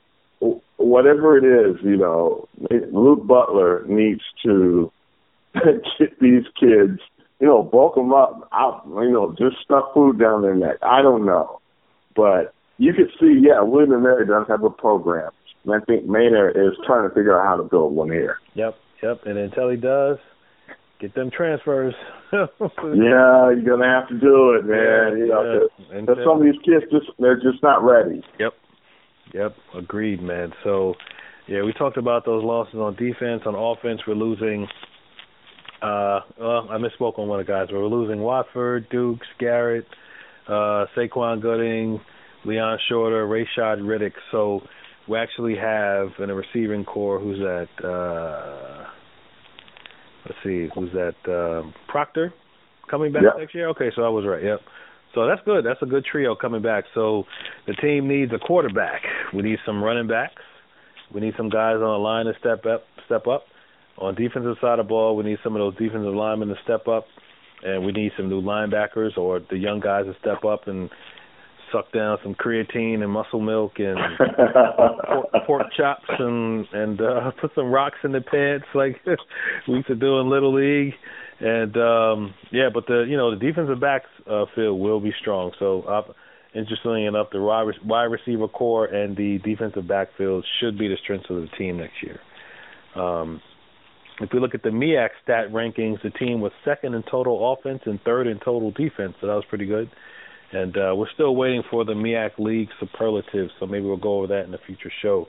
whatever 0.78 1.38
it 1.38 1.46
is, 1.46 1.78
you 1.84 1.98
know, 1.98 2.48
Luke 2.92 3.26
Butler 3.26 3.86
needs 3.88 4.22
to 4.44 4.92
get 5.54 6.20
these 6.20 6.44
kids, 6.60 7.00
you 7.40 7.48
know, 7.48 7.64
bulk 7.64 7.96
them 7.96 8.14
up, 8.14 8.50
out, 8.54 8.84
you 8.86 9.12
know, 9.12 9.36
just 9.38 9.64
stuff 9.64 9.86
food 9.94 10.20
down 10.20 10.42
their 10.42 10.56
neck. 10.56 10.78
I 10.82 11.02
don't 11.02 11.26
know, 11.26 11.60
but 12.16 12.54
you 12.78 12.94
can 12.94 13.10
see, 13.20 13.42
yeah, 13.42 13.62
William 13.62 13.94
and 13.94 14.04
Mary 14.04 14.26
does 14.26 14.46
have 14.48 14.64
a 14.64 14.70
program, 14.70 15.32
and 15.64 15.74
I 15.74 15.80
think 15.86 16.06
Maynor 16.06 16.50
is 16.50 16.78
trying 16.86 17.08
to 17.08 17.16
figure 17.16 17.40
out 17.40 17.48
how 17.48 17.58
to 17.58 17.64
build 17.64 17.94
one 17.96 18.10
here. 18.10 18.38
Yep, 18.56 18.76
yep, 19.04 19.22
and 19.26 19.38
until 19.38 19.70
he 19.70 19.78
does, 19.78 20.18
get 21.00 21.16
them 21.16 21.32
transfers. 21.36 21.94
yeah, 22.34 22.48
you're 22.84 23.64
gonna 23.66 23.88
have 23.88 24.08
to 24.10 24.20
do 24.20 24.54
it, 24.54 24.66
man. 24.66 25.18
Yeah, 25.18 25.18
you 25.18 25.28
know, 25.28 25.68
yeah. 25.92 26.06
cause, 26.06 26.18
some 26.26 26.38
of 26.38 26.44
these 26.44 26.62
kids 26.64 26.86
just 26.92 27.18
they're 27.20 27.36
just 27.36 27.64
not 27.64 27.84
ready. 27.84 28.22
Yep, 28.40 28.54
Yep, 29.34 29.56
agreed, 29.76 30.22
man. 30.22 30.54
So, 30.64 30.96
yeah, 31.48 31.64
we 31.64 31.74
talked 31.74 31.98
about 31.98 32.26
those 32.26 32.44
losses 32.44 32.76
on 32.76 32.96
defense. 32.96 33.44
On 33.46 33.56
offense, 33.56 34.02
we're 34.08 34.16
losing. 34.16 34.68
Uh, 35.82 36.22
well, 36.40 36.68
I 36.70 36.78
misspoke 36.78 37.18
on 37.20 37.28
one 37.28 37.40
of 37.40 37.46
the 37.46 37.52
guys. 37.52 37.68
We're 37.72 37.86
losing 37.86 38.20
Watford, 38.22 38.90
Dukes, 38.90 39.28
Garrett, 39.40 39.86
uh, 40.48 40.86
Saquon 40.96 41.42
Gooding, 41.42 42.00
Leon 42.46 42.80
Shorter, 42.90 43.26
Rayshad 43.28 43.80
Riddick. 43.82 44.14
So 44.32 44.62
we 45.08 45.18
actually 45.18 45.56
have 45.56 46.10
in 46.20 46.30
a 46.30 46.36
receiving 46.36 46.84
corps 46.86 47.20
who's 47.20 47.40
at. 47.40 47.86
Uh, 47.86 48.86
let's 50.26 50.38
see, 50.44 50.68
who's 50.76 50.92
that? 50.94 51.16
Uh, 51.28 51.72
Proctor 51.88 52.34
coming 52.90 53.12
back 53.12 53.24
yep. 53.24 53.34
next 53.38 53.56
year. 53.56 53.70
Okay, 53.70 53.90
so 53.96 54.04
I 54.04 54.10
was 54.10 54.26
right. 54.28 54.44
Yep. 54.44 54.60
So 55.16 55.28
that's 55.28 55.42
good. 55.44 55.66
That's 55.66 55.82
a 55.82 55.86
good 55.86 56.06
trio 56.06 56.36
coming 56.36 56.62
back. 56.62 56.84
So 56.94 57.24
the 57.68 57.74
team 57.74 58.08
needs 58.08 58.32
a 58.34 58.38
quarterback. 58.38 59.02
We 59.34 59.42
need 59.42 59.58
some 59.66 59.84
running 59.84 60.08
backs. 60.08 60.42
We 61.14 61.22
need 61.22 61.34
some 61.36 61.50
guys 61.50 61.76
on 61.76 61.82
the 61.82 61.98
line 61.98 62.26
to 62.26 62.34
step 62.40 62.66
up. 62.66 62.84
Step 63.06 63.26
up. 63.26 63.44
On 64.00 64.16
defensive 64.16 64.56
side 64.62 64.80
of 64.80 64.86
the 64.86 64.90
ball, 64.90 65.16
we 65.16 65.24
need 65.24 65.40
some 65.44 65.56
of 65.56 65.60
those 65.60 65.76
defensive 65.76 66.14
linemen 66.14 66.48
to 66.50 66.56
step 66.64 66.88
up, 66.88 67.06
and 67.64 67.86
we 67.86 67.92
need 67.92 68.12
some 68.16 68.30
new 68.30 68.42
linebackers 68.42 69.18
or 69.18 69.42
the 69.50 69.58
young 69.58 69.82
guys 69.82 70.06
to 70.06 70.14
step 70.22 70.46
up 70.46 70.68
and 70.68 70.90
suck 71.72 71.92
down 71.92 72.18
some 72.24 72.34
creatine 72.34 73.02
and 73.02 73.12
muscle 73.12 73.42
milk 73.42 73.74
and 73.78 73.98
pork, 75.06 75.28
pork 75.46 75.68
chops 75.78 76.06
and 76.18 76.66
and 76.74 77.02
uh, 77.02 77.32
put 77.42 77.52
some 77.56 77.70
rocks 77.70 77.98
in 78.04 78.12
the 78.12 78.22
pants 78.22 78.66
like 78.74 79.00
we 79.68 79.76
used 79.76 79.88
to 79.88 79.96
do 79.96 80.20
in 80.20 80.30
little 80.30 80.54
league. 80.54 80.94
And 81.40 81.76
um 81.78 82.34
yeah, 82.52 82.70
but 82.74 82.88
the 82.88 83.06
you 83.08 83.18
know 83.18 83.32
the 83.32 83.40
defensive 83.40 83.80
backs 83.80 84.10
uh, 84.30 84.46
field 84.56 84.80
will 84.80 85.00
be 85.00 85.14
strong. 85.22 85.52
So 85.60 85.84
uh, 85.84 86.02
interestingly 86.56 87.06
enough, 87.06 87.28
the 87.32 87.42
wide 87.42 88.04
receiver 88.04 88.48
corps 88.48 88.86
and 88.86 89.16
the 89.16 89.40
defensive 89.44 89.88
backfield 89.88 90.46
should 90.60 90.78
be 90.78 90.88
the 90.88 90.98
strengths 91.04 91.30
of 91.30 91.38
the 91.38 91.48
team 91.58 91.78
next 91.78 92.02
year. 92.02 92.20
Um, 92.96 93.42
if 94.20 94.30
we 94.34 94.40
look 94.40 94.54
at 94.54 94.64
the 94.64 94.70
MEAC 94.70 95.10
stat 95.24 95.52
rankings, 95.52 96.02
the 96.04 96.10
team 96.12 96.42
was 96.42 96.52
second 96.66 96.94
in 96.94 97.04
total 97.10 97.54
offense 97.54 97.82
and 97.86 98.00
third 98.02 98.28
in 98.28 98.40
total 98.40 98.72
defense, 98.72 99.14
so 99.22 99.28
that 99.28 99.34
was 99.34 99.46
pretty 99.50 99.66
good. 99.66 99.90
And 100.52 100.76
uh, 100.76 100.94
we're 100.96 101.10
still 101.14 101.36
waiting 101.36 101.64
for 101.70 101.86
the 101.86 101.94
MEAC 101.94 102.40
League 102.40 102.70
superlatives, 102.80 103.52
so 103.60 103.66
maybe 103.66 103.86
we'll 103.86 103.98
go 103.98 104.18
over 104.18 104.28
that 104.28 104.46
in 104.46 104.54
a 104.54 104.58
future 104.66 104.92
show. 105.02 105.28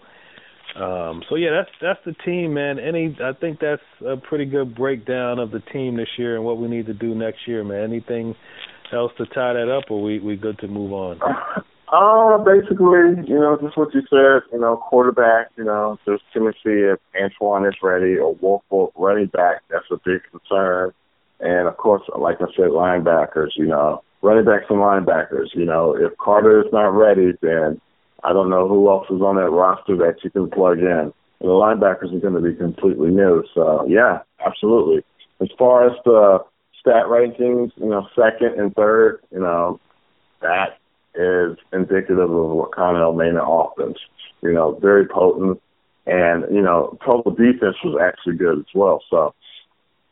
Um, 0.77 1.23
so 1.29 1.35
yeah, 1.35 1.51
that's 1.51 1.71
that's 1.83 2.01
the 2.07 2.15
team, 2.25 2.55
man. 2.55 2.79
Any, 2.79 3.17
I 3.23 3.33
think 3.33 3.59
that's 3.61 3.83
a 4.07 4.17
pretty 4.17 4.45
good 4.45 4.75
breakdown 4.75 5.39
of 5.39 5.51
the 5.51 5.61
team 5.73 5.97
this 5.97 6.09
year 6.17 6.37
and 6.37 6.45
what 6.45 6.59
we 6.59 6.69
need 6.69 6.87
to 6.87 6.95
do 6.95 7.15
next 7.15 7.41
year, 7.47 7.65
man. 7.65 7.83
Anything 7.83 8.37
else 8.93 9.13
to 9.19 9.27
tie 9.27 9.53
that 9.55 9.69
up, 9.69 9.91
or 9.91 10.01
we 10.01 10.21
we 10.21 10.37
good 10.37 10.59
to 10.61 10.69
move 10.69 10.93
on? 10.93 11.21
Uh, 11.93 12.39
basically, 12.39 13.27
you 13.27 13.35
know, 13.35 13.59
just 13.61 13.77
what 13.77 13.93
you 13.95 14.03
said. 14.09 14.43
You 14.53 14.61
know, 14.61 14.77
quarterback. 14.77 15.49
You 15.57 15.65
know, 15.65 15.99
just 16.07 16.23
Timothy 16.33 16.87
if 16.87 17.01
Antoine 17.21 17.67
is 17.67 17.75
ready 17.83 18.17
or 18.17 18.35
Wolf 18.35 18.63
running 18.97 19.27
back. 19.27 19.63
That's 19.71 19.91
a 19.91 19.97
big 20.05 20.21
concern. 20.31 20.93
And 21.41 21.67
of 21.67 21.77
course, 21.77 22.03
like 22.17 22.37
I 22.41 22.47
said, 22.57 22.71
linebackers. 22.71 23.51
You 23.57 23.67
know, 23.67 24.03
running 24.23 24.45
backs 24.45 24.67
and 24.71 24.79
linebackers. 24.79 25.49
You 25.55 25.65
know, 25.65 25.97
if 25.97 26.17
Carter 26.19 26.61
is 26.61 26.73
not 26.73 26.91
ready, 26.91 27.33
then 27.43 27.81
I 28.23 28.33
don't 28.33 28.51
know 28.51 28.69
who 28.69 28.89
else 28.89 29.07
is 29.11 29.21
on 29.21 29.37
that 29.37 29.51
roster 29.51 29.97
that 29.97 30.23
you 30.23 30.31
can 30.31 30.49
plug 30.51 30.79
in. 30.79 31.13
The 31.41 31.47
linebackers 31.47 32.15
are 32.15 32.21
going 32.21 32.35
to 32.35 32.41
be 32.41 32.55
completely 32.55 33.11
new. 33.11 33.43
So 33.55 33.85
yeah, 33.89 34.21
absolutely. 34.45 35.03
As 35.41 35.49
far 35.59 35.87
as 35.89 35.97
the 36.05 36.45
stat 36.79 37.07
rankings, 37.07 37.73
you 37.77 37.89
know, 37.89 38.07
second 38.15 38.61
and 38.61 38.75
third, 38.75 39.21
you 39.33 39.41
know, 39.41 39.81
that 40.43 40.79
is 41.15 41.59
indicative 41.73 42.19
of 42.19 42.31
what 42.31 42.75
Connell 42.75 43.15
Maynor 43.15 43.43
offense. 43.43 43.99
You 44.43 44.53
know, 44.53 44.79
very 44.81 45.07
potent, 45.07 45.61
and 46.07 46.45
you 46.55 46.63
know, 46.63 46.97
total 47.05 47.33
defense 47.33 47.77
was 47.85 48.01
actually 48.01 48.37
good 48.37 48.59
as 48.59 48.75
well. 48.75 49.03
So, 49.11 49.35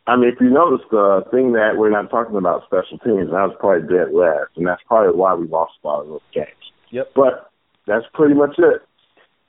I 0.06 0.16
mean, 0.16 0.28
if 0.28 0.40
you 0.40 0.50
notice 0.50 0.84
the 0.90 1.24
thing 1.30 1.52
that 1.52 1.76
we're 1.76 1.90
not 1.90 2.10
talking 2.10 2.36
about 2.36 2.64
special 2.66 2.98
teams, 2.98 3.30
that 3.30 3.48
was 3.48 3.56
probably 3.58 3.88
dead 3.88 4.12
last, 4.12 4.50
and 4.56 4.66
that's 4.66 4.82
probably 4.86 5.18
why 5.18 5.34
we 5.34 5.46
lost 5.46 5.72
a 5.82 5.86
lot 5.86 6.02
of 6.02 6.08
those 6.08 6.20
games. 6.34 6.48
Yep. 6.90 7.12
But 7.14 7.50
that's 7.86 8.04
pretty 8.12 8.34
much 8.34 8.58
it. 8.58 8.82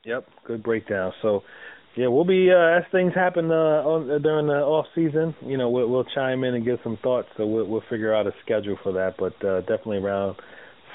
Yep, 0.05 0.27
good 0.45 0.63
breakdown. 0.63 1.11
So, 1.21 1.43
yeah, 1.95 2.07
we'll 2.07 2.23
be 2.23 2.49
uh, 2.51 2.79
as 2.79 2.83
things 2.91 3.13
happen 3.13 3.51
uh, 3.51 3.83
on, 3.83 4.09
uh, 4.09 4.17
during 4.19 4.47
the 4.47 4.53
off 4.53 4.85
season. 4.95 5.35
You 5.45 5.57
know, 5.57 5.69
we'll, 5.69 5.89
we'll 5.89 6.05
chime 6.15 6.43
in 6.45 6.55
and 6.55 6.63
give 6.63 6.79
some 6.83 6.97
thoughts. 7.03 7.27
So 7.35 7.45
we'll, 7.45 7.65
we'll 7.65 7.83
figure 7.89 8.15
out 8.15 8.27
a 8.27 8.31
schedule 8.45 8.77
for 8.81 8.93
that. 8.93 9.15
But 9.17 9.45
uh, 9.45 9.61
definitely 9.61 9.97
around 9.97 10.37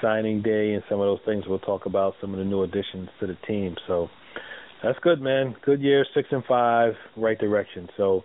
signing 0.03 0.42
day 0.42 0.74
and 0.74 0.82
some 0.88 1.01
of 1.01 1.07
those 1.07 1.20
things, 1.24 1.45
we'll 1.47 1.59
talk 1.59 1.86
about 1.86 2.14
some 2.20 2.32
of 2.32 2.38
the 2.38 2.45
new 2.45 2.62
additions 2.62 3.09
to 3.20 3.26
the 3.26 3.36
team. 3.47 3.76
So 3.86 4.09
that's 4.82 4.99
good, 5.01 5.20
man. 5.20 5.57
Good 5.64 5.80
year, 5.80 6.05
six 6.14 6.28
and 6.30 6.45
five, 6.45 6.95
right 7.16 7.38
direction. 7.38 7.88
So 7.97 8.24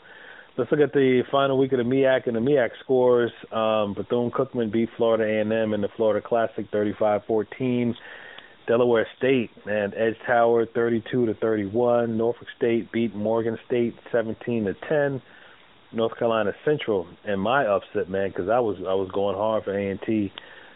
let's 0.58 0.72
look 0.72 0.82
at 0.82 0.94
the 0.94 1.24
final 1.32 1.58
week 1.58 1.72
of 1.72 1.78
the 1.78 1.84
MEAC 1.84 2.28
and 2.28 2.36
the 2.36 2.42
MEAC 2.42 2.70
scores. 2.84 3.32
Um, 3.52 3.94
Bethune 3.94 4.32
Cookman 4.32 4.72
beat 4.72 4.90
Florida 4.98 5.24
A&M 5.24 5.74
in 5.74 5.82
the 5.82 5.90
Florida 5.96 6.26
Classic, 6.26 6.70
35-14. 6.72 7.96
Delaware 8.68 9.08
State 9.18 9.50
and 9.66 9.96
Edge 9.96 10.14
Tower 10.28 10.68
32 10.68 11.26
to 11.26 11.34
31. 11.34 12.16
Norfolk 12.16 12.48
State 12.56 12.92
beat 12.92 13.16
Morgan 13.16 13.58
State 13.66 13.96
17 14.12 14.66
to 14.66 14.76
10. 14.88 15.22
North 15.92 16.18
Carolina 16.20 16.52
Central 16.64 17.08
and 17.26 17.42
my 17.42 17.66
upset 17.66 18.10
man 18.10 18.30
because 18.30 18.48
I 18.48 18.60
was 18.60 18.78
I 18.80 18.94
was 18.94 19.10
going 19.12 19.36
hard 19.36 19.64
for 19.64 19.76
A 19.76 19.90
and 19.90 20.00
T. 20.06 20.32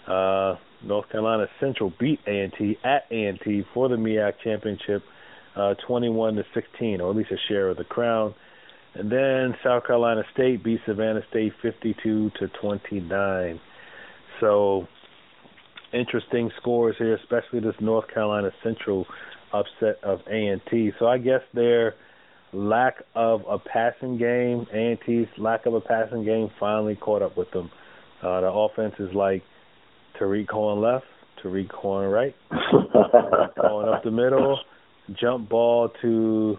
Uh, 0.08 0.56
North 0.84 1.10
Carolina 1.10 1.48
Central 1.60 1.94
beat 2.00 2.20
at 2.28 2.32
A 2.32 2.78
and 3.12 3.40
T 3.44 3.64
for 3.74 3.90
the 3.90 3.96
MEAC 3.96 4.34
championship, 4.44 5.04
uh, 5.56 5.76
21 5.88 6.36
to 6.36 6.44
16, 6.54 7.02
or 7.02 7.12
at 7.12 7.16
least 7.16 7.32
a 7.32 7.38
share 7.48 7.70
of 7.70 7.78
the 7.78 7.84
crown. 7.84 8.34
And 8.96 9.12
then 9.12 9.56
South 9.64 9.86
Carolina 9.88 10.24
State 10.34 10.64
beat 10.64 10.80
Savannah 10.86 11.24
State 11.30 11.54
52 11.62 12.32
to 12.40 12.48
29. 12.62 13.60
So 14.40 14.88
interesting 15.92 16.52
scores 16.60 16.96
here, 16.98 17.16
especially 17.16 17.60
this 17.60 17.76
North 17.80 18.08
Carolina 18.14 18.52
Central 18.64 19.06
upset 19.52 20.04
of 20.04 20.20
A&T. 20.28 20.92
So 21.00 21.08
I 21.08 21.18
guess 21.18 21.42
their 21.54 21.96
lack 22.52 23.04
of 23.16 23.42
a 23.50 23.58
passing 23.58 24.18
game, 24.18 24.68
A&T's 24.72 25.28
lack 25.38 25.66
of 25.66 25.74
a 25.74 25.82
passing 25.82 26.24
game, 26.24 26.50
finally 26.60 26.96
caught 26.96 27.22
up 27.22 27.38
with 27.38 27.52
them. 27.52 27.72
Uh, 28.22 28.42
the 28.42 28.52
offense 28.52 28.96
is 29.00 29.14
like 29.14 29.44
Tarik 30.18 30.50
Cohen 30.50 30.82
left, 30.82 31.06
Tarik 31.42 31.70
Cohen 31.72 32.10
right, 32.10 32.36
going 32.52 33.90
up 33.90 34.04
the 34.04 34.12
middle, 34.12 34.60
jump 35.20 35.50
ball 35.50 35.90
to 36.02 36.58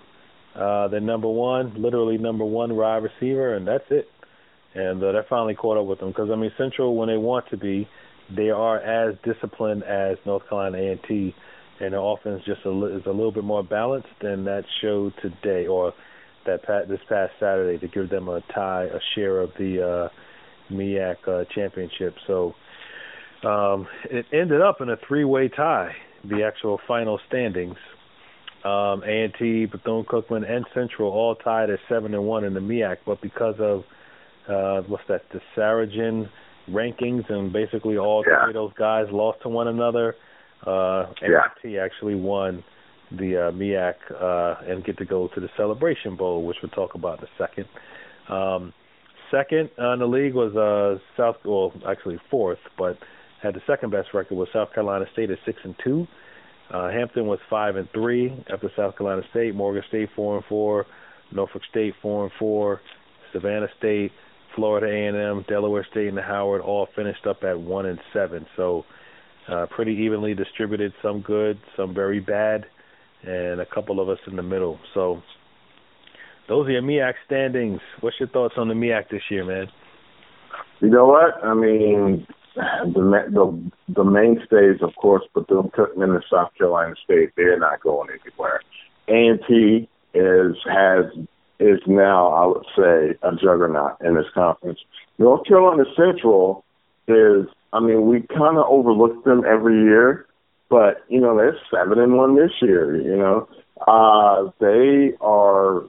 uh, 0.54 0.88
their 0.88 1.00
number 1.00 1.28
one, 1.28 1.74
literally 1.76 2.18
number 2.18 2.44
one 2.44 2.76
wide 2.76 3.02
receiver, 3.02 3.54
and 3.54 3.66
that's 3.66 3.84
it. 3.90 4.08
And 4.74 5.02
uh, 5.02 5.12
that 5.12 5.28
finally 5.28 5.54
caught 5.54 5.78
up 5.78 5.86
with 5.86 6.00
them 6.00 6.08
because 6.08 6.30
I 6.32 6.36
mean 6.36 6.50
Central, 6.58 6.96
when 6.96 7.08
they 7.08 7.16
want 7.16 7.48
to 7.50 7.56
be, 7.56 7.88
they 8.34 8.50
are 8.50 8.78
as 8.78 9.14
disciplined 9.24 9.84
as 9.84 10.16
North 10.26 10.48
Carolina 10.48 10.78
A&T, 10.78 11.34
and 11.80 11.92
their 11.92 12.00
offense 12.00 12.42
just 12.44 12.60
a, 12.64 12.96
is 12.96 13.02
a 13.06 13.10
little 13.10 13.32
bit 13.32 13.44
more 13.44 13.62
balanced 13.62 14.08
than 14.20 14.44
that 14.44 14.64
showed 14.80 15.12
today 15.22 15.66
or 15.66 15.92
that 16.46 16.62
pat, 16.64 16.88
this 16.88 17.00
past 17.08 17.32
Saturday 17.40 17.78
to 17.78 17.88
give 17.88 18.10
them 18.10 18.28
a 18.28 18.40
tie, 18.54 18.84
a 18.84 18.98
share 19.14 19.40
of 19.40 19.50
the 19.58 19.82
uh, 19.82 20.72
MEAC 20.72 21.16
uh, 21.26 21.44
championship. 21.54 22.14
So 22.26 22.54
um, 23.44 23.86
it 24.10 24.26
ended 24.32 24.60
up 24.60 24.80
in 24.80 24.88
a 24.88 24.96
three-way 25.06 25.48
tie, 25.48 25.94
the 26.24 26.42
actual 26.44 26.80
final 26.86 27.20
standings. 27.28 27.76
Um, 28.64 29.02
A&T, 29.04 29.66
Bethune-Cookman, 29.66 30.50
and 30.50 30.64
Central 30.72 31.10
all 31.10 31.34
tied 31.34 31.68
at 31.68 31.78
seven 31.86 32.14
and 32.14 32.24
one 32.24 32.44
in 32.44 32.54
the 32.54 32.60
MEAC, 32.60 32.98
but 33.04 33.20
because 33.20 33.56
of 33.58 33.84
uh, 34.48 34.82
what's 34.86 35.04
that, 35.08 35.24
the 35.32 35.40
Sagarin 35.54 36.30
rankings, 36.70 37.30
and 37.30 37.52
basically 37.52 37.98
all 37.98 38.24
yeah. 38.26 38.42
three 38.44 38.50
of 38.50 38.54
those 38.54 38.72
guys 38.78 39.06
lost 39.10 39.42
to 39.42 39.50
one 39.50 39.68
another. 39.68 40.16
Uh, 40.66 41.12
yeah. 41.20 41.84
actually 41.84 42.14
won 42.14 42.64
the 43.10 43.48
uh, 43.48 43.52
MEAC 43.52 43.94
uh, 44.18 44.62
and 44.66 44.82
get 44.82 44.96
to 44.96 45.04
go 45.04 45.28
to 45.34 45.40
the 45.40 45.48
Celebration 45.58 46.16
Bowl, 46.16 46.46
which 46.46 46.56
we'll 46.62 46.70
talk 46.70 46.94
about 46.94 47.18
in 47.18 47.24
a 47.24 47.28
second. 47.36 47.66
Um, 48.30 48.72
second 49.30 49.68
in 49.76 49.98
the 49.98 50.06
league 50.06 50.32
was 50.32 50.56
uh, 50.56 50.98
South, 51.18 51.36
well, 51.44 51.72
actually 51.86 52.18
fourth, 52.30 52.60
but 52.78 52.96
had 53.44 53.54
the 53.54 53.62
second 53.66 53.90
best 53.90 54.08
record 54.14 54.36
was 54.36 54.48
South 54.52 54.72
Carolina 54.72 55.04
State 55.12 55.30
at 55.30 55.38
six 55.44 55.58
and 55.64 55.74
two. 55.84 56.06
Uh, 56.72 56.90
Hampton 56.90 57.26
was 57.26 57.38
five 57.50 57.76
and 57.76 57.88
three 57.92 58.32
after 58.50 58.70
South 58.74 58.96
Carolina 58.96 59.22
State. 59.30 59.54
Morgan 59.54 59.82
State 59.88 60.08
four 60.16 60.36
and 60.36 60.44
four. 60.46 60.86
Norfolk 61.30 61.62
State 61.70 61.94
four 62.00 62.24
and 62.24 62.32
four. 62.38 62.80
Savannah 63.32 63.68
State, 63.76 64.12
Florida 64.56 64.86
A&M, 64.86 65.44
Delaware 65.48 65.86
State, 65.90 66.08
and 66.08 66.18
Howard 66.18 66.62
all 66.62 66.88
finished 66.96 67.26
up 67.26 67.42
at 67.42 67.58
one 67.60 67.84
and 67.84 67.98
seven. 68.12 68.46
So 68.56 68.84
uh, 69.48 69.66
pretty 69.70 69.92
evenly 69.92 70.34
distributed. 70.34 70.92
Some 71.02 71.20
good, 71.20 71.58
some 71.76 71.92
very 71.92 72.20
bad, 72.20 72.64
and 73.24 73.60
a 73.60 73.66
couple 73.66 74.00
of 74.00 74.08
us 74.08 74.18
in 74.26 74.36
the 74.36 74.42
middle. 74.42 74.78
So 74.94 75.20
those 76.48 76.68
are 76.68 76.72
your 76.72 76.82
MEAC 76.82 77.14
standings. 77.26 77.80
What's 78.00 78.16
your 78.18 78.28
thoughts 78.28 78.54
on 78.56 78.68
the 78.68 78.74
MEAC 78.74 79.10
this 79.10 79.22
year, 79.30 79.44
man? 79.44 79.66
You 80.80 80.90
know 80.90 81.06
what? 81.06 81.44
I 81.44 81.54
mean, 81.54 82.26
the 82.54 83.24
the, 83.30 83.70
the 83.92 84.04
mainstays, 84.04 84.82
of 84.82 84.94
course, 84.96 85.24
Bethune 85.34 85.70
Cookman 85.70 86.04
and 86.04 86.16
the 86.16 86.22
South 86.30 86.50
Carolina 86.56 86.94
State, 87.04 87.30
they're 87.36 87.58
not 87.58 87.80
going 87.80 88.08
anywhere. 88.10 88.60
A 89.08 89.28
and 89.28 89.40
T 89.46 89.88
is 90.14 90.56
has 90.70 91.06
is 91.60 91.80
now, 91.86 92.28
I 92.32 92.46
would 92.46 92.64
say, 92.76 93.18
a 93.22 93.32
juggernaut 93.32 93.96
in 94.04 94.14
this 94.14 94.26
conference. 94.34 94.78
North 95.18 95.46
Carolina 95.46 95.84
Central 95.96 96.64
is, 97.06 97.46
I 97.72 97.80
mean, 97.80 98.06
we 98.06 98.20
kind 98.22 98.58
of 98.58 98.66
overlook 98.68 99.24
them 99.24 99.44
every 99.46 99.80
year, 99.82 100.26
but 100.68 101.04
you 101.08 101.20
know 101.20 101.36
they're 101.36 101.56
seven 101.70 101.98
and 101.98 102.16
one 102.16 102.36
this 102.36 102.52
year. 102.60 102.96
You 103.00 103.16
know, 103.16 103.48
uh, 103.86 104.50
they 104.60 105.12
are 105.20 105.84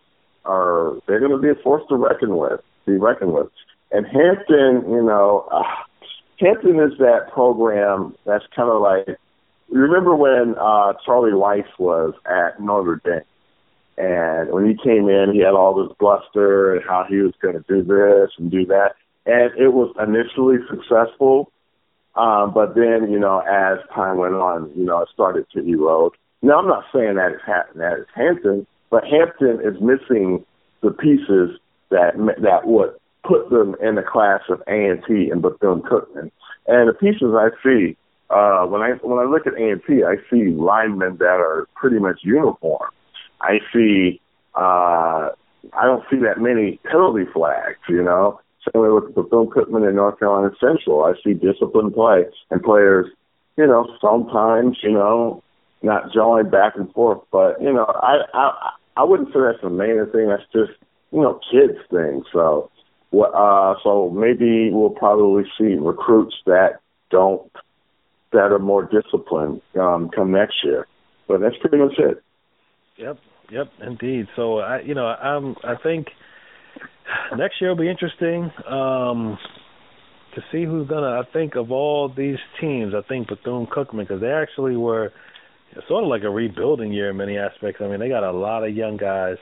are 0.45 0.93
they're 1.07 1.20
going 1.20 1.32
to 1.32 1.38
be 1.38 1.49
a 1.49 1.63
force 1.63 1.84
to 1.89 1.95
reckon 1.95 2.38
with, 2.38 2.61
be 2.86 2.97
reckoned 2.97 3.34
with. 3.34 3.47
And 3.91 4.05
Hampton, 4.05 4.91
you 4.91 5.01
know, 5.03 5.47
uh, 5.51 5.63
Hampton 6.39 6.79
is 6.79 6.97
that 6.99 7.31
program 7.31 8.15
that's 8.25 8.45
kind 8.55 8.69
of 8.69 8.81
like 8.81 9.17
remember 9.69 10.15
when 10.15 10.55
uh, 10.59 10.93
Charlie 11.05 11.31
Weis 11.31 11.67
was 11.79 12.13
at 12.25 12.61
Notre 12.61 13.01
Dame, 13.03 13.21
and 13.97 14.51
when 14.51 14.67
he 14.67 14.75
came 14.75 15.07
in, 15.07 15.31
he 15.33 15.39
had 15.39 15.53
all 15.53 15.73
this 15.75 15.95
bluster 15.99 16.75
and 16.75 16.83
how 16.86 17.05
he 17.07 17.17
was 17.17 17.33
going 17.41 17.55
to 17.55 17.63
do 17.67 17.83
this 17.83 18.31
and 18.38 18.51
do 18.51 18.65
that, 18.67 18.95
and 19.25 19.51
it 19.57 19.73
was 19.73 19.93
initially 20.01 20.57
successful, 20.69 21.51
um, 22.15 22.53
but 22.53 22.75
then 22.75 23.09
you 23.11 23.19
know 23.19 23.39
as 23.39 23.79
time 23.93 24.17
went 24.17 24.36
on, 24.36 24.71
you 24.75 24.83
know 24.83 25.01
it 25.01 25.09
started 25.13 25.45
to 25.53 25.59
erode. 25.59 26.13
Now 26.41 26.59
I'm 26.59 26.67
not 26.67 26.83
saying 26.93 27.15
that 27.15 27.31
it's 27.31 27.43
ha- 27.45 27.71
that 27.75 27.99
it's 27.99 28.11
Hampton, 28.13 28.67
but 28.89 29.03
Hampton 29.05 29.61
is 29.63 29.79
missing 29.81 30.45
the 30.81 30.91
pieces 30.91 31.59
that 31.89 32.13
that 32.41 32.67
would 32.67 32.93
put 33.28 33.49
them 33.49 33.76
in 33.82 33.95
the 33.95 34.03
class 34.03 34.41
of 34.49 34.61
A 34.67 34.71
and 34.71 35.01
Bethune 35.41 35.82
Cookman. 35.82 36.32
And 36.67 36.89
the 36.89 36.93
pieces 36.93 37.34
I 37.36 37.49
see 37.63 37.97
uh, 38.30 38.65
when 38.65 38.82
I 38.82 38.91
when 39.01 39.19
I 39.19 39.30
look 39.30 39.45
at 39.45 39.53
A 39.53 39.69
and 39.69 39.82
T, 39.86 40.03
I 40.03 40.15
see 40.30 40.49
linemen 40.49 41.17
that 41.17 41.39
are 41.39 41.67
pretty 41.76 41.99
much 41.99 42.21
uniform. 42.23 42.89
I 43.41 43.59
see 43.71 44.19
uh, 44.55 45.30
I 45.73 45.84
don't 45.84 46.03
see 46.09 46.17
that 46.17 46.39
many 46.39 46.80
penalty 46.89 47.26
flags. 47.32 47.78
You 47.88 48.01
know, 48.01 48.39
similar 48.71 48.95
with 48.95 49.13
Bethune 49.13 49.47
Cookman 49.47 49.86
and 49.86 49.95
North 49.95 50.17
Carolina 50.17 50.51
Central. 50.59 51.03
I 51.03 51.13
see 51.23 51.34
disciplined 51.34 51.93
play 51.93 52.26
and 52.49 52.63
players. 52.63 53.07
You 53.57 53.67
know, 53.67 53.88
sometimes 54.01 54.78
you 54.82 54.91
know 54.91 55.43
not 55.84 56.11
jawing 56.11 56.49
back 56.49 56.73
and 56.76 56.91
forth, 56.93 57.21
but 57.32 57.61
you 57.61 57.71
know, 57.71 57.86
I 57.86 58.23
I 58.34 58.71
I 58.97 59.03
wouldn't 59.03 59.30
say 59.30 59.39
that's 59.39 59.61
the 59.61 59.69
main 59.69 60.03
thing. 60.11 60.30
That's 60.30 60.49
just 60.51 60.80
you 61.11 61.21
know 61.21 61.39
kids 61.51 61.78
thing. 61.91 62.23
So 62.34 62.71
uh, 63.22 63.76
so 63.84 64.09
maybe 64.09 64.70
we'll 64.72 64.89
probably 64.89 65.43
see 65.57 65.76
recruits 65.76 66.36
that 66.45 66.80
don't 67.09 67.51
that 68.32 68.51
are 68.51 68.59
more 68.59 68.84
disciplined 68.84 69.61
um, 69.80 70.09
come 70.13 70.32
next 70.32 70.55
year. 70.63 70.88
But 71.28 71.39
that's 71.41 71.55
pretty 71.61 71.78
much 71.78 71.93
it. 71.97 72.22
Yep, 72.97 73.18
yep, 73.49 73.68
indeed. 73.82 74.28
So 74.36 74.59
I, 74.59 74.82
you 74.82 74.93
know, 74.93 75.05
I'm 75.05 75.55
I 75.63 75.76
think 75.82 76.07
next 77.38 77.61
year 77.61 77.70
will 77.70 77.82
be 77.82 77.89
interesting 77.89 78.51
um, 78.70 79.38
to 80.36 80.41
see 80.51 80.66
who's 80.66 80.88
gonna. 80.88 81.20
I 81.20 81.24
think 81.32 81.55
of 81.55 81.72
all 81.72 82.13
these 82.16 82.38
teams, 82.59 82.93
I 82.95 83.07
think 83.07 83.28
Bethune 83.28 83.68
Cookman 83.68 84.07
because 84.07 84.22
they 84.22 84.32
actually 84.32 84.76
were 84.76 85.11
sort 85.88 86.03
of 86.03 86.09
like 86.09 86.24
a 86.24 86.30
rebuilding 86.30 86.93
year 86.93 87.09
in 87.09 87.18
many 87.18 87.38
aspects. 87.38 87.82
I 87.82 87.88
mean, 87.88 87.99
they 87.99 88.09
got 88.09 88.24
a 88.24 88.32
lot 88.32 88.63
of 88.63 88.76
young 88.76 88.97
guys 88.97 89.38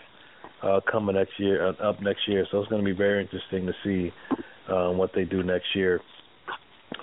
uh, 0.64 0.80
coming 0.90 1.16
next 1.16 1.40
year, 1.40 1.68
uh, 1.68 1.90
up 1.90 2.02
next 2.02 2.28
year. 2.28 2.46
So 2.52 2.60
it's 2.60 2.70
going 2.70 2.82
to 2.82 2.86
be 2.86 2.98
very 2.98 3.22
interesting 3.22 3.68
to 3.68 3.74
see 3.84 4.14
um, 4.72 4.98
what 4.98 5.12
they 5.14 5.26
do 5.26 5.44
next 5.44 5.68
year. 5.76 6.00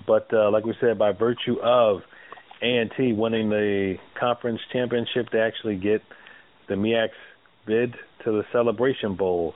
But 0.07 0.33
uh, 0.33 0.51
like 0.51 0.65
we 0.65 0.75
said, 0.81 0.99
by 0.99 1.13
virtue 1.13 1.61
of 1.63 2.01
A&T 2.63 3.13
winning 3.13 3.51
the 3.51 3.97
conference 4.19 4.61
championship, 4.73 5.27
they 5.33 5.41
actually 5.41 5.77
get 5.77 6.03
the 6.69 6.75
MEAC's 6.75 7.13
bid 7.67 7.95
to 8.25 8.33
the 8.33 8.43
Celebration 8.53 9.15
Bowl. 9.17 9.55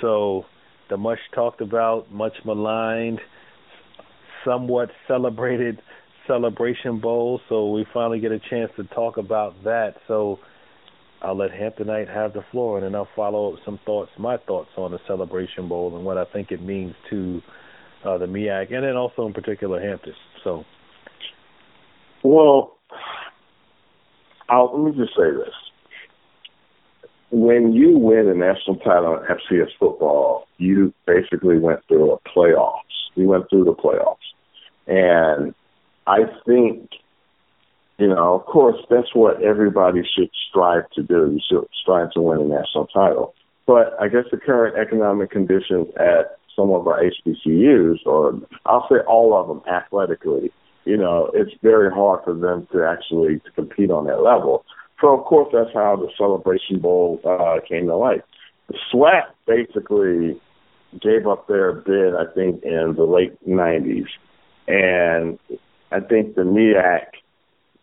So 0.00 0.44
the 0.90 0.96
much 0.96 1.18
talked 1.34 1.60
about, 1.60 2.10
much 2.10 2.34
maligned, 2.44 3.20
somewhat 4.44 4.90
celebrated 5.06 5.80
Celebration 6.26 7.00
Bowl. 7.00 7.40
So 7.48 7.70
we 7.70 7.86
finally 7.92 8.20
get 8.20 8.32
a 8.32 8.40
chance 8.50 8.70
to 8.76 8.84
talk 8.84 9.16
about 9.16 9.54
that. 9.64 9.94
So 10.08 10.38
I'll 11.20 11.36
let 11.36 11.50
Hamptonite 11.50 12.08
have 12.08 12.32
the 12.32 12.44
floor, 12.52 12.78
and 12.78 12.86
then 12.86 12.94
I'll 12.94 13.08
follow 13.16 13.52
up 13.52 13.60
some 13.64 13.78
thoughts, 13.84 14.10
my 14.18 14.36
thoughts 14.36 14.70
on 14.76 14.92
the 14.92 15.00
Celebration 15.06 15.68
Bowl 15.68 15.96
and 15.96 16.04
what 16.04 16.16
I 16.16 16.24
think 16.24 16.52
it 16.52 16.62
means 16.62 16.94
to 17.10 17.42
uh, 18.04 18.18
the 18.18 18.26
MEAC, 18.26 18.72
and 18.72 18.84
then 18.84 18.96
also 18.96 19.26
in 19.26 19.32
particular 19.32 19.80
Hampton. 19.80 20.14
So, 20.44 20.64
well, 22.22 22.78
I'll, 24.48 24.84
let 24.84 24.96
me 24.96 25.04
just 25.04 25.16
say 25.16 25.30
this: 25.30 25.54
when 27.30 27.72
you 27.72 27.98
win 27.98 28.28
a 28.28 28.34
national 28.34 28.76
title 28.76 29.16
in 29.16 29.24
FCS 29.24 29.70
football, 29.78 30.46
you 30.58 30.94
basically 31.06 31.58
went 31.58 31.80
through 31.88 32.12
a 32.12 32.18
playoffs. 32.20 32.82
You 33.16 33.26
went 33.26 33.50
through 33.50 33.64
the 33.64 33.74
playoffs, 33.74 34.16
and 34.86 35.52
I 36.06 36.20
think 36.46 36.90
you 37.98 38.06
know, 38.06 38.34
of 38.34 38.46
course, 38.46 38.76
that's 38.88 39.12
what 39.14 39.42
everybody 39.42 40.02
should 40.16 40.30
strive 40.48 40.88
to 40.90 41.02
do. 41.02 41.32
You 41.32 41.40
should 41.48 41.68
strive 41.82 42.12
to 42.12 42.20
win 42.20 42.40
a 42.40 42.44
national 42.44 42.86
title. 42.86 43.34
But 43.66 43.96
I 44.00 44.08
guess 44.08 44.24
the 44.30 44.38
current 44.38 44.78
economic 44.78 45.30
conditions 45.30 45.88
at 45.96 46.38
some 46.54 46.70
of 46.70 46.86
our 46.86 47.02
HBCUs, 47.02 48.06
or 48.06 48.40
I'll 48.66 48.86
say 48.88 48.96
all 49.06 49.34
of 49.36 49.48
them 49.48 49.62
athletically, 49.72 50.52
you 50.84 50.96
know, 50.96 51.30
it's 51.34 51.50
very 51.62 51.90
hard 51.90 52.24
for 52.24 52.34
them 52.34 52.66
to 52.72 52.84
actually 52.84 53.40
to 53.40 53.50
compete 53.54 53.90
on 53.90 54.06
that 54.06 54.22
level. 54.22 54.64
So 55.00 55.08
of 55.08 55.24
course, 55.24 55.48
that's 55.52 55.74
how 55.74 55.96
the 55.96 56.08
Celebration 56.16 56.78
Bowl 56.78 57.20
uh, 57.24 57.60
came 57.68 57.86
to 57.86 57.96
light. 57.96 58.22
The 58.68 58.78
SWAC 58.92 59.24
basically 59.46 60.40
gave 61.00 61.26
up 61.26 61.46
their 61.46 61.72
bid, 61.72 62.14
I 62.14 62.24
think, 62.34 62.62
in 62.62 62.94
the 62.96 63.04
late 63.04 63.36
'90s, 63.46 64.06
and 64.66 65.38
I 65.92 66.00
think 66.00 66.34
the 66.34 66.42
MEAC 66.42 67.06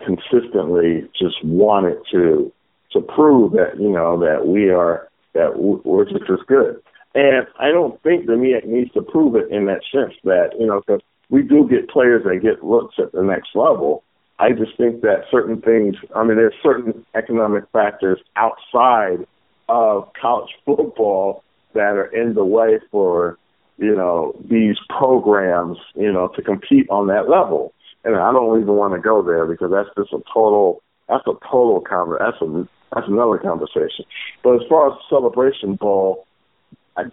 consistently 0.04 1.10
just 1.18 1.44
wanted 1.44 1.98
to 2.12 2.52
to 2.92 3.02
prove 3.02 3.52
that 3.54 3.80
you 3.80 3.90
know 3.90 4.20
that 4.20 4.48
we 4.48 4.70
are 4.70 5.10
that 5.34 5.58
we're 5.58 6.06
just 6.06 6.30
as 6.30 6.40
good. 6.48 6.82
And 7.14 7.48
I 7.60 7.70
don't 7.70 8.02
think 8.04 8.26
the 8.26 8.34
MEAC 8.34 8.66
needs 8.66 8.92
to 8.94 9.02
prove 9.02 9.36
it 9.36 9.50
in 9.52 9.66
that 9.66 9.82
sense 9.92 10.14
that 10.24 10.52
you 10.60 10.66
know 10.66 10.82
because 10.82 11.02
we 11.30 11.42
do 11.44 11.68
get 11.70 11.90
players 11.90 12.24
that 12.24 12.42
get 12.42 12.64
looks 12.64 12.96
at 12.98 13.12
the 13.12 13.24
next 13.24 13.50
level. 13.56 14.04
I 14.38 14.52
just 14.52 14.76
think 14.78 15.02
that 15.02 15.24
certain 15.32 15.62
things. 15.62 15.96
I 16.16 16.24
mean, 16.24 16.36
there's 16.36 16.54
certain 16.62 17.06
economic 17.16 17.64
factors 17.72 18.20
outside 18.36 19.26
of 19.70 20.12
college 20.20 20.52
football 20.66 21.44
that 21.74 21.96
are 21.96 22.08
in 22.08 22.34
the 22.34 22.46
way 22.46 22.80
for 22.92 23.38
you 23.78 23.96
know 23.96 24.34
these 24.50 24.78
programs 24.90 25.78
you 25.96 26.12
know 26.12 26.28
to 26.36 26.42
compete 26.42 26.88
on 26.90 27.08
that 27.08 27.30
level. 27.30 27.74
And 28.06 28.16
I 28.16 28.32
don't 28.32 28.62
even 28.62 28.76
want 28.76 28.94
to 28.94 29.00
go 29.00 29.22
there 29.24 29.46
because 29.46 29.72
that's 29.72 29.90
just 29.98 30.14
a 30.14 30.22
total 30.32 30.82
that's 31.10 31.26
a 31.28 31.34
total 31.50 31.82
conver 31.82 32.18
that's 32.20 32.42
a 32.42 32.68
that's 32.94 33.08
another 33.08 33.38
conversation. 33.38 34.06
But 34.44 34.56
as 34.56 34.62
far 34.70 34.92
as 34.92 34.98
celebration 35.10 35.76
bowl, 35.76 36.26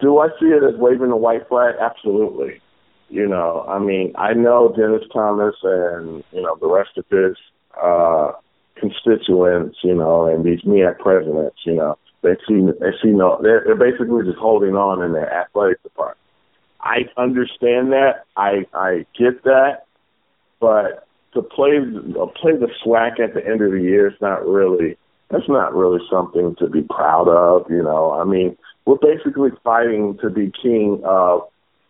do 0.00 0.18
I 0.18 0.28
see 0.38 0.46
it 0.46 0.62
as 0.62 0.78
waving 0.78 1.08
the 1.08 1.16
white 1.16 1.48
flag? 1.48 1.74
Absolutely. 1.80 2.60
You 3.08 3.26
know, 3.26 3.64
I 3.68 3.78
mean, 3.78 4.12
I 4.16 4.32
know 4.32 4.72
Dennis 4.76 5.06
Thomas 5.12 5.54
and 5.62 6.22
you 6.32 6.42
know 6.42 6.56
the 6.60 6.68
rest 6.68 6.96
of 6.96 7.04
his 7.10 7.36
uh, 7.82 8.32
constituents, 8.78 9.78
you 9.82 9.94
know, 9.94 10.26
and 10.26 10.44
these 10.44 10.62
MEAC 10.62 10.98
presidents, 10.98 11.56
you 11.64 11.74
know, 11.74 11.96
they 12.22 12.36
see 12.48 12.60
they 12.80 12.92
see 13.02 13.10
no, 13.10 13.38
they're, 13.42 13.62
they're 13.64 13.76
basically 13.76 14.24
just 14.24 14.38
holding 14.38 14.74
on 14.74 15.02
in 15.02 15.12
their 15.12 15.32
athletic 15.32 15.82
department. 15.82 16.18
I 16.80 17.02
understand 17.16 17.92
that, 17.92 18.24
I 18.36 18.66
I 18.72 19.06
get 19.18 19.44
that, 19.44 19.86
but 20.62 21.06
to 21.34 21.42
play 21.42 21.78
uh, 21.78 22.26
play 22.40 22.52
the 22.56 22.68
SWAC 22.84 23.20
at 23.20 23.34
the 23.34 23.44
end 23.44 23.60
of 23.60 23.72
the 23.72 23.82
year 23.82 24.08
is 24.08 24.20
not 24.22 24.46
really 24.46 24.96
that's 25.30 25.48
not 25.48 25.74
really 25.74 26.00
something 26.10 26.54
to 26.60 26.68
be 26.68 26.82
proud 26.82 27.28
of, 27.28 27.70
you 27.70 27.82
know. 27.82 28.12
I 28.12 28.24
mean, 28.24 28.56
we're 28.86 28.96
basically 28.96 29.50
fighting 29.64 30.18
to 30.22 30.30
be 30.30 30.52
king 30.62 31.02
of 31.04 31.48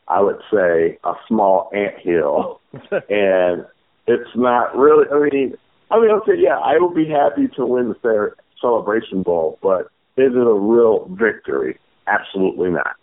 I 0.08 0.20
would 0.20 0.40
say, 0.52 0.98
a 1.04 1.12
small 1.28 1.70
ant 1.74 1.98
hill. 1.98 2.60
and 2.92 3.64
it's 4.06 4.30
not 4.34 4.76
really, 4.76 5.06
I 5.10 5.30
mean, 5.30 5.54
I 5.90 6.00
mean, 6.00 6.10
okay, 6.22 6.34
yeah, 6.38 6.58
I 6.58 6.78
would 6.78 6.94
be 6.94 7.08
happy 7.08 7.48
to 7.56 7.66
win 7.66 7.88
the 7.88 7.94
fair 7.96 8.34
celebration 8.60 9.22
bowl, 9.22 9.58
but 9.62 9.82
is 10.16 10.32
it 10.34 10.46
a 10.46 10.54
real 10.54 11.08
victory? 11.10 11.78
Absolutely 12.06 12.70
not. 12.70 12.96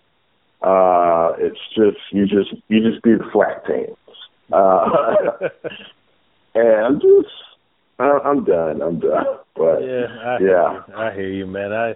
Uh, 0.61 1.35
it's 1.39 1.59
just, 1.73 1.97
you 2.11 2.25
just, 2.25 2.53
you 2.67 2.81
just 2.87 3.01
be 3.01 3.13
the 3.13 3.29
flat 3.31 3.65
teams. 3.65 3.95
Uh, 4.51 4.85
and 6.55 6.85
I'm 6.85 6.95
just, 6.95 7.33
I'm 7.99 8.43
done. 8.45 8.81
I'm 8.81 8.99
done. 8.99 9.25
But 9.55 9.79
yeah, 9.81 10.07
I 10.23 10.37
yeah, 10.39 10.39
hear 10.39 10.83
you. 10.87 10.95
I 10.95 11.13
hear 11.13 11.29
you, 11.29 11.47
man. 11.47 11.73
I, 11.73 11.93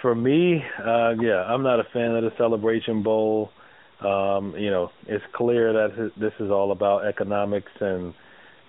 for 0.00 0.14
me, 0.14 0.62
uh, 0.78 1.14
yeah, 1.20 1.42
I'm 1.48 1.62
not 1.62 1.80
a 1.80 1.84
fan 1.92 2.12
of 2.12 2.22
the 2.22 2.30
Celebration 2.38 3.02
Bowl. 3.02 3.50
Um, 4.00 4.54
you 4.56 4.70
know, 4.70 4.90
it's 5.06 5.24
clear 5.34 5.72
that 5.72 6.10
this 6.20 6.32
is 6.38 6.50
all 6.50 6.70
about 6.70 7.06
economics, 7.06 7.72
and 7.80 8.14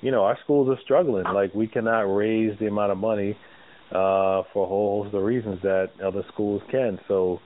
you 0.01 0.11
know, 0.11 0.23
our 0.23 0.37
schools 0.43 0.69
are 0.69 0.81
struggling. 0.83 1.25
Like 1.25 1.53
we 1.53 1.67
cannot 1.67 2.01
raise 2.01 2.57
the 2.59 2.67
amount 2.67 2.91
of 2.91 2.97
money 2.97 3.37
uh, 3.91 4.43
for 4.53 4.65
a 4.65 4.67
whole 4.67 5.03
host 5.03 5.15
of 5.15 5.23
reasons 5.23 5.61
that 5.63 5.89
other 6.03 6.23
schools 6.33 6.61
can. 6.71 6.99
So, 7.07 7.39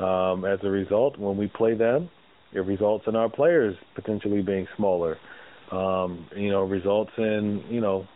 um, 0.00 0.44
as 0.44 0.58
a 0.62 0.70
result, 0.70 1.18
when 1.18 1.36
we 1.36 1.48
play 1.48 1.74
them, 1.74 2.08
it 2.54 2.60
results 2.60 3.04
in 3.06 3.16
our 3.16 3.28
players 3.28 3.76
potentially 3.94 4.42
being 4.42 4.66
smaller. 4.76 5.18
Um, 5.70 6.26
you 6.36 6.50
know, 6.50 6.62
results 6.62 7.12
in 7.18 7.64
you 7.68 7.80
know, 7.80 8.06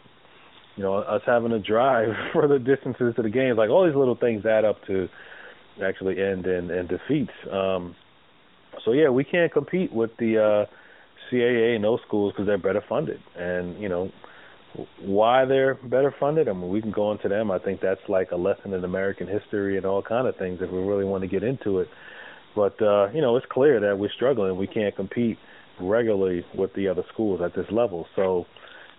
you 0.76 0.82
know, 0.82 0.94
us 0.94 1.22
having 1.26 1.50
to 1.50 1.58
drive 1.58 2.08
further 2.32 2.58
distances 2.58 3.14
to 3.16 3.22
the 3.22 3.30
games. 3.30 3.58
Like 3.58 3.70
all 3.70 3.84
these 3.86 3.96
little 3.96 4.16
things 4.16 4.44
add 4.46 4.64
up 4.64 4.84
to 4.86 5.08
actually 5.82 6.22
end 6.22 6.46
in, 6.46 6.70
in 6.70 6.86
defeats. 6.86 7.32
Um, 7.50 7.94
so 8.84 8.92
yeah, 8.92 9.08
we 9.08 9.24
can't 9.24 9.52
compete 9.52 9.92
with 9.92 10.10
the 10.18 10.38
uh, 10.38 10.66
CAA 11.30 11.74
and 11.74 11.84
those 11.84 12.00
schools 12.06 12.32
because 12.32 12.46
they're 12.46 12.58
better 12.58 12.84
funded, 12.88 13.20
and 13.36 13.80
you 13.80 13.88
know 13.88 14.10
why 15.00 15.44
they're 15.44 15.74
better 15.74 16.14
funded. 16.20 16.48
I 16.48 16.52
mean, 16.52 16.68
we 16.68 16.80
can 16.80 16.92
go 16.92 17.10
into 17.12 17.28
them. 17.28 17.50
I 17.50 17.58
think 17.58 17.80
that's 17.80 18.00
like 18.08 18.30
a 18.30 18.36
lesson 18.36 18.74
in 18.74 18.84
American 18.84 19.26
history 19.26 19.76
and 19.76 19.86
all 19.86 20.02
kind 20.02 20.26
of 20.26 20.36
things 20.36 20.58
if 20.60 20.70
we 20.70 20.78
really 20.78 21.04
want 21.04 21.22
to 21.22 21.28
get 21.28 21.42
into 21.42 21.80
it. 21.80 21.88
But 22.54 22.80
uh, 22.82 23.10
you 23.12 23.20
know, 23.20 23.36
it's 23.36 23.46
clear 23.50 23.80
that 23.80 23.98
we're 23.98 24.10
struggling. 24.10 24.56
We 24.56 24.66
can't 24.66 24.94
compete 24.94 25.38
regularly 25.80 26.44
with 26.54 26.74
the 26.74 26.88
other 26.88 27.04
schools 27.12 27.40
at 27.42 27.54
this 27.54 27.66
level. 27.70 28.06
So 28.16 28.46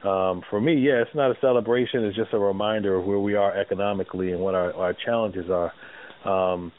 um, 0.07 0.43
for 0.49 0.61
me, 0.61 0.75
yeah, 0.75 1.01
it's 1.01 1.13
not 1.13 1.31
a 1.31 1.39
celebration. 1.41 2.05
It's 2.05 2.15
just 2.15 2.33
a 2.33 2.39
reminder 2.39 2.95
of 2.95 3.05
where 3.05 3.19
we 3.19 3.35
are 3.35 3.55
economically 3.57 4.31
and 4.31 4.39
what 4.39 4.55
our, 4.55 4.73
our 4.73 4.93
challenges 4.93 5.49
are. 5.49 5.73
Um, 6.23 6.71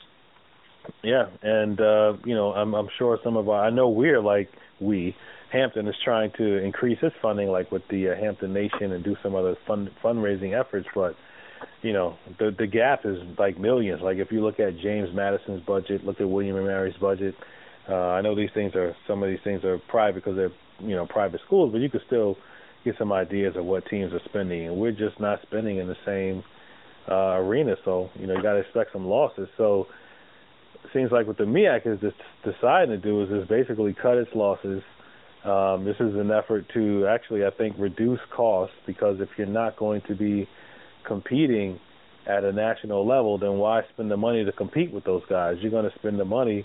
yeah, 1.02 1.26
and 1.42 1.80
uh, 1.80 2.14
you 2.24 2.34
know, 2.34 2.52
I'm 2.52 2.74
I'm 2.74 2.88
sure 2.98 3.18
some 3.22 3.36
of 3.36 3.48
our 3.48 3.64
I 3.64 3.70
know 3.70 3.90
we're 3.90 4.22
like 4.22 4.48
we 4.80 5.14
Hampton 5.52 5.86
is 5.88 5.94
trying 6.02 6.30
to 6.38 6.58
increase 6.58 6.98
its 7.02 7.14
funding, 7.20 7.48
like 7.48 7.70
with 7.70 7.82
the 7.90 8.10
uh, 8.10 8.16
Hampton 8.16 8.52
Nation, 8.52 8.92
and 8.92 9.04
do 9.04 9.16
some 9.22 9.34
other 9.34 9.56
fund 9.66 9.90
fundraising 10.02 10.58
efforts. 10.58 10.88
But 10.94 11.14
you 11.82 11.92
know, 11.92 12.16
the 12.38 12.54
the 12.56 12.66
gap 12.66 13.04
is 13.04 13.18
like 13.38 13.58
millions. 13.58 14.02
Like 14.02 14.18
if 14.18 14.30
you 14.30 14.42
look 14.42 14.60
at 14.60 14.78
James 14.78 15.08
Madison's 15.14 15.62
budget, 15.64 16.04
look 16.04 16.20
at 16.20 16.28
William 16.28 16.56
and 16.56 16.66
Mary's 16.66 16.96
budget. 17.00 17.34
Uh, 17.88 17.94
I 17.94 18.20
know 18.20 18.36
these 18.36 18.50
things 18.54 18.74
are 18.74 18.94
some 19.06 19.22
of 19.22 19.30
these 19.30 19.40
things 19.42 19.64
are 19.64 19.78
private 19.88 20.16
because 20.16 20.36
they're 20.36 20.52
you 20.80 20.94
know 20.96 21.06
private 21.06 21.40
schools, 21.46 21.72
but 21.72 21.80
you 21.80 21.90
could 21.90 22.02
still 22.06 22.36
get 22.84 22.96
some 22.98 23.12
ideas 23.12 23.56
of 23.56 23.64
what 23.64 23.86
teams 23.86 24.12
are 24.12 24.20
spending, 24.26 24.66
and 24.66 24.76
we're 24.76 24.92
just 24.92 25.18
not 25.20 25.40
spending 25.42 25.78
in 25.78 25.86
the 25.86 25.96
same 26.04 26.42
uh, 27.10 27.36
arena. 27.38 27.76
So 27.84 28.10
you 28.14 28.26
know, 28.26 28.34
you 28.36 28.42
got 28.42 28.54
to 28.54 28.60
expect 28.60 28.92
some 28.92 29.06
losses. 29.06 29.48
So 29.56 29.86
seems 30.92 31.12
like 31.12 31.26
what 31.26 31.38
the 31.38 31.44
MEAC 31.44 31.86
is 31.86 32.12
deciding 32.44 32.90
to 32.90 32.98
do 32.98 33.22
is 33.22 33.30
is 33.30 33.48
basically 33.48 33.94
cut 33.94 34.16
its 34.16 34.30
losses. 34.34 34.82
Um, 35.44 35.84
this 35.84 35.96
is 35.96 36.14
an 36.16 36.30
effort 36.30 36.66
to 36.74 37.06
actually, 37.06 37.46
I 37.46 37.50
think, 37.50 37.76
reduce 37.78 38.20
costs 38.30 38.76
because 38.86 39.20
if 39.20 39.30
you're 39.38 39.46
not 39.46 39.76
going 39.76 40.02
to 40.02 40.14
be 40.14 40.46
competing 41.06 41.78
at 42.26 42.44
a 42.44 42.52
national 42.52 43.06
level, 43.06 43.38
then 43.38 43.58
why 43.58 43.82
spend 43.92 44.10
the 44.10 44.16
money 44.16 44.44
to 44.44 44.52
compete 44.52 44.92
with 44.92 45.04
those 45.04 45.22
guys? 45.28 45.56
You're 45.60 45.70
going 45.70 45.90
to 45.90 45.98
spend 45.98 46.18
the 46.18 46.24
money 46.24 46.64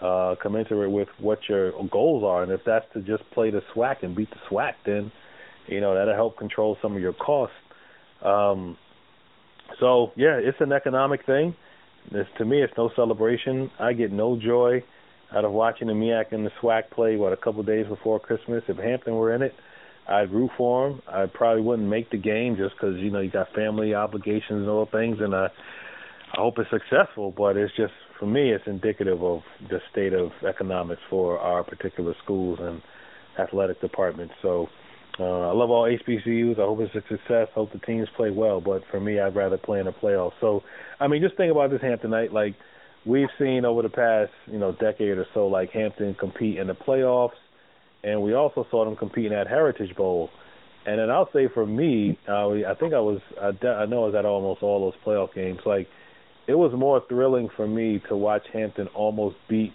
uh, 0.00 0.34
commensurate 0.40 0.90
with 0.90 1.08
what 1.18 1.38
your 1.48 1.72
goals 1.88 2.24
are, 2.24 2.42
and 2.42 2.52
if 2.52 2.60
that's 2.66 2.86
to 2.94 3.00
just 3.02 3.22
play 3.32 3.50
the 3.50 3.62
SWAC 3.74 4.02
and 4.02 4.16
beat 4.16 4.30
the 4.30 4.36
SWAC, 4.50 4.72
then 4.84 5.12
you 5.68 5.80
know 5.80 5.94
that'll 5.94 6.14
help 6.14 6.36
control 6.36 6.76
some 6.82 6.96
of 6.96 7.02
your 7.02 7.12
costs. 7.12 7.54
Um, 8.24 8.76
so 9.78 10.12
yeah, 10.16 10.38
it's 10.42 10.60
an 10.60 10.72
economic 10.72 11.24
thing. 11.24 11.54
This 12.10 12.26
to 12.38 12.44
me, 12.44 12.62
it's 12.62 12.72
no 12.76 12.90
celebration. 12.96 13.70
I 13.78 13.92
get 13.92 14.12
no 14.12 14.36
joy 14.36 14.82
out 15.34 15.44
of 15.44 15.52
watching 15.52 15.88
the 15.88 15.94
MEAC 15.94 16.32
and 16.32 16.44
the 16.44 16.50
SWAC 16.60 16.90
play. 16.90 17.16
What 17.16 17.32
a 17.32 17.36
couple 17.36 17.60
of 17.60 17.66
days 17.66 17.86
before 17.86 18.18
Christmas. 18.18 18.62
If 18.68 18.76
Hampton 18.78 19.14
were 19.14 19.34
in 19.34 19.42
it, 19.42 19.54
I'd 20.08 20.32
root 20.32 20.50
for 20.56 20.90
them. 20.90 21.02
I 21.08 21.26
probably 21.26 21.62
wouldn't 21.62 21.88
make 21.88 22.10
the 22.10 22.18
game 22.18 22.56
just 22.56 22.74
because 22.74 22.96
you 22.98 23.10
know 23.10 23.20
you 23.20 23.30
got 23.30 23.52
family 23.54 23.94
obligations 23.94 24.62
and 24.62 24.68
all 24.68 24.88
things, 24.90 25.18
and 25.20 25.34
I 25.34 25.46
I 26.32 26.40
hope 26.40 26.58
it's 26.58 26.70
successful. 26.70 27.32
But 27.36 27.56
it's 27.56 27.74
just 27.76 27.92
for 28.18 28.26
me, 28.26 28.52
it's 28.52 28.64
indicative 28.66 29.22
of 29.22 29.40
the 29.68 29.80
state 29.90 30.12
of 30.12 30.30
economics 30.48 31.02
for 31.10 31.38
our 31.38 31.62
particular 31.62 32.14
schools 32.22 32.58
and 32.60 32.82
athletic 33.38 33.80
departments. 33.80 34.34
So 34.42 34.68
uh, 35.18 35.50
I 35.50 35.52
love 35.52 35.70
all 35.70 35.84
HBCUs. 35.84 36.58
I 36.58 36.62
hope 36.62 36.80
it's 36.80 36.94
a 36.94 37.02
success. 37.08 37.48
Hope 37.54 37.72
the 37.72 37.78
teams 37.80 38.08
play 38.16 38.30
well. 38.30 38.60
But 38.60 38.82
for 38.90 39.00
me, 39.00 39.20
I'd 39.20 39.36
rather 39.36 39.58
play 39.58 39.80
in 39.80 39.86
the 39.86 39.92
playoffs. 39.92 40.32
So, 40.40 40.62
I 41.00 41.08
mean, 41.08 41.22
just 41.22 41.36
think 41.36 41.52
about 41.52 41.70
this 41.70 41.80
Hamptonite. 41.82 42.32
Like 42.32 42.54
we've 43.04 43.28
seen 43.38 43.64
over 43.64 43.82
the 43.82 43.88
past, 43.88 44.32
you 44.46 44.58
know, 44.58 44.72
decade 44.72 45.18
or 45.18 45.26
so, 45.34 45.46
like 45.46 45.70
Hampton 45.70 46.14
compete 46.18 46.58
in 46.58 46.68
the 46.68 46.74
playoffs, 46.74 47.30
and 48.04 48.22
we 48.22 48.34
also 48.34 48.66
saw 48.70 48.84
them 48.84 48.96
competing 48.96 49.32
at 49.32 49.46
Heritage 49.46 49.94
Bowl. 49.96 50.30
And 50.84 50.98
then 50.98 51.10
I'll 51.10 51.30
say 51.32 51.48
for 51.52 51.64
me, 51.64 52.18
uh, 52.28 52.50
I 52.50 52.74
think 52.78 52.92
I 52.92 52.98
was, 52.98 53.20
I, 53.40 53.48
I 53.66 53.86
know 53.86 54.04
I 54.04 54.06
was 54.06 54.14
at 54.18 54.24
almost 54.24 54.62
all 54.62 54.90
those 54.90 55.00
playoff 55.06 55.32
games. 55.34 55.60
Like 55.64 55.86
it 56.46 56.54
was 56.54 56.72
more 56.76 57.02
thrilling 57.08 57.48
for 57.56 57.66
me 57.66 58.02
to 58.08 58.16
watch 58.16 58.42
Hampton 58.52 58.88
almost 58.88 59.36
beat 59.48 59.72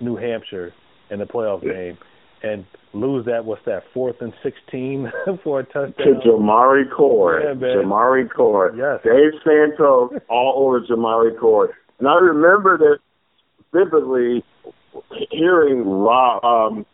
New 0.00 0.16
Hampshire 0.16 0.72
in 1.10 1.18
the 1.18 1.24
playoff 1.24 1.62
game 1.62 1.98
and 2.42 2.64
lose 2.92 3.24
that 3.26 3.44
what's 3.44 3.64
that 3.66 3.82
fourth 3.92 4.16
and 4.20 4.32
sixteen 4.42 5.10
for 5.44 5.60
a 5.60 5.64
touchdown 5.64 5.94
to 5.96 6.28
Jamari 6.28 6.84
Court. 6.94 7.42
Yeah, 7.44 7.54
Jamari 7.54 8.28
Court. 8.30 8.74
Yes. 8.76 9.00
Dave 9.04 9.38
Santos 9.44 10.12
all 10.28 10.66
over 10.66 10.80
Jamari 10.80 11.38
Court. 11.38 11.70
And 11.98 12.08
I 12.08 12.14
remember 12.14 12.78
this 12.78 12.98
vividly 13.72 14.44
hearing 15.30 15.86
Rob 15.86 16.44
um 16.44 16.86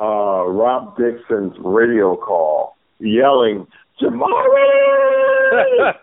uh 0.00 0.44
Rob 0.46 0.96
Dixon's 0.96 1.54
radio 1.58 2.16
call 2.16 2.76
yelling, 2.98 3.66
Jamari 4.00 4.20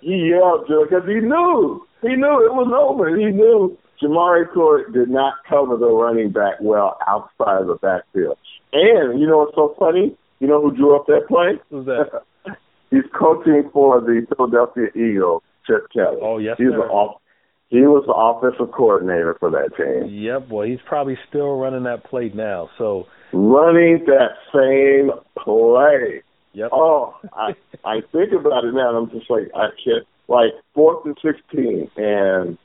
He 0.00 0.30
yelled 0.30 0.66
because 0.66 1.06
he 1.06 1.20
knew. 1.20 1.86
He 2.02 2.16
knew 2.16 2.44
it 2.44 2.52
was 2.52 2.70
over. 2.76 3.16
He 3.16 3.26
knew 3.26 3.76
Jamari 4.02 4.52
Court 4.52 4.92
did 4.92 5.08
not 5.08 5.34
cover 5.48 5.76
the 5.76 5.86
running 5.88 6.30
back 6.30 6.54
well 6.60 6.98
outside 7.06 7.62
of 7.62 7.68
the 7.68 7.76
backfield. 7.76 8.36
And 8.72 9.20
you 9.20 9.26
know 9.26 9.38
what's 9.38 9.54
so 9.54 9.74
funny? 9.78 10.16
You 10.40 10.48
know 10.48 10.60
who 10.60 10.76
drew 10.76 10.96
up 10.96 11.06
that 11.06 11.26
play? 11.28 11.58
Who's 11.70 11.86
that? 11.86 12.22
He's 12.90 13.04
coaching 13.18 13.70
for 13.72 14.00
the 14.00 14.26
Philadelphia 14.36 14.88
Eagles, 14.94 15.42
Chip 15.66 15.86
Kelly. 15.92 16.18
Oh 16.20 16.38
yes, 16.38 16.56
He's 16.58 16.68
sir. 16.68 16.76
The 16.76 16.82
off- 16.82 17.20
he 17.68 17.80
was 17.80 18.04
the 18.06 18.12
offensive 18.12 18.72
coordinator 18.72 19.36
for 19.40 19.50
that 19.50 19.70
team. 19.76 20.14
Yep, 20.14 20.48
Well, 20.50 20.66
he's 20.66 20.78
probably 20.86 21.18
still 21.28 21.56
running 21.56 21.84
that 21.84 22.04
play 22.04 22.30
now. 22.34 22.70
So 22.78 23.06
running 23.32 24.04
that 24.06 24.36
same 24.52 25.10
play. 25.42 26.22
Yep. 26.52 26.70
Oh, 26.72 27.14
I 27.32 27.54
I 27.84 28.00
think 28.12 28.32
about 28.32 28.64
it 28.64 28.74
now, 28.74 28.96
and 28.96 29.10
I'm 29.10 29.18
just 29.18 29.30
like 29.30 29.50
I 29.54 29.68
can't. 29.82 30.06
like 30.28 30.52
fourth 30.74 31.04
and 31.04 31.16
sixteen, 31.22 31.90
and 31.96 32.56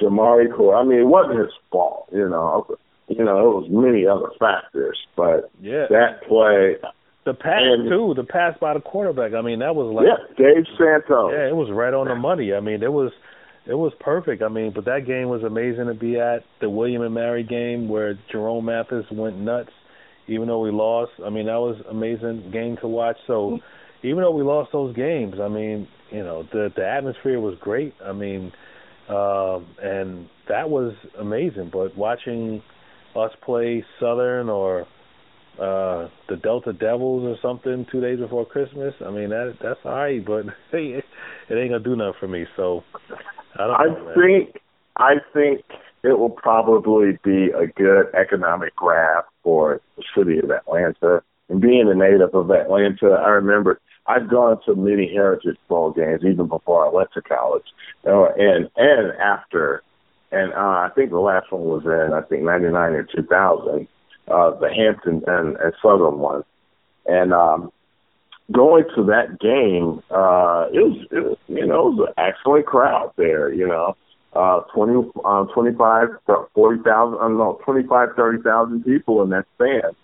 Jamari 0.00 0.54
Core. 0.54 0.76
I 0.76 0.84
mean, 0.84 1.00
it 1.00 1.06
wasn't 1.06 1.38
his 1.38 1.52
fault, 1.70 2.08
you 2.12 2.28
know. 2.28 2.66
You 3.08 3.24
know, 3.24 3.38
it 3.38 3.54
was 3.54 3.66
many 3.70 4.06
other 4.06 4.28
factors, 4.38 4.98
but 5.16 5.50
yeah, 5.62 5.86
that 5.88 6.22
play. 6.28 6.76
The 7.24 7.34
pass 7.34 7.60
and, 7.60 7.88
too, 7.88 8.14
the 8.16 8.24
pass 8.24 8.56
by 8.60 8.74
the 8.74 8.80
quarterback. 8.80 9.32
I 9.32 9.42
mean, 9.42 9.58
that 9.58 9.74
was 9.74 9.92
like 9.92 10.06
yeah, 10.06 10.16
Dave 10.36 10.64
Santos. 10.78 11.32
Yeah, 11.32 11.48
it 11.48 11.56
was 11.56 11.70
right 11.70 11.92
on 11.92 12.08
the 12.08 12.14
money. 12.14 12.54
I 12.54 12.60
mean, 12.60 12.82
it 12.82 12.92
was 12.92 13.12
it 13.68 13.74
was 13.74 13.92
perfect. 14.00 14.42
I 14.42 14.48
mean, 14.48 14.72
but 14.74 14.86
that 14.86 15.06
game 15.06 15.28
was 15.28 15.42
amazing 15.42 15.86
to 15.86 15.94
be 15.94 16.18
at. 16.18 16.38
The 16.60 16.70
William 16.70 17.02
and 17.02 17.12
Mary 17.14 17.42
game 17.44 17.88
where 17.88 18.18
Jerome 18.32 18.64
Mathis 18.64 19.04
went 19.12 19.38
nuts, 19.38 19.70
even 20.26 20.48
though 20.48 20.60
we 20.60 20.70
lost. 20.70 21.12
I 21.24 21.28
mean, 21.28 21.46
that 21.46 21.58
was 21.58 21.76
amazing 21.90 22.50
game 22.50 22.78
to 22.80 22.88
watch. 22.88 23.16
So, 23.26 23.58
even 24.02 24.22
though 24.22 24.30
we 24.30 24.42
lost 24.42 24.70
those 24.72 24.96
games, 24.96 25.34
I 25.40 25.48
mean, 25.48 25.86
you 26.10 26.24
know, 26.24 26.44
the 26.50 26.70
the 26.74 26.86
atmosphere 26.86 27.40
was 27.40 27.56
great. 27.60 27.94
I 28.02 28.12
mean, 28.12 28.52
um, 29.10 29.66
and 29.82 30.28
that 30.48 30.70
was 30.70 30.94
amazing. 31.18 31.68
But 31.70 31.94
watching 31.96 32.62
us 33.14 33.32
play 33.44 33.84
Southern 34.00 34.48
or 34.48 34.86
uh 35.60 36.08
the 36.28 36.36
Delta 36.40 36.72
Devils 36.72 37.24
or 37.24 37.36
something 37.42 37.84
two 37.90 38.00
days 38.00 38.18
before 38.18 38.46
Christmas. 38.46 38.94
I 39.04 39.10
mean 39.10 39.30
that 39.30 39.56
that's 39.60 39.80
all 39.84 39.92
right, 39.92 40.24
but 40.24 40.46
it 40.72 41.04
ain't 41.50 41.70
gonna 41.70 41.80
do 41.80 41.96
nothing 41.96 42.14
for 42.20 42.28
me. 42.28 42.46
So 42.56 42.84
I. 43.56 43.62
I 43.62 43.86
know, 43.86 44.14
think 44.14 44.60
I 44.96 45.14
think 45.32 45.64
it 46.02 46.18
will 46.18 46.30
probably 46.30 47.18
be 47.24 47.50
a 47.50 47.66
good 47.66 48.06
economic 48.14 48.74
grab 48.76 49.24
for 49.42 49.80
the 49.96 50.04
city 50.16 50.38
of 50.38 50.50
Atlanta. 50.50 51.22
And 51.48 51.60
being 51.60 51.90
a 51.90 51.94
native 51.94 52.34
of 52.34 52.50
Atlanta, 52.50 53.12
I 53.12 53.30
remember 53.30 53.80
I've 54.06 54.28
gone 54.28 54.60
to 54.66 54.74
many 54.74 55.10
Heritage 55.12 55.56
Bowl 55.68 55.92
games 55.92 56.22
even 56.24 56.46
before 56.46 56.86
I 56.86 56.90
went 56.90 57.10
to 57.14 57.22
college, 57.22 57.66
uh, 58.06 58.32
and 58.36 58.68
and 58.76 59.12
after, 59.18 59.82
and 60.30 60.52
uh, 60.52 60.56
I 60.56 60.90
think 60.94 61.10
the 61.10 61.18
last 61.18 61.50
one 61.50 61.62
was 61.62 61.84
in 61.84 62.12
I 62.12 62.22
think 62.22 62.42
'99 62.42 62.92
or 62.92 63.02
2000 63.04 63.88
uh, 64.30 64.50
the 64.58 64.68
Hampton 64.72 65.22
and, 65.26 65.56
and 65.56 65.72
Southern 65.82 66.18
one. 66.18 66.44
And 67.06 67.32
um, 67.32 67.72
going 68.52 68.84
to 68.96 69.04
that 69.04 69.38
game, 69.40 70.02
uh, 70.10 70.68
it 70.72 70.80
was, 70.80 71.06
it 71.10 71.20
was 71.20 71.38
you 71.48 71.66
know 71.66 71.88
it 71.88 71.94
was 71.94 72.08
an 72.08 72.24
excellent 72.24 72.66
crowd 72.66 73.12
there. 73.16 73.52
You 73.52 73.66
know, 73.68 73.96
uh, 74.34 74.60
20, 74.74 75.10
uh, 75.24 75.44
25, 75.46 76.08
40,000, 76.54 77.18
uh, 77.20 77.28
no, 77.28 77.58
25, 77.64 78.08
30,000 78.16 78.84
people 78.84 79.22
in 79.22 79.30
that 79.30 79.44
stand. 79.56 79.94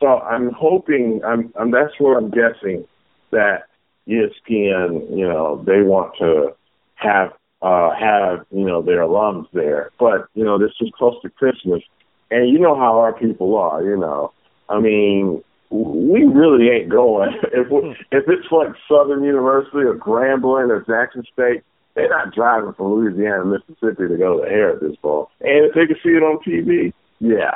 So 0.00 0.06
I'm 0.06 0.50
hoping, 0.50 1.22
I'm, 1.24 1.52
I'm 1.58 1.70
that's 1.70 1.98
where 1.98 2.18
I'm 2.18 2.30
guessing 2.30 2.86
that 3.30 3.64
ESPN, 4.08 5.16
you 5.16 5.26
know, 5.26 5.62
they 5.66 5.82
want 5.82 6.14
to 6.18 6.54
have 6.94 7.32
uh 7.62 7.90
have 7.98 8.44
you 8.50 8.66
know 8.66 8.82
their 8.82 9.00
alums 9.00 9.46
there. 9.52 9.90
But 9.98 10.26
you 10.34 10.44
know, 10.44 10.58
this 10.58 10.72
is 10.80 10.90
close 10.98 11.20
to 11.22 11.30
Christmas 11.30 11.82
and 12.30 12.48
you 12.48 12.58
know 12.58 12.74
how 12.76 12.98
our 12.98 13.12
people 13.12 13.56
are, 13.56 13.82
you 13.82 13.96
know. 13.96 14.32
I 14.68 14.80
mean, 14.80 15.42
we 15.70 16.24
really 16.24 16.68
ain't 16.70 16.90
going. 16.90 17.30
if 17.52 17.70
we, 17.70 17.90
if 18.12 18.24
it's 18.28 18.50
like 18.50 18.68
Southern 18.88 19.24
University 19.24 19.78
or 19.78 19.94
Grambling 19.94 20.70
or 20.70 20.84
Jackson 20.86 21.24
State, 21.32 21.62
they're 21.94 22.10
not 22.10 22.34
driving 22.34 22.74
from 22.74 22.92
Louisiana, 22.92 23.44
Mississippi 23.44 24.08
to 24.08 24.16
go 24.18 24.42
to 24.42 24.48
Heritage 24.48 25.00
Bowl. 25.00 25.30
And 25.40 25.64
if 25.64 25.74
they 25.74 25.86
can 25.86 25.96
see 26.02 26.10
it 26.10 26.22
on 26.22 26.38
TV, 26.46 26.92
yeah. 27.20 27.54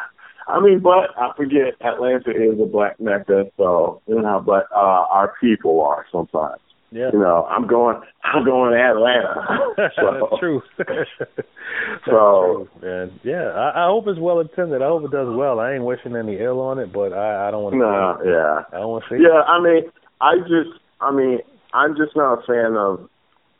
I 0.48 0.60
mean, 0.60 0.80
but 0.80 1.10
I 1.16 1.30
forget 1.36 1.74
Atlanta 1.80 2.30
is 2.30 2.58
a 2.60 2.66
black 2.66 2.98
mecca, 2.98 3.44
so 3.56 4.00
you 4.06 4.16
know 4.16 4.26
how 4.26 4.40
black 4.40 4.64
uh, 4.74 5.06
our 5.10 5.34
people 5.40 5.82
are 5.82 6.06
sometimes. 6.10 6.60
Yeah. 6.92 7.10
You 7.12 7.20
know, 7.20 7.46
I'm 7.48 7.66
going. 7.66 8.00
I'm 8.24 8.44
going 8.44 8.72
to 8.72 8.78
Atlanta. 8.78 9.46
so, 9.96 10.28
That's 10.28 10.40
true. 10.40 10.62
That's 10.78 11.10
so, 12.04 12.68
true, 12.68 12.68
man, 12.82 13.20
yeah. 13.22 13.50
I, 13.50 13.84
I 13.84 13.86
hope 13.86 14.08
it's 14.08 14.18
well 14.18 14.40
attended. 14.40 14.82
I 14.82 14.86
hope 14.86 15.04
it 15.04 15.12
does 15.12 15.28
well. 15.30 15.60
I 15.60 15.74
ain't 15.74 15.84
wishing 15.84 16.16
any 16.16 16.38
ill 16.38 16.60
on 16.60 16.78
it, 16.78 16.92
but 16.92 17.12
I, 17.12 17.48
I 17.48 17.50
don't 17.50 17.62
want 17.62 17.74
to. 17.74 17.78
No, 17.78 18.18
yeah. 18.24 18.76
I 18.76 18.80
don't 18.80 18.90
want 18.90 19.04
to 19.08 19.16
see. 19.16 19.22
Yeah, 19.22 19.42
I 19.42 19.62
mean, 19.62 19.90
I 20.20 20.36
just, 20.40 20.80
I 21.00 21.12
mean, 21.12 21.38
I'm 21.72 21.96
just 21.96 22.16
not 22.16 22.34
a 22.34 22.46
fan 22.46 22.76
of 22.76 23.08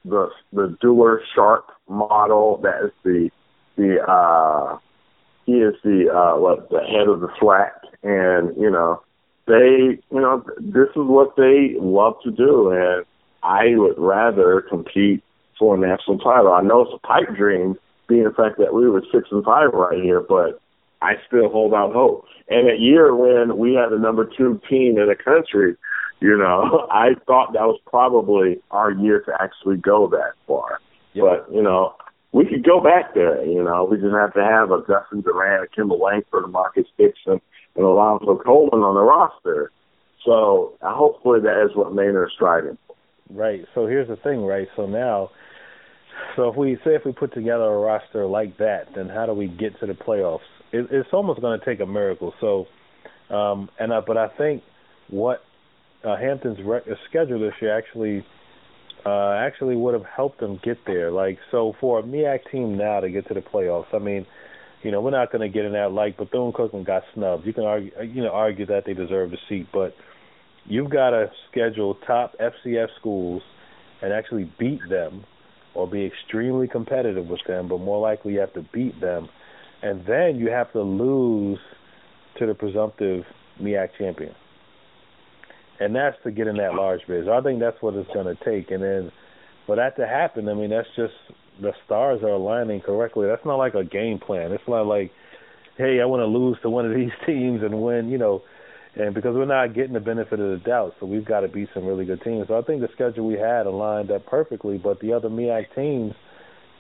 the 0.05 0.29
the 0.53 0.77
Duer 0.81 1.23
Sharp 1.35 1.67
model. 1.89 2.61
That 2.63 2.87
is 2.87 2.93
the 3.05 3.31
the 3.77 4.03
uh 4.03 4.79
he 5.47 5.53
is 5.53 5.75
the 5.85 6.11
uh 6.13 6.41
what 6.41 6.69
the 6.71 6.81
head 6.81 7.07
of 7.07 7.21
the 7.21 7.29
SWAC, 7.41 7.71
and 8.03 8.57
you 8.61 8.71
know 8.71 9.03
they, 9.47 9.99
you 10.13 10.21
know, 10.21 10.45
this 10.61 10.89
is 10.91 11.07
what 11.11 11.35
they 11.37 11.75
love 11.81 12.15
to 12.25 12.31
do, 12.31 12.71
and 12.71 13.05
I 13.43 13.77
would 13.77 13.99
rather 13.99 14.63
compete 14.63 15.23
for 15.59 15.77
a 15.77 15.79
national 15.79 16.19
title. 16.19 16.53
I 16.53 16.63
know 16.63 16.83
it's 16.83 16.93
a 16.95 17.07
pipe 17.07 17.37
dream, 17.37 17.77
being 18.09 18.25
the 18.25 18.31
fact 18.31 18.59
that 18.59 18.75
we 18.75 18.89
were 18.89 19.03
six 19.13 19.29
and 19.31 19.45
five 19.45 19.73
right 19.73 20.03
here, 20.03 20.21
but 20.21 20.61
I 21.03 21.15
still 21.27 21.49
hold 21.49 21.75
out 21.75 21.93
hope. 21.93 22.25
And 22.49 22.69
a 22.69 22.77
year 22.77 23.15
when 23.15 23.57
we 23.57 23.75
had 23.75 23.91
the 23.91 23.99
number 23.99 24.25
two 24.25 24.61
team 24.69 24.99
in 24.99 25.09
the 25.09 25.15
country, 25.15 25.77
you 26.21 26.37
know, 26.37 26.87
I 26.91 27.15
thought 27.27 27.53
that 27.53 27.63
was 27.63 27.81
probably 27.87 28.61
our 28.71 28.91
year 28.91 29.21
to 29.23 29.33
actually 29.41 29.77
go 29.77 30.09
that 30.09 30.33
far. 30.47 30.81
Yep. 31.15 31.25
But, 31.25 31.55
you 31.55 31.63
know, 31.63 31.95
we 32.33 32.45
could 32.47 32.65
go 32.65 32.81
back 32.81 33.15
there, 33.15 33.45
you 33.45 33.63
know. 33.63 33.85
We 33.85 33.97
just 33.97 34.15
have 34.15 34.35
to 34.35 34.45
have 34.45 34.71
a 34.71 34.81
Justin 34.87 35.23
Durant, 35.23 35.65
a 35.65 35.75
Kendall 35.75 36.01
Langford, 36.01 36.45
a 36.45 36.49
Marcus 36.49 36.87
Dixon, 36.97 37.41
and 37.75 37.85
Alonzo 37.85 38.37
Coleman 38.37 38.81
on 38.81 38.95
the 38.95 39.03
roster. 39.03 39.73
So 40.25 40.75
hopefully 40.83 41.41
that 41.41 41.65
is 41.65 41.77
what 41.77 41.93
Maynor 41.93 42.27
is 42.27 42.33
striving 42.35 42.79
for. 42.87 42.90
Right. 43.33 43.65
So 43.75 43.87
here's 43.87 44.09
the 44.09 44.17
thing, 44.17 44.45
right? 44.45 44.69
So 44.77 44.87
now, 44.87 45.31
so 46.37 46.49
if 46.49 46.57
we 46.57 46.77
say 46.85 46.95
if 46.95 47.05
we 47.05 47.13
put 47.13 47.33
together 47.33 47.65
a 47.65 47.79
roster 47.79 48.27
like 48.27 48.59
that, 48.59 48.89
then 48.95 49.09
how 49.09 49.27
do 49.27 49.33
we 49.33 49.47
get 49.47 49.79
to 49.81 49.87
the 49.87 49.93
playoffs? 49.93 50.41
It, 50.73 50.89
it's 50.91 51.09
almost 51.13 51.41
going 51.41 51.59
to 51.59 51.65
take 51.65 51.81
a 51.81 51.87
miracle. 51.87 52.35
So, 52.41 52.67
um, 53.35 53.71
and 53.79 53.93
uh, 53.93 54.03
but 54.07 54.17
I 54.17 54.29
think 54.37 54.63
what 55.09 55.45
uh, 56.05 56.17
Hampton's 56.17 56.59
rec- 56.65 56.89
uh, 56.89 56.95
schedule 57.09 57.41
this 57.41 57.55
year 57.61 57.77
actually 57.77 58.25
uh, 59.07 59.33
actually 59.33 59.77
would 59.77 59.95
have 59.95 60.05
helped 60.05 60.41
them 60.41 60.61
get 60.63 60.79
there. 60.87 61.11
Like 61.11 61.39
so, 61.51 61.75
for 61.81 62.01
a 62.01 62.03
MEAC 62.03 62.51
team 62.51 62.77
now 62.77 63.01
to 63.01 63.11
get 63.11 63.29
to 63.29 63.35
the 63.35 63.41
playoffs, 63.41 63.95
I 63.95 63.99
mean, 63.99 64.27
you 64.83 64.91
know, 64.91 65.01
we're 65.01 65.11
not 65.11 65.31
going 65.31 65.43
to 65.43 65.49
get 65.49 65.65
in 65.65 65.73
that 65.73 65.93
like 65.93 66.17
Bethune 66.17 66.53
Cookman 66.53 66.85
got 66.85 67.03
snubbed. 67.15 67.47
You 67.47 67.53
can 67.53 67.65
argue, 67.65 67.93
you 68.03 68.23
know, 68.23 68.31
argue 68.31 68.67
that 68.67 68.85
they 68.87 68.95
deserve 68.95 69.31
the 69.31 69.39
seat, 69.49 69.69
but 69.73 69.95
you've 70.67 70.91
got 70.91 71.11
to 71.11 71.31
schedule 71.51 71.97
top 72.07 72.35
FCS 72.39 72.89
schools 72.99 73.43
and 74.03 74.13
actually 74.13 74.51
beat 74.59 74.81
them 74.89 75.25
or 75.75 75.87
be 75.87 76.05
extremely 76.05 76.67
competitive 76.67 77.27
with 77.27 77.41
them, 77.47 77.69
but 77.69 77.79
more 77.79 78.01
likely 78.01 78.35
you 78.35 78.41
have 78.41 78.53
to 78.55 78.65
beat 78.73 79.01
them. 79.01 79.29
And 79.83 80.05
then 80.07 80.37
you 80.37 80.51
have 80.51 80.73
to 80.73 80.83
lose 80.83 81.59
to 82.39 82.47
the 82.47 82.55
presumptive 82.55 83.25
MEAC 83.61 83.91
champion. 83.99 84.35
And 85.79 85.95
that's 85.95 86.17
to 86.25 86.31
get 86.31 86.47
in 86.47 86.57
that 86.57 86.75
large 86.75 87.01
bid. 87.07 87.25
So 87.25 87.33
I 87.33 87.41
think 87.41 87.61
that's 87.61 87.81
what 87.81 87.95
it's 87.95 88.11
going 88.13 88.27
to 88.27 88.45
take. 88.45 88.71
And 88.71 88.83
then 88.83 89.13
for 89.67 89.77
that 89.77 89.97
to 89.97 90.07
happen, 90.07 90.49
I 90.49 90.55
mean, 90.55 90.71
that's 90.71 90.89
just 90.97 91.15
the 91.61 91.73
stars 91.87 92.21
are 92.23 92.29
aligning 92.29 92.81
correctly. 92.81 93.27
That's 93.27 93.45
not 93.47 93.57
like 93.57 93.75
a 93.75 93.85
game 93.85 94.19
plan. 94.19 94.53
It's 94.53 94.69
not 94.69 94.87
like, 94.87 95.11
hey, 95.79 96.01
I 96.03 96.05
want 96.05 96.21
to 96.21 96.27
lose 96.27 96.59
to 96.63 96.71
one 96.71 96.85
of 96.85 96.95
these 96.95 97.13
teams 97.27 97.63
and 97.63 97.81
win, 97.83 98.09
you 98.11 98.19
know, 98.19 98.43
and 99.01 99.15
because 99.15 99.35
we're 99.35 99.47
not 99.47 99.75
getting 99.75 99.95
the 99.95 100.01
benefit 100.01 100.39
of 100.39 100.51
the 100.51 100.63
doubt, 100.65 100.95
so 101.01 101.07
we've 101.07 101.25
got 101.25 101.41
to 101.41 101.49
beat 101.49 101.69
some 101.73 101.87
really 101.87 102.05
good 102.05 102.21
teams. 102.23 102.47
So 102.49 102.59
I 102.59 102.63
think 102.63 102.83
the 102.83 102.89
schedule 102.93 103.27
we 103.27 103.35
had 103.35 103.65
aligned 103.65 104.11
up 104.11 104.27
perfectly, 104.27 104.77
but 104.77 105.01
the 105.01 105.15
other 105.15 105.31
MEAC 105.31 105.75
teams, 105.75 106.13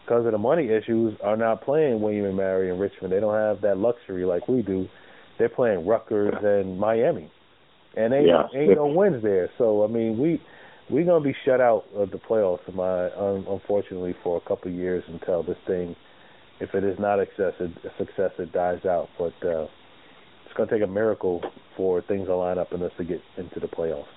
because 0.04 0.26
of 0.26 0.32
the 0.32 0.38
money 0.38 0.68
issues, 0.68 1.16
are 1.22 1.36
not 1.36 1.64
playing 1.64 2.02
William 2.02 2.26
and 2.26 2.36
Mary 2.36 2.70
and 2.70 2.78
Richmond. 2.78 3.12
They 3.12 3.20
don't 3.20 3.34
have 3.34 3.62
that 3.62 3.78
luxury 3.78 4.26
like 4.26 4.48
we 4.48 4.60
do. 4.60 4.86
They're 5.38 5.48
playing 5.48 5.86
Rutgers 5.86 6.34
and 6.42 6.78
Miami, 6.78 7.32
and 7.96 8.12
ain't 8.12 8.26
yeah. 8.26 8.42
ain't 8.54 8.76
no 8.76 8.88
wins 8.88 9.22
there. 9.22 9.48
So 9.56 9.82
I 9.82 9.86
mean, 9.86 10.18
we 10.18 10.42
we're 10.90 11.06
gonna 11.06 11.24
be 11.24 11.34
shut 11.46 11.62
out 11.62 11.84
of 11.94 12.10
the 12.10 12.18
playoffs, 12.18 12.74
my 12.74 13.10
um, 13.12 13.46
unfortunately, 13.48 14.14
for 14.22 14.36
a 14.36 14.40
couple 14.46 14.70
of 14.70 14.76
years 14.76 15.02
until 15.08 15.42
this 15.42 15.56
thing, 15.66 15.96
if 16.60 16.74
it 16.74 16.84
is 16.84 16.98
not 16.98 17.18
a 17.18 17.24
success, 17.24 17.54
a 17.60 17.98
success, 17.98 18.32
it 18.38 18.52
dies 18.52 18.84
out. 18.84 19.08
But 19.18 19.32
uh, 19.46 19.68
it's 20.50 20.56
going 20.56 20.68
to 20.68 20.74
take 20.74 20.82
a 20.82 20.90
miracle 20.90 21.42
for 21.76 22.02
things 22.02 22.26
to 22.26 22.34
line 22.34 22.58
up 22.58 22.72
and 22.72 22.82
us 22.82 22.90
to 22.98 23.04
get 23.04 23.20
into 23.36 23.60
the 23.60 23.68
playoffs. 23.68 24.10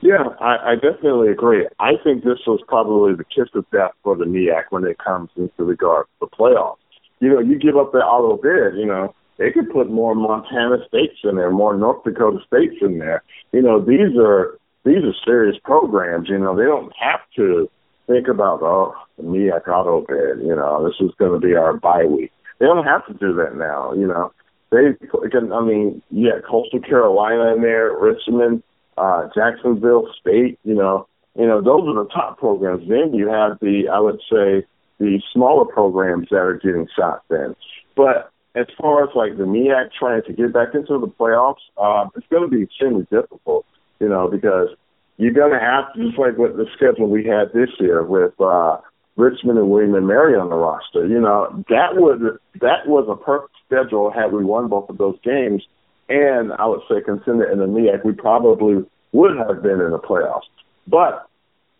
Yeah, 0.00 0.32
I, 0.40 0.72
I 0.72 0.74
definitely 0.76 1.28
agree. 1.28 1.68
I 1.78 1.92
think 2.02 2.24
this 2.24 2.38
was 2.46 2.60
probably 2.66 3.14
the 3.14 3.24
kiss 3.24 3.48
of 3.54 3.66
death 3.70 3.92
for 4.02 4.16
the 4.16 4.24
MEAC 4.24 4.64
when 4.70 4.84
it 4.84 4.96
comes 4.98 5.28
into 5.36 5.62
regard 5.62 6.06
the 6.20 6.26
playoffs. 6.26 6.78
You 7.18 7.28
know, 7.28 7.40
you 7.40 7.58
give 7.58 7.76
up 7.76 7.92
that 7.92 7.98
auto 7.98 8.40
bid, 8.40 8.80
you 8.80 8.86
know, 8.86 9.14
they 9.36 9.50
could 9.50 9.70
put 9.70 9.90
more 9.90 10.14
Montana 10.14 10.78
states 10.88 11.18
in 11.22 11.36
there, 11.36 11.50
more 11.50 11.76
North 11.76 12.02
Dakota 12.02 12.38
states 12.46 12.76
in 12.80 12.98
there. 12.98 13.22
You 13.52 13.60
know, 13.60 13.78
these 13.78 14.16
are 14.18 14.58
these 14.84 15.04
are 15.04 15.14
serious 15.24 15.56
programs. 15.62 16.28
You 16.30 16.38
know, 16.38 16.56
they 16.56 16.64
don't 16.64 16.92
have 16.98 17.20
to 17.36 17.68
think 18.06 18.28
about 18.28 18.62
oh 18.62 18.94
the 19.18 19.24
MEAC 19.24 19.68
auto 19.68 20.00
bid. 20.00 20.46
You 20.46 20.56
know, 20.56 20.86
this 20.86 20.96
is 21.00 21.14
going 21.18 21.38
to 21.38 21.46
be 21.46 21.54
our 21.54 21.74
bye 21.74 22.04
week. 22.04 22.32
They 22.58 22.66
don't 22.66 22.84
have 22.84 23.06
to 23.06 23.14
do 23.14 23.34
that 23.34 23.56
now. 23.56 23.92
You 23.92 24.06
know, 24.06 24.32
they. 24.70 24.96
I 25.32 25.64
mean, 25.64 26.02
you 26.10 26.28
yeah, 26.28 26.40
Coastal 26.48 26.80
Carolina 26.80 27.54
in 27.54 27.62
there, 27.62 27.96
Richmond, 27.96 28.62
uh, 28.96 29.28
Jacksonville 29.34 30.08
State. 30.20 30.58
You 30.64 30.74
know, 30.74 31.06
you 31.36 31.46
know, 31.46 31.60
those 31.60 31.88
are 31.88 32.04
the 32.04 32.10
top 32.10 32.38
programs. 32.38 32.88
Then 32.88 33.14
you 33.14 33.28
have 33.28 33.58
the, 33.60 33.88
I 33.92 34.00
would 34.00 34.20
say, 34.30 34.66
the 34.98 35.20
smaller 35.32 35.64
programs 35.64 36.28
that 36.30 36.36
are 36.36 36.54
getting 36.54 36.86
shot. 36.96 37.22
then. 37.28 37.54
But 37.96 38.30
as 38.54 38.66
far 38.78 39.04
as 39.04 39.10
like 39.14 39.36
the 39.36 39.44
MEAC 39.44 39.90
trying 39.98 40.22
to 40.22 40.32
get 40.32 40.52
back 40.52 40.74
into 40.74 40.98
the 40.98 41.06
playoffs, 41.06 41.62
uh, 41.76 42.08
it's 42.16 42.26
going 42.28 42.42
to 42.42 42.48
be 42.48 42.62
extremely 42.62 43.06
difficult, 43.10 43.64
you 44.00 44.08
know, 44.08 44.28
because 44.28 44.68
you're 45.16 45.32
going 45.32 45.52
to 45.52 45.60
have 45.60 45.92
to, 45.94 46.06
just 46.06 46.18
like 46.18 46.36
with 46.36 46.56
the 46.56 46.66
schedule 46.76 47.08
we 47.08 47.24
had 47.24 47.52
this 47.52 47.70
year 47.78 48.02
with 48.02 48.32
uh, 48.40 48.78
Richmond 49.20 49.58
and 49.58 49.70
William 49.70 49.94
and 49.94 50.06
Mary 50.06 50.34
on 50.34 50.48
the 50.48 50.56
roster, 50.56 51.06
you 51.06 51.20
know, 51.20 51.64
that 51.68 51.94
would 51.94 52.38
that 52.60 52.86
was 52.86 53.06
a 53.08 53.16
perfect 53.22 53.54
schedule 53.66 54.10
had 54.10 54.32
we 54.32 54.44
won 54.44 54.68
both 54.68 54.88
of 54.88 54.98
those 54.98 55.16
games. 55.22 55.62
And 56.08 56.52
I 56.52 56.66
would 56.66 56.80
say, 56.88 57.00
consider 57.04 57.44
in 57.44 57.60
the 57.60 57.66
MEAC, 57.66 58.04
we 58.04 58.12
probably 58.12 58.84
would 59.12 59.36
have 59.36 59.62
been 59.62 59.80
in 59.80 59.92
the 59.92 59.98
playoffs. 59.98 60.48
But 60.86 61.28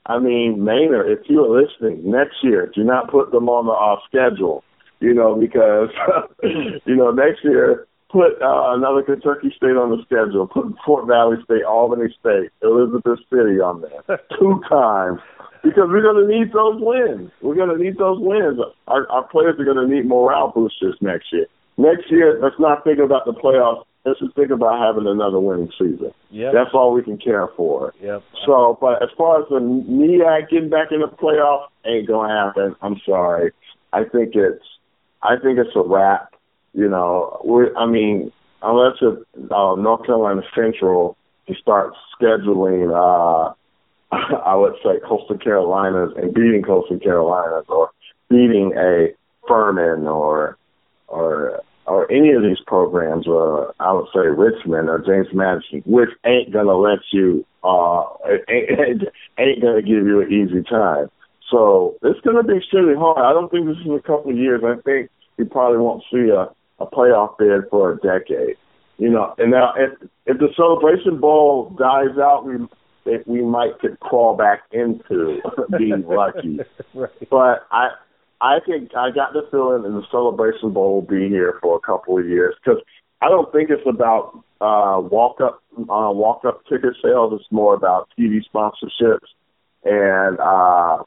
I 0.06 0.18
mean, 0.18 0.58
Maynor, 0.60 1.10
if 1.10 1.28
you 1.28 1.44
are 1.44 1.62
listening 1.62 2.10
next 2.10 2.36
year, 2.42 2.70
do 2.74 2.84
not 2.84 3.10
put 3.10 3.32
them 3.32 3.48
on 3.48 3.66
the 3.66 3.72
off 3.72 4.00
schedule. 4.08 4.62
You 5.00 5.14
know, 5.14 5.34
because 5.34 5.88
you 6.84 6.96
know 6.96 7.10
next 7.10 7.42
year 7.42 7.86
put 8.10 8.42
uh, 8.42 8.74
another 8.74 9.02
Kentucky 9.02 9.52
State 9.56 9.78
on 9.78 9.90
the 9.90 10.02
schedule. 10.04 10.46
Put 10.46 10.74
Fort 10.84 11.06
Valley 11.06 11.36
State, 11.44 11.64
Albany 11.64 12.14
State, 12.18 12.50
Elizabeth 12.62 13.18
City 13.30 13.60
on 13.60 13.82
there 13.82 14.20
two 14.38 14.60
times 14.68 15.20
because 15.62 15.88
we're 15.88 16.02
going 16.02 16.26
to 16.26 16.28
need 16.28 16.52
those 16.52 16.80
wins. 16.80 17.30
We're 17.42 17.54
going 17.54 17.76
to 17.76 17.82
need 17.82 17.98
those 17.98 18.18
wins. 18.20 18.58
Our, 18.86 19.10
our 19.10 19.26
players 19.28 19.56
are 19.58 19.64
going 19.64 19.76
to 19.76 19.92
need 19.92 20.06
morale 20.06 20.52
boosters 20.54 20.96
next 21.00 21.32
year. 21.32 21.46
Next 21.76 22.10
year, 22.10 22.38
let's 22.42 22.58
not 22.58 22.84
think 22.84 22.98
about 22.98 23.24
the 23.24 23.32
playoffs 23.32 23.84
let's 24.04 24.20
just 24.20 24.34
think 24.34 24.50
about 24.50 24.78
having 24.78 25.06
another 25.06 25.38
winning 25.38 25.70
season. 25.78 26.12
Yep. 26.30 26.52
That's 26.52 26.70
all 26.72 26.92
we 26.92 27.02
can 27.02 27.18
care 27.18 27.48
for. 27.56 27.94
Yep. 28.00 28.22
So, 28.46 28.78
but 28.80 29.02
as 29.02 29.10
far 29.16 29.42
as 29.42 29.48
the 29.48 29.60
MEAC 29.60 30.50
getting 30.50 30.70
back 30.70 30.88
in 30.90 31.00
the 31.00 31.08
playoff, 31.08 31.66
ain't 31.84 32.08
gonna 32.08 32.32
happen. 32.32 32.76
I'm 32.82 33.00
sorry. 33.04 33.52
I 33.92 34.04
think 34.04 34.34
it's, 34.34 34.64
I 35.22 35.36
think 35.42 35.58
it's 35.58 35.74
a 35.74 35.82
wrap. 35.82 36.34
You 36.72 36.88
know, 36.88 37.40
we 37.44 37.64
I 37.76 37.86
mean, 37.86 38.32
unless 38.62 38.96
it, 39.00 39.26
uh, 39.50 39.74
North 39.76 40.06
Carolina 40.06 40.42
Central 40.54 41.16
to 41.48 41.54
start 41.54 41.92
scheduling, 42.20 42.90
uh, 42.94 43.54
I 44.12 44.54
would 44.54 44.74
say 44.82 45.00
Coastal 45.06 45.38
Carolinas 45.38 46.12
and 46.16 46.34
beating 46.34 46.62
Coastal 46.62 46.98
Carolinas 46.98 47.66
or 47.68 47.90
beating 48.28 48.72
a 48.76 49.08
Furman 49.46 50.06
or 50.06 50.56
or 51.08 51.62
or 51.86 52.10
any 52.10 52.32
of 52.32 52.42
these 52.42 52.60
programs, 52.66 53.26
or 53.26 53.74
I 53.80 53.92
would 53.92 54.06
say 54.14 54.20
Richmond 54.20 54.88
or 54.88 54.98
James 54.98 55.26
Madison, 55.34 55.82
which 55.84 56.10
ain't 56.24 56.52
gonna 56.52 56.76
let 56.76 57.00
you, 57.12 57.44
uh, 57.64 58.04
ain't, 58.48 59.02
ain't 59.38 59.62
gonna 59.62 59.82
give 59.82 60.06
you 60.06 60.20
an 60.20 60.32
easy 60.32 60.62
time. 60.62 61.10
So 61.50 61.96
it's 62.02 62.20
gonna 62.20 62.44
be 62.44 62.56
extremely 62.58 62.94
hard. 62.94 63.18
I 63.18 63.32
don't 63.32 63.50
think 63.50 63.66
this 63.66 63.78
is 63.78 63.90
a 63.90 64.06
couple 64.06 64.30
of 64.30 64.36
years. 64.36 64.62
I 64.64 64.80
think 64.82 65.10
we 65.36 65.44
probably 65.44 65.78
won't 65.78 66.04
see 66.12 66.30
a, 66.30 66.48
a 66.82 66.86
playoff 66.86 67.36
bid 67.38 67.68
for 67.70 67.92
a 67.92 67.96
decade. 67.96 68.56
You 68.98 69.08
know, 69.10 69.34
and 69.38 69.50
now 69.50 69.72
if 69.76 69.90
if 70.26 70.38
the 70.38 70.48
Celebration 70.56 71.18
Bowl 71.20 71.74
dies 71.78 72.16
out, 72.18 72.44
we 72.44 72.56
if 73.10 73.26
we 73.26 73.42
might 73.42 73.78
could 73.80 73.98
crawl 74.00 74.36
back 74.36 74.60
into 74.72 75.40
being 75.78 76.06
lucky. 76.06 76.60
right. 76.94 77.10
But 77.30 77.66
I 77.70 77.90
I 78.40 78.58
think 78.64 78.92
I 78.96 79.10
got 79.10 79.32
the 79.32 79.46
feeling 79.50 79.82
that 79.82 79.90
the 79.90 80.06
Celebration 80.10 80.72
Bowl 80.72 80.94
will 80.94 81.02
be 81.02 81.28
here 81.28 81.58
for 81.60 81.76
a 81.76 81.80
couple 81.80 82.18
of 82.18 82.26
years 82.26 82.54
because 82.62 82.80
I 83.20 83.28
don't 83.28 83.52
think 83.52 83.70
it's 83.70 83.86
about 83.86 84.32
uh, 84.60 85.00
walk 85.00 85.40
up 85.40 85.62
uh, 85.78 86.10
walk 86.12 86.44
up 86.46 86.64
ticket 86.66 86.94
sales. 87.02 87.32
It's 87.38 87.50
more 87.50 87.74
about 87.74 88.08
TV 88.18 88.40
sponsorships 88.52 89.28
and 89.84 90.38
uh, 90.38 91.02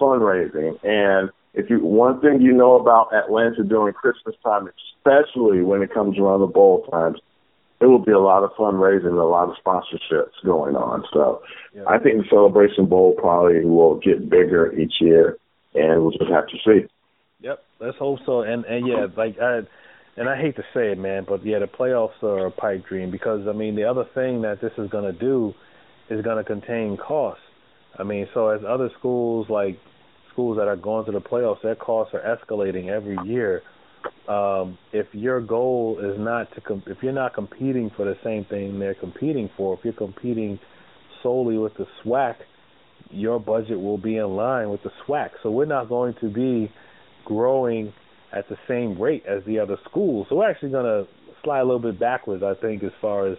fundraising. 0.00 0.78
And 0.84 1.30
if 1.54 1.70
you 1.70 1.80
one 1.80 2.20
thing 2.20 2.42
you 2.42 2.52
know 2.52 2.76
about 2.76 3.14
Atlanta 3.14 3.64
during 3.64 3.94
Christmas 3.94 4.34
time, 4.44 4.68
especially 4.68 5.62
when 5.62 5.82
it 5.82 5.92
comes 5.94 6.18
around 6.18 6.40
the 6.40 6.46
bowl 6.46 6.86
times, 6.90 7.18
it 7.80 7.86
will 7.86 8.04
be 8.04 8.12
a 8.12 8.18
lot 8.18 8.42
of 8.42 8.50
fundraising 8.58 9.08
and 9.08 9.18
a 9.18 9.24
lot 9.24 9.48
of 9.48 9.56
sponsorships 9.64 10.32
going 10.44 10.76
on. 10.76 11.04
So 11.12 11.42
yeah. 11.74 11.82
I 11.86 11.98
think 11.98 12.18
the 12.18 12.28
Celebration 12.30 12.86
Bowl 12.86 13.14
probably 13.18 13.64
will 13.64 13.96
get 14.00 14.30
bigger 14.30 14.72
each 14.78 14.94
year 15.00 15.36
and 15.74 16.02
we'll 16.02 16.12
just 16.12 16.30
have 16.30 16.46
to 16.48 16.56
see. 16.64 16.86
Yep, 17.40 17.62
let's 17.80 17.98
hope 17.98 18.20
so. 18.24 18.40
And 18.42 18.64
and 18.64 18.86
yeah, 18.86 19.06
like 19.16 19.38
I 19.40 19.60
and 20.16 20.28
I 20.28 20.40
hate 20.40 20.56
to 20.56 20.62
say 20.72 20.92
it, 20.92 20.98
man, 20.98 21.26
but 21.28 21.44
yeah, 21.44 21.58
the 21.58 21.66
playoffs 21.66 22.22
are 22.22 22.46
a 22.46 22.50
pipe 22.50 22.86
dream 22.88 23.10
because 23.10 23.46
I 23.46 23.52
mean 23.52 23.76
the 23.76 23.84
other 23.84 24.04
thing 24.14 24.42
that 24.42 24.60
this 24.62 24.72
is 24.78 24.88
going 24.90 25.12
to 25.12 25.18
do 25.18 25.52
is 26.08 26.24
going 26.24 26.38
to 26.38 26.44
contain 26.44 26.96
costs. 26.96 27.42
I 27.98 28.04
mean, 28.04 28.26
so 28.32 28.48
as 28.48 28.62
other 28.66 28.90
schools 28.98 29.48
like 29.50 29.78
schools 30.32 30.56
that 30.58 30.68
are 30.68 30.76
going 30.76 31.04
to 31.06 31.12
the 31.12 31.20
playoffs, 31.20 31.62
their 31.62 31.74
costs 31.74 32.14
are 32.14 32.20
escalating 32.20 32.88
every 32.88 33.16
year. 33.24 33.62
Um, 34.28 34.78
if 34.92 35.06
your 35.12 35.40
goal 35.40 35.98
is 36.02 36.18
not 36.18 36.52
to, 36.54 36.60
com- 36.60 36.82
if 36.86 36.98
you're 37.02 37.12
not 37.12 37.34
competing 37.34 37.90
for 37.96 38.04
the 38.04 38.16
same 38.24 38.44
thing 38.44 38.78
they're 38.78 38.94
competing 38.94 39.48
for, 39.56 39.74
if 39.74 39.80
you're 39.84 39.92
competing 39.92 40.58
solely 41.22 41.58
with 41.58 41.74
the 41.74 41.86
SWAC, 42.04 42.36
your 43.10 43.38
budget 43.38 43.80
will 43.80 43.98
be 43.98 44.16
in 44.16 44.36
line 44.36 44.70
with 44.70 44.82
the 44.82 44.90
SWAC. 45.06 45.30
So 45.42 45.50
we're 45.50 45.64
not 45.64 45.88
going 45.88 46.14
to 46.20 46.28
be 46.28 46.72
growing 47.24 47.92
at 48.32 48.48
the 48.48 48.56
same 48.68 49.00
rate 49.00 49.24
as 49.26 49.44
the 49.46 49.58
other 49.58 49.76
schools. 49.88 50.26
So 50.28 50.36
we're 50.36 50.50
actually 50.50 50.70
going 50.70 50.84
to 50.84 51.08
slide 51.42 51.60
a 51.60 51.64
little 51.64 51.80
bit 51.80 51.98
backwards, 51.98 52.42
I 52.42 52.54
think, 52.60 52.82
as 52.82 52.92
far 53.00 53.26
as 53.28 53.38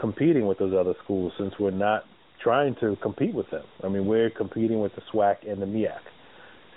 competing 0.00 0.46
with 0.46 0.58
those 0.58 0.74
other 0.74 0.94
schools 1.04 1.32
since 1.38 1.54
we're 1.58 1.70
not 1.70 2.04
trying 2.42 2.74
to 2.76 2.96
compete 3.02 3.34
with 3.34 3.50
them. 3.50 3.64
I 3.82 3.88
mean, 3.88 4.06
we're 4.06 4.30
competing 4.30 4.80
with 4.80 4.92
the 4.94 5.02
SWAC 5.12 5.50
and 5.50 5.60
the 5.60 5.66
MEAC. 5.66 6.00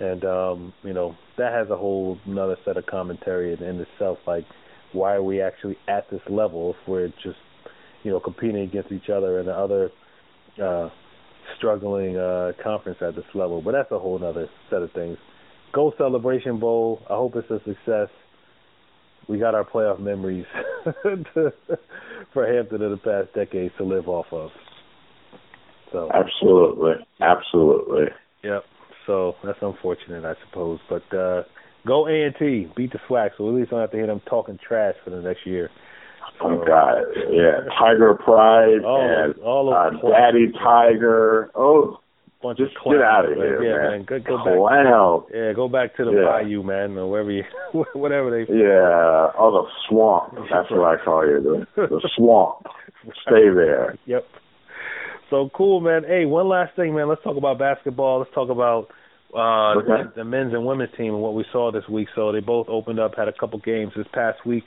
And, 0.00 0.24
um, 0.24 0.72
you 0.82 0.92
know, 0.92 1.16
that 1.36 1.52
has 1.52 1.70
a 1.70 1.76
whole 1.76 2.18
another 2.26 2.56
set 2.64 2.76
of 2.76 2.86
commentary 2.86 3.52
in, 3.52 3.62
in 3.62 3.80
itself. 3.80 4.18
Like, 4.26 4.44
why 4.92 5.14
are 5.14 5.22
we 5.22 5.40
actually 5.40 5.76
at 5.88 6.08
this 6.10 6.20
level 6.28 6.70
if 6.70 6.88
we're 6.88 7.08
just, 7.22 7.38
you 8.04 8.10
know, 8.10 8.20
competing 8.20 8.62
against 8.62 8.92
each 8.92 9.10
other 9.10 9.38
and 9.38 9.48
the 9.48 9.52
other 9.52 9.90
uh, 10.62 10.88
struggling 11.56 12.16
uh, 12.16 12.52
conference 12.62 12.98
at 13.00 13.14
this 13.14 13.24
level. 13.34 13.62
But 13.62 13.72
that's 13.72 13.90
a 13.90 13.98
whole 13.98 14.22
other 14.24 14.48
set 14.70 14.82
of 14.82 14.92
things. 14.92 15.18
Go 15.72 15.92
Celebration 15.98 16.58
Bowl. 16.58 17.02
I 17.08 17.14
hope 17.14 17.36
it's 17.36 17.50
a 17.50 17.58
success. 17.64 18.08
We 19.28 19.38
got 19.38 19.54
our 19.54 19.64
playoff 19.64 20.00
memories 20.00 20.46
to, 21.02 21.52
for 22.32 22.46
Hampton 22.46 22.82
in 22.82 22.90
the 22.90 22.96
past 22.96 23.34
decades 23.34 23.74
to 23.78 23.84
live 23.84 24.08
off 24.08 24.26
of. 24.32 24.50
So 25.92 26.10
absolutely, 26.12 27.06
absolutely. 27.20 28.06
Yep. 28.42 28.64
So 29.08 29.34
that's 29.42 29.58
unfortunate, 29.62 30.24
I 30.24 30.34
suppose. 30.46 30.78
But 30.88 31.02
uh, 31.16 31.42
go 31.86 32.06
A 32.06 32.26
and 32.26 32.34
T, 32.38 32.70
beat 32.76 32.92
the 32.92 33.00
SWAC, 33.08 33.30
so 33.36 33.48
at 33.48 33.54
least 33.54 33.68
I 33.68 33.76
don't 33.76 33.80
have 33.80 33.90
to 33.90 33.96
hear 33.96 34.06
them 34.06 34.20
talking 34.28 34.58
trash 34.66 34.94
for 35.02 35.10
the 35.10 35.20
next 35.20 35.44
year. 35.46 35.70
Oh 36.40 36.62
God, 36.64 37.02
yeah, 37.32 37.66
Tiger 37.80 38.14
Pride 38.14 38.84
all, 38.84 39.00
and 39.00 39.34
all 39.42 39.74
uh, 39.74 39.90
Daddy 40.08 40.52
Tiger. 40.62 41.50
Oh, 41.54 41.98
bunch 42.42 42.58
just 42.58 42.76
of 42.76 42.82
clowns, 42.82 42.98
get 42.98 43.04
out 43.04 43.24
of 43.24 43.30
man. 43.30 43.38
here, 43.40 43.62
yeah, 43.64 43.76
man. 43.88 43.90
man. 43.90 44.04
Go, 44.04 44.18
go 44.20 44.42
Clown. 44.44 45.20
back. 45.24 45.34
Yeah, 45.34 45.52
go 45.54 45.68
back 45.68 45.96
to 45.96 46.04
the 46.04 46.12
Yeah. 46.12 46.24
bayou, 46.42 46.62
man, 46.62 46.96
or 46.98 47.10
wherever 47.10 47.32
you, 47.32 47.42
whatever 47.94 48.30
they. 48.30 48.52
Yeah, 48.52 49.32
oh 49.38 49.50
the 49.50 49.68
swamp. 49.88 50.34
That's 50.52 50.70
what 50.70 50.84
I 50.84 51.02
call 51.02 51.26
you, 51.26 51.66
the, 51.74 51.86
the 51.88 52.10
swamp. 52.14 52.66
Stay 53.26 53.48
there. 53.48 53.96
Yep. 54.06 54.24
So 55.30 55.50
cool, 55.54 55.80
man. 55.80 56.04
Hey, 56.06 56.24
one 56.24 56.48
last 56.48 56.76
thing, 56.76 56.94
man. 56.94 57.08
Let's 57.08 57.22
talk 57.22 57.36
about 57.36 57.58
basketball. 57.58 58.18
Let's 58.20 58.32
talk 58.34 58.48
about 58.50 58.88
uh 59.34 59.74
Okay. 59.76 60.10
the 60.16 60.24
men's 60.24 60.54
and 60.54 60.64
women's 60.64 60.90
team 60.96 61.14
and 61.14 61.22
what 61.22 61.34
we 61.34 61.44
saw 61.52 61.70
this 61.70 61.86
week. 61.88 62.08
So 62.14 62.32
they 62.32 62.40
both 62.40 62.68
opened 62.68 62.98
up, 62.98 63.14
had 63.16 63.28
a 63.28 63.32
couple 63.32 63.58
games 63.58 63.92
this 63.96 64.06
past 64.12 64.44
week. 64.46 64.64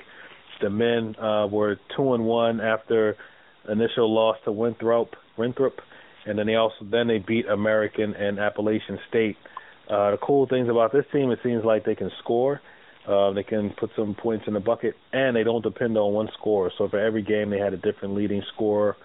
The 0.61 0.69
men 0.69 1.15
uh 1.17 1.47
were 1.47 1.77
two 1.95 2.13
and 2.13 2.25
one 2.25 2.61
after 2.61 3.15
initial 3.69 4.13
loss 4.13 4.37
to 4.45 4.51
Winthrop, 4.51 5.15
Winthrop, 5.37 5.79
and 6.25 6.37
then 6.37 6.47
they 6.47 6.55
also 6.55 6.85
then 6.89 7.07
they 7.07 7.19
beat 7.19 7.47
American 7.47 8.13
and 8.15 8.39
Appalachian 8.39 8.99
State. 9.09 9.37
Uh 9.89 10.11
the 10.11 10.17
cool 10.17 10.47
things 10.47 10.69
about 10.69 10.91
this 10.93 11.05
team, 11.11 11.31
it 11.31 11.39
seems 11.43 11.63
like 11.65 11.85
they 11.85 11.95
can 11.95 12.11
score. 12.23 12.61
Uh, 13.07 13.33
they 13.33 13.41
can 13.41 13.71
put 13.79 13.89
some 13.95 14.13
points 14.13 14.45
in 14.47 14.53
the 14.53 14.59
bucket, 14.59 14.93
and 15.11 15.35
they 15.35 15.43
don't 15.43 15.63
depend 15.63 15.97
on 15.97 16.13
one 16.13 16.29
scorer. 16.37 16.71
So 16.77 16.87
for 16.87 16.99
every 16.99 17.23
game, 17.23 17.49
they 17.49 17.57
had 17.57 17.73
a 17.73 17.77
different 17.77 18.13
leading 18.13 18.43
scorer, 18.53 18.95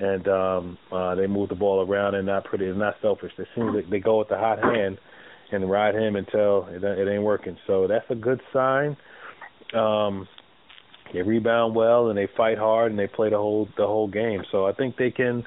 and 0.00 0.28
um, 0.28 0.78
uh, 0.92 1.14
they 1.14 1.26
move 1.26 1.48
the 1.48 1.54
ball 1.54 1.86
around 1.86 2.14
and 2.14 2.26
not 2.26 2.44
pretty, 2.44 2.66
and 2.66 2.78
not 2.78 2.94
selfish. 3.02 3.32
They 3.36 3.46
seem 3.54 3.74
like 3.74 3.90
they 3.90 4.00
go 4.00 4.18
with 4.18 4.28
the 4.28 4.38
hot 4.38 4.58
hand 4.62 4.98
and 5.50 5.70
ride 5.70 5.94
him 5.94 6.16
until 6.16 6.66
it, 6.70 6.84
it 6.84 7.08
ain't 7.10 7.22
working. 7.22 7.56
So 7.66 7.86
that's 7.86 8.04
a 8.10 8.14
good 8.14 8.40
sign. 8.52 8.96
Um, 9.74 10.28
they 11.12 11.22
rebound 11.22 11.74
well 11.74 12.08
and 12.08 12.18
they 12.18 12.28
fight 12.36 12.58
hard 12.58 12.90
and 12.90 12.98
they 12.98 13.06
play 13.06 13.30
the 13.30 13.36
whole 13.36 13.68
the 13.76 13.86
whole 13.86 14.08
game. 14.08 14.42
So 14.52 14.66
I 14.66 14.72
think 14.72 14.96
they 14.96 15.10
can 15.10 15.44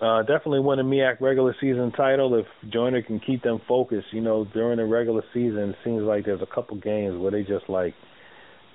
uh, 0.00 0.20
definitely 0.22 0.60
win 0.60 0.78
a 0.78 0.84
MEAC 0.84 1.20
regular 1.20 1.54
season 1.60 1.92
title 1.92 2.34
if 2.34 2.46
Joyner 2.70 3.02
can 3.02 3.20
keep 3.20 3.42
them 3.42 3.60
focused. 3.66 4.08
You 4.12 4.20
know, 4.20 4.44
during 4.52 4.78
the 4.78 4.84
regular 4.84 5.22
season, 5.32 5.70
it 5.70 5.76
seems 5.84 6.02
like 6.02 6.24
there's 6.24 6.42
a 6.42 6.54
couple 6.54 6.76
games 6.76 7.18
where 7.18 7.30
they 7.30 7.42
just 7.42 7.68
like 7.68 7.94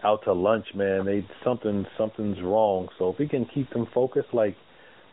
out 0.03 0.23
to 0.23 0.33
lunch, 0.33 0.65
man. 0.73 1.05
They 1.05 1.25
something 1.43 1.85
something's 1.97 2.41
wrong. 2.41 2.87
So 2.97 3.09
if 3.09 3.17
he 3.17 3.27
can 3.27 3.45
keep 3.45 3.69
them 3.71 3.87
focused, 3.93 4.33
like 4.33 4.55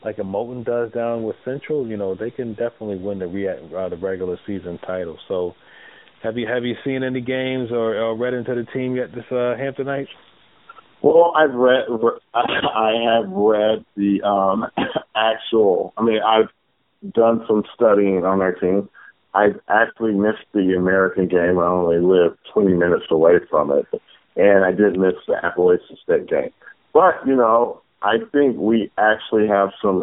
like 0.04 0.18
a 0.18 0.22
Moton 0.22 0.64
does 0.64 0.92
down 0.92 1.22
with 1.22 1.36
Central, 1.44 1.86
you 1.86 1.96
know, 1.96 2.14
they 2.14 2.30
can 2.30 2.50
definitely 2.50 2.98
win 2.98 3.18
the 3.18 3.26
re- 3.26 3.48
uh, 3.48 3.88
the 3.88 3.96
regular 3.96 4.38
season 4.46 4.78
title. 4.86 5.18
So, 5.28 5.54
have 6.22 6.36
you 6.36 6.46
have 6.46 6.64
you 6.64 6.74
seen 6.84 7.02
any 7.02 7.20
games 7.20 7.70
or, 7.70 7.96
or 7.96 8.16
read 8.16 8.34
into 8.34 8.54
the 8.54 8.64
team 8.72 8.96
yet 8.96 9.12
this 9.14 9.24
uh, 9.30 9.56
Hamptonite? 9.58 10.08
Well, 11.02 11.32
I've 11.36 11.54
read. 11.54 11.84
I 12.34 12.92
have 13.06 13.30
read 13.30 13.84
the 13.96 14.22
um 14.22 14.66
actual. 15.16 15.94
I 15.96 16.02
mean, 16.02 16.20
I've 16.26 16.50
done 17.12 17.44
some 17.48 17.64
studying 17.74 18.24
on 18.24 18.40
our 18.40 18.52
team. 18.52 18.88
I've 19.34 19.58
actually 19.68 20.12
missed 20.12 20.46
the 20.52 20.74
American 20.78 21.28
game. 21.28 21.58
I 21.58 21.66
only 21.66 21.98
lived 21.98 22.38
20 22.52 22.74
minutes 22.74 23.06
away 23.10 23.34
from 23.50 23.72
it, 23.72 23.86
and 24.36 24.64
I 24.64 24.70
did 24.70 24.98
miss 24.98 25.14
the 25.26 25.34
Appalachian 25.42 25.96
State 26.02 26.28
game. 26.28 26.50
But 26.92 27.26
you 27.26 27.34
know, 27.34 27.82
I 28.04 28.18
think 28.32 28.58
we 28.58 28.92
actually 28.98 29.48
have 29.48 29.70
some 29.80 30.00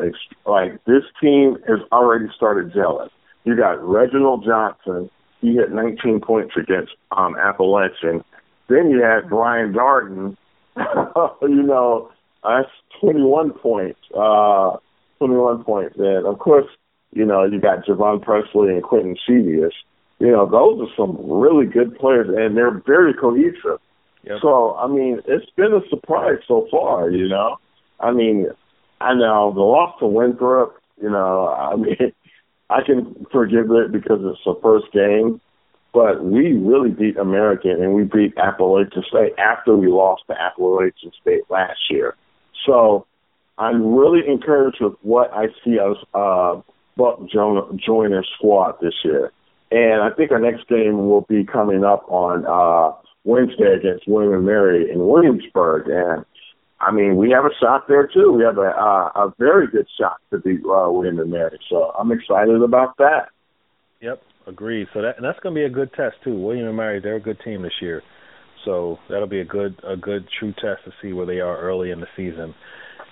like 0.47 0.83
this 0.85 1.03
team 1.21 1.57
has 1.67 1.79
already 1.91 2.25
started 2.35 2.73
gelling. 2.73 3.09
You 3.43 3.55
got 3.55 3.81
Reginald 3.83 4.43
Johnson. 4.43 5.09
He 5.39 5.53
hit 5.53 5.71
19 5.71 6.19
points 6.19 6.55
against 6.57 6.93
um, 7.11 7.35
Appalachian. 7.37 8.23
Then 8.69 8.89
you 8.89 9.03
had 9.03 9.29
Brian 9.29 9.71
Darden. 9.71 10.35
you 11.43 11.63
know, 11.63 12.09
that's 12.43 12.69
21 13.01 13.51
points. 13.51 13.99
Uh, 14.15 14.77
21 15.19 15.63
points. 15.63 15.95
And 15.97 16.25
of 16.25 16.39
course, 16.39 16.67
you 17.11 17.25
know, 17.25 17.43
you 17.43 17.61
got 17.61 17.85
Javon 17.85 18.23
Presley 18.23 18.69
and 18.69 18.81
Quinton 18.81 19.15
Chievous. 19.27 19.73
You 20.17 20.31
know, 20.31 20.47
those 20.49 20.87
are 20.87 20.93
some 20.95 21.17
really 21.29 21.65
good 21.67 21.95
players, 21.99 22.29
and 22.29 22.57
they're 22.57 22.81
very 22.85 23.13
cohesive. 23.13 23.79
Yep. 24.23 24.37
So, 24.41 24.75
I 24.75 24.87
mean, 24.87 25.19
it's 25.25 25.49
been 25.55 25.73
a 25.73 25.81
surprise 25.89 26.37
so 26.47 26.67
far, 26.71 27.09
you 27.09 27.27
know. 27.27 27.57
I 28.01 28.11
mean, 28.11 28.47
I 28.99 29.13
know 29.13 29.51
the 29.53 29.61
loss 29.61 29.97
to 29.99 30.07
Winthrop, 30.07 30.75
you 31.01 31.09
know, 31.09 31.47
I 31.47 31.75
mean, 31.77 32.13
I 32.69 32.81
can 32.85 33.25
forgive 33.31 33.71
it 33.71 33.91
because 33.91 34.19
it's 34.23 34.43
the 34.45 34.57
first 34.61 34.91
game, 34.93 35.41
but 35.93 36.23
we 36.23 36.53
really 36.53 36.91
beat 36.91 37.17
American 37.17 37.71
and 37.71 37.93
we 37.93 38.03
beat 38.03 38.37
Appalachian 38.37 39.03
State 39.09 39.33
after 39.37 39.75
we 39.75 39.87
lost 39.87 40.23
to 40.27 40.39
Appalachian 40.39 41.11
State 41.21 41.43
last 41.49 41.79
year. 41.89 42.15
So 42.65 43.05
I'm 43.57 43.93
really 43.93 44.21
encouraged 44.27 44.77
with 44.81 44.93
what 45.01 45.31
I 45.33 45.47
see 45.63 45.79
as 45.79 45.97
uh, 46.13 46.61
Buck 46.95 47.19
Joyner 47.29 48.23
squad 48.37 48.75
this 48.81 48.95
year. 49.03 49.31
And 49.71 50.01
I 50.01 50.09
think 50.09 50.31
our 50.31 50.39
next 50.39 50.67
game 50.67 51.07
will 51.07 51.21
be 51.21 51.43
coming 51.43 51.83
up 51.83 52.05
on 52.09 52.45
uh, 52.45 52.95
Wednesday 53.23 53.73
against 53.73 54.07
William 54.07 54.33
and 54.33 54.45
Mary 54.45 54.91
in 54.91 55.07
Williamsburg. 55.07 55.87
And 55.87 56.25
I 56.82 56.91
mean, 56.91 57.15
we 57.15 57.29
have 57.32 57.45
a 57.45 57.53
shot 57.61 57.88
there 57.88 58.07
too. 58.07 58.34
We 58.34 58.43
have 58.43 58.57
a 58.57 58.69
uh, 58.69 59.27
a 59.27 59.34
very 59.38 59.67
good 59.67 59.88
shot 59.99 60.17
to 60.32 60.39
beat 60.39 60.61
uh, 60.65 60.89
William 60.89 61.19
and 61.19 61.32
Mary. 61.32 61.59
So 61.69 61.91
I'm 61.97 62.11
excited 62.11 62.61
about 62.61 62.97
that. 62.97 63.29
Yep, 64.01 64.21
agreed. 64.47 64.88
So 64.93 65.01
that 65.01 65.17
and 65.17 65.25
that's 65.25 65.39
going 65.39 65.53
to 65.53 65.59
be 65.59 65.65
a 65.65 65.69
good 65.69 65.93
test 65.93 66.15
too. 66.23 66.38
William 66.39 66.67
and 66.67 66.77
Mary, 66.77 66.99
they're 66.99 67.17
a 67.17 67.21
good 67.21 67.39
team 67.43 67.61
this 67.61 67.79
year. 67.82 68.01
So 68.65 68.97
that'll 69.09 69.27
be 69.27 69.41
a 69.41 69.45
good 69.45 69.79
a 69.88 69.95
good 69.95 70.27
true 70.39 70.53
test 70.53 70.86
to 70.86 70.91
see 71.01 71.13
where 71.13 71.25
they 71.25 71.39
are 71.39 71.59
early 71.59 71.91
in 71.91 71.99
the 71.99 72.07
season. 72.15 72.55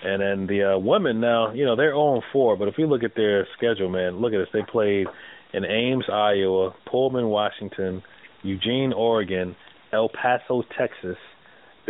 And 0.02 0.22
then 0.22 0.46
the 0.46 0.74
uh, 0.74 0.78
women 0.78 1.20
now, 1.20 1.52
you 1.52 1.66
know, 1.66 1.76
they're 1.76 1.94
on 1.94 2.22
4, 2.32 2.56
but 2.56 2.68
if 2.68 2.74
you 2.78 2.86
look 2.86 3.02
at 3.02 3.14
their 3.16 3.46
schedule, 3.56 3.90
man, 3.90 4.18
look 4.18 4.32
at 4.32 4.38
this. 4.38 4.48
They 4.52 4.62
played 4.70 5.06
in 5.52 5.64
Ames, 5.64 6.04
Iowa, 6.10 6.74
Pullman, 6.90 7.26
Washington, 7.26 8.02
Eugene, 8.42 8.94
Oregon, 8.94 9.56
El 9.92 10.08
Paso, 10.08 10.62
Texas. 10.78 11.18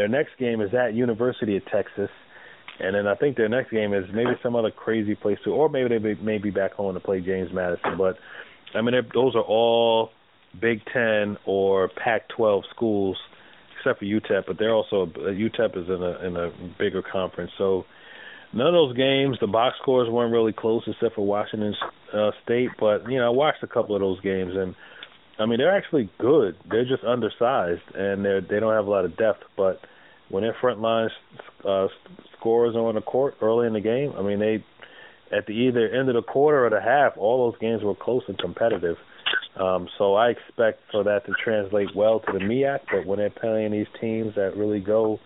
Their 0.00 0.08
next 0.08 0.38
game 0.38 0.62
is 0.62 0.72
at 0.72 0.94
University 0.94 1.58
of 1.58 1.66
Texas. 1.66 2.08
And 2.82 2.94
then 2.94 3.06
I 3.06 3.14
think 3.16 3.36
their 3.36 3.50
next 3.50 3.70
game 3.70 3.92
is 3.92 4.06
maybe 4.14 4.30
some 4.42 4.56
other 4.56 4.70
crazy 4.70 5.14
place 5.14 5.36
too, 5.44 5.52
or 5.52 5.68
maybe 5.68 5.98
they 5.98 6.14
may 6.14 6.38
be 6.38 6.48
back 6.48 6.72
home 6.72 6.94
to 6.94 7.00
play 7.00 7.20
James 7.20 7.50
Madison. 7.52 7.98
But 7.98 8.16
I 8.74 8.80
mean, 8.80 8.94
those 9.12 9.36
are 9.36 9.42
all 9.42 10.08
Big 10.58 10.80
Ten 10.90 11.36
or 11.44 11.90
Pac-12 12.02 12.62
schools, 12.70 13.18
except 13.76 13.98
for 13.98 14.06
UTEP. 14.06 14.44
But 14.46 14.58
they're 14.58 14.72
also 14.72 15.04
UTEP 15.04 15.76
is 15.76 15.88
in 15.90 16.02
a 16.02 16.26
in 16.26 16.34
a 16.34 16.50
bigger 16.78 17.02
conference. 17.02 17.50
So 17.58 17.84
none 18.54 18.68
of 18.68 18.72
those 18.72 18.96
games, 18.96 19.36
the 19.38 19.48
box 19.48 19.76
scores 19.82 20.08
weren't 20.08 20.32
really 20.32 20.54
close 20.54 20.82
except 20.86 21.14
for 21.14 21.26
Washington 21.26 21.74
uh, 22.14 22.30
State. 22.42 22.70
But 22.80 23.06
you 23.10 23.18
know, 23.18 23.26
I 23.26 23.28
watched 23.28 23.62
a 23.62 23.66
couple 23.66 23.94
of 23.94 24.00
those 24.00 24.20
games, 24.22 24.52
and 24.56 24.74
I 25.40 25.46
mean, 25.46 25.58
they're 25.58 25.76
actually 25.76 26.10
good. 26.18 26.56
They're 26.68 26.84
just 26.84 27.02
undersized, 27.02 27.82
and 27.94 28.24
they 28.24 28.40
they 28.48 28.60
don't 28.60 28.74
have 28.74 28.86
a 28.86 28.90
lot 28.90 29.04
of 29.04 29.16
depth. 29.16 29.42
But 29.56 29.80
when 30.28 30.42
their 30.42 30.56
front 30.60 30.80
line 30.80 31.08
uh, 31.64 31.88
scores 32.38 32.76
on 32.76 32.94
the 32.94 33.00
court 33.00 33.36
early 33.40 33.66
in 33.66 33.72
the 33.72 33.80
game, 33.80 34.12
I 34.16 34.22
mean, 34.22 34.38
they 34.38 34.64
at 35.36 35.46
the 35.46 35.52
either 35.52 35.88
end 35.88 36.08
of 36.08 36.14
the 36.14 36.22
quarter 36.22 36.66
or 36.66 36.70
the 36.70 36.80
half, 36.80 37.16
all 37.16 37.50
those 37.50 37.60
games 37.60 37.82
were 37.82 37.94
close 37.94 38.22
and 38.28 38.38
competitive. 38.38 38.96
Um, 39.56 39.88
so 39.98 40.14
I 40.14 40.28
expect 40.28 40.82
for 40.90 41.04
that 41.04 41.26
to 41.26 41.32
translate 41.42 41.94
well 41.94 42.20
to 42.20 42.32
the 42.32 42.38
MEAC. 42.38 42.80
But 42.90 43.06
when 43.06 43.18
they're 43.18 43.30
playing 43.30 43.72
these 43.72 43.86
teams 44.00 44.34
that 44.34 44.56
really 44.56 44.80
go 44.80 45.20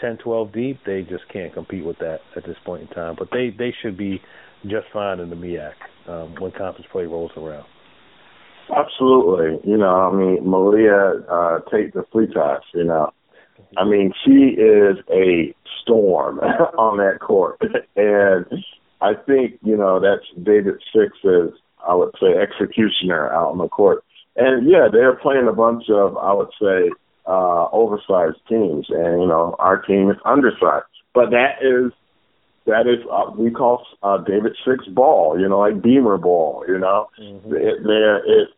10, 0.00 0.18
12 0.18 0.52
deep, 0.52 0.80
they 0.84 1.02
just 1.02 1.28
can't 1.32 1.52
compete 1.54 1.84
with 1.84 1.98
that 1.98 2.20
at 2.36 2.44
this 2.44 2.56
point 2.64 2.82
in 2.82 2.88
time. 2.88 3.16
But 3.18 3.28
they 3.32 3.50
they 3.56 3.74
should 3.82 3.96
be 3.96 4.20
just 4.64 4.86
fine 4.92 5.20
in 5.20 5.30
the 5.30 5.36
MEAC 5.36 5.72
um, 6.08 6.34
when 6.40 6.52
conference 6.52 6.86
play 6.92 7.06
rolls 7.06 7.32
around. 7.36 7.66
Absolutely, 8.74 9.70
you 9.70 9.76
know, 9.76 10.10
I 10.10 10.12
mean, 10.14 10.48
Malia 10.48 11.22
uh, 11.30 11.60
Tate-DeFreitas, 11.70 12.62
you 12.74 12.84
know, 12.84 13.12
I 13.76 13.84
mean, 13.84 14.12
she 14.24 14.60
is 14.60 14.96
a 15.10 15.54
storm 15.82 16.38
on 16.78 16.98
that 16.98 17.20
court, 17.20 17.60
and 17.96 18.46
I 19.00 19.14
think 19.14 19.58
you 19.62 19.76
know 19.76 20.00
that's 20.00 20.24
David 20.42 20.82
Six's, 20.92 21.52
I 21.86 21.94
would 21.94 22.14
say, 22.20 22.34
executioner 22.38 23.32
out 23.32 23.52
on 23.52 23.58
the 23.58 23.68
court. 23.68 24.04
And 24.36 24.68
yeah, 24.68 24.88
they're 24.90 25.16
playing 25.16 25.48
a 25.48 25.52
bunch 25.52 25.84
of, 25.88 26.16
I 26.16 26.32
would 26.32 26.50
say, 26.60 26.90
uh, 27.26 27.68
oversized 27.72 28.38
teams, 28.48 28.86
and 28.90 29.20
you 29.20 29.28
know 29.28 29.56
our 29.58 29.80
team 29.82 30.10
is 30.10 30.16
undersized. 30.24 30.86
But 31.14 31.30
that 31.30 31.62
is 31.62 31.92
that 32.66 32.86
is 32.86 33.04
uh, 33.10 33.30
we 33.36 33.50
call 33.50 33.84
uh, 34.02 34.18
David 34.18 34.56
Six 34.66 34.86
ball, 34.86 35.38
you 35.38 35.48
know, 35.48 35.60
like 35.60 35.82
Beamer 35.82 36.18
ball. 36.18 36.64
You 36.68 36.78
know, 36.78 37.08
mm-hmm. 37.20 37.54
it, 37.54 37.84
there 37.84 38.16
it's 38.18 38.52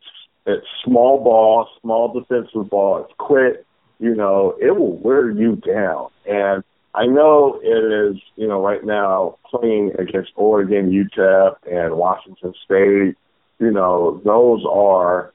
it's 0.46 0.66
small 0.84 1.22
ball, 1.22 1.68
small 1.80 2.12
defensive 2.12 2.70
ball. 2.70 3.04
It's 3.04 3.14
quick. 3.18 3.64
You 4.00 4.14
know, 4.14 4.56
it 4.60 4.76
will 4.76 4.96
wear 4.96 5.30
you 5.30 5.56
down. 5.56 6.08
And 6.26 6.64
I 6.94 7.06
know 7.06 7.60
it 7.62 8.12
is, 8.14 8.22
you 8.36 8.48
know, 8.48 8.64
right 8.64 8.84
now 8.84 9.38
playing 9.44 9.92
against 9.98 10.32
Oregon, 10.36 10.90
UTEP, 10.90 11.56
and 11.70 11.96
Washington 11.96 12.54
State. 12.64 13.16
You 13.58 13.70
know, 13.70 14.22
those 14.24 14.64
are 14.68 15.32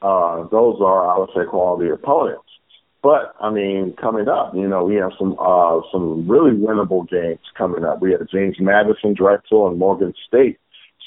uh, 0.00 0.48
those 0.48 0.80
are 0.80 1.14
I 1.14 1.18
would 1.18 1.30
say 1.34 1.48
quality 1.48 1.90
opponents. 1.90 2.42
But 3.06 3.36
I 3.40 3.50
mean, 3.52 3.94
coming 4.02 4.26
up, 4.26 4.52
you 4.52 4.66
know, 4.66 4.84
we 4.84 4.96
have 4.96 5.12
some 5.16 5.36
uh, 5.38 5.78
some 5.92 6.26
really 6.26 6.50
winnable 6.50 7.08
games 7.08 7.38
coming 7.56 7.84
up. 7.84 8.02
We 8.02 8.10
have 8.10 8.28
James 8.28 8.56
Madison, 8.58 9.14
Drexel, 9.14 9.68
and 9.68 9.78
Morgan 9.78 10.12
State. 10.26 10.58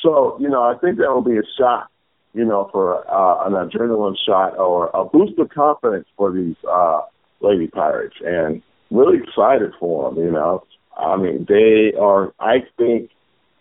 So 0.02 0.38
you 0.40 0.48
know, 0.48 0.64
I 0.64 0.78
think 0.80 0.98
that 1.00 1.10
will 1.14 1.22
be 1.22 1.36
a 1.36 1.44
shot, 1.58 1.90
you 2.34 2.46
know, 2.46 2.70
for 2.72 3.06
uh, 3.06 3.46
an 3.46 3.52
adrenaline 3.52 4.16
shot 4.26 4.58
or 4.58 4.90
a 4.94 5.04
boost 5.04 5.38
of 5.40 5.50
confidence 5.50 6.08
for 6.16 6.32
these 6.32 6.56
uh, 6.72 7.02
Lady 7.42 7.68
Pirates, 7.68 8.16
and 8.26 8.62
really 8.92 9.18
excited 9.18 9.74
for 9.78 10.10
them. 10.10 10.24
You 10.24 10.32
know, 10.32 10.64
I 10.98 11.18
mean, 11.18 11.48
they 11.50 11.92
are. 12.00 12.34
I 12.40 12.60
think. 12.78 13.10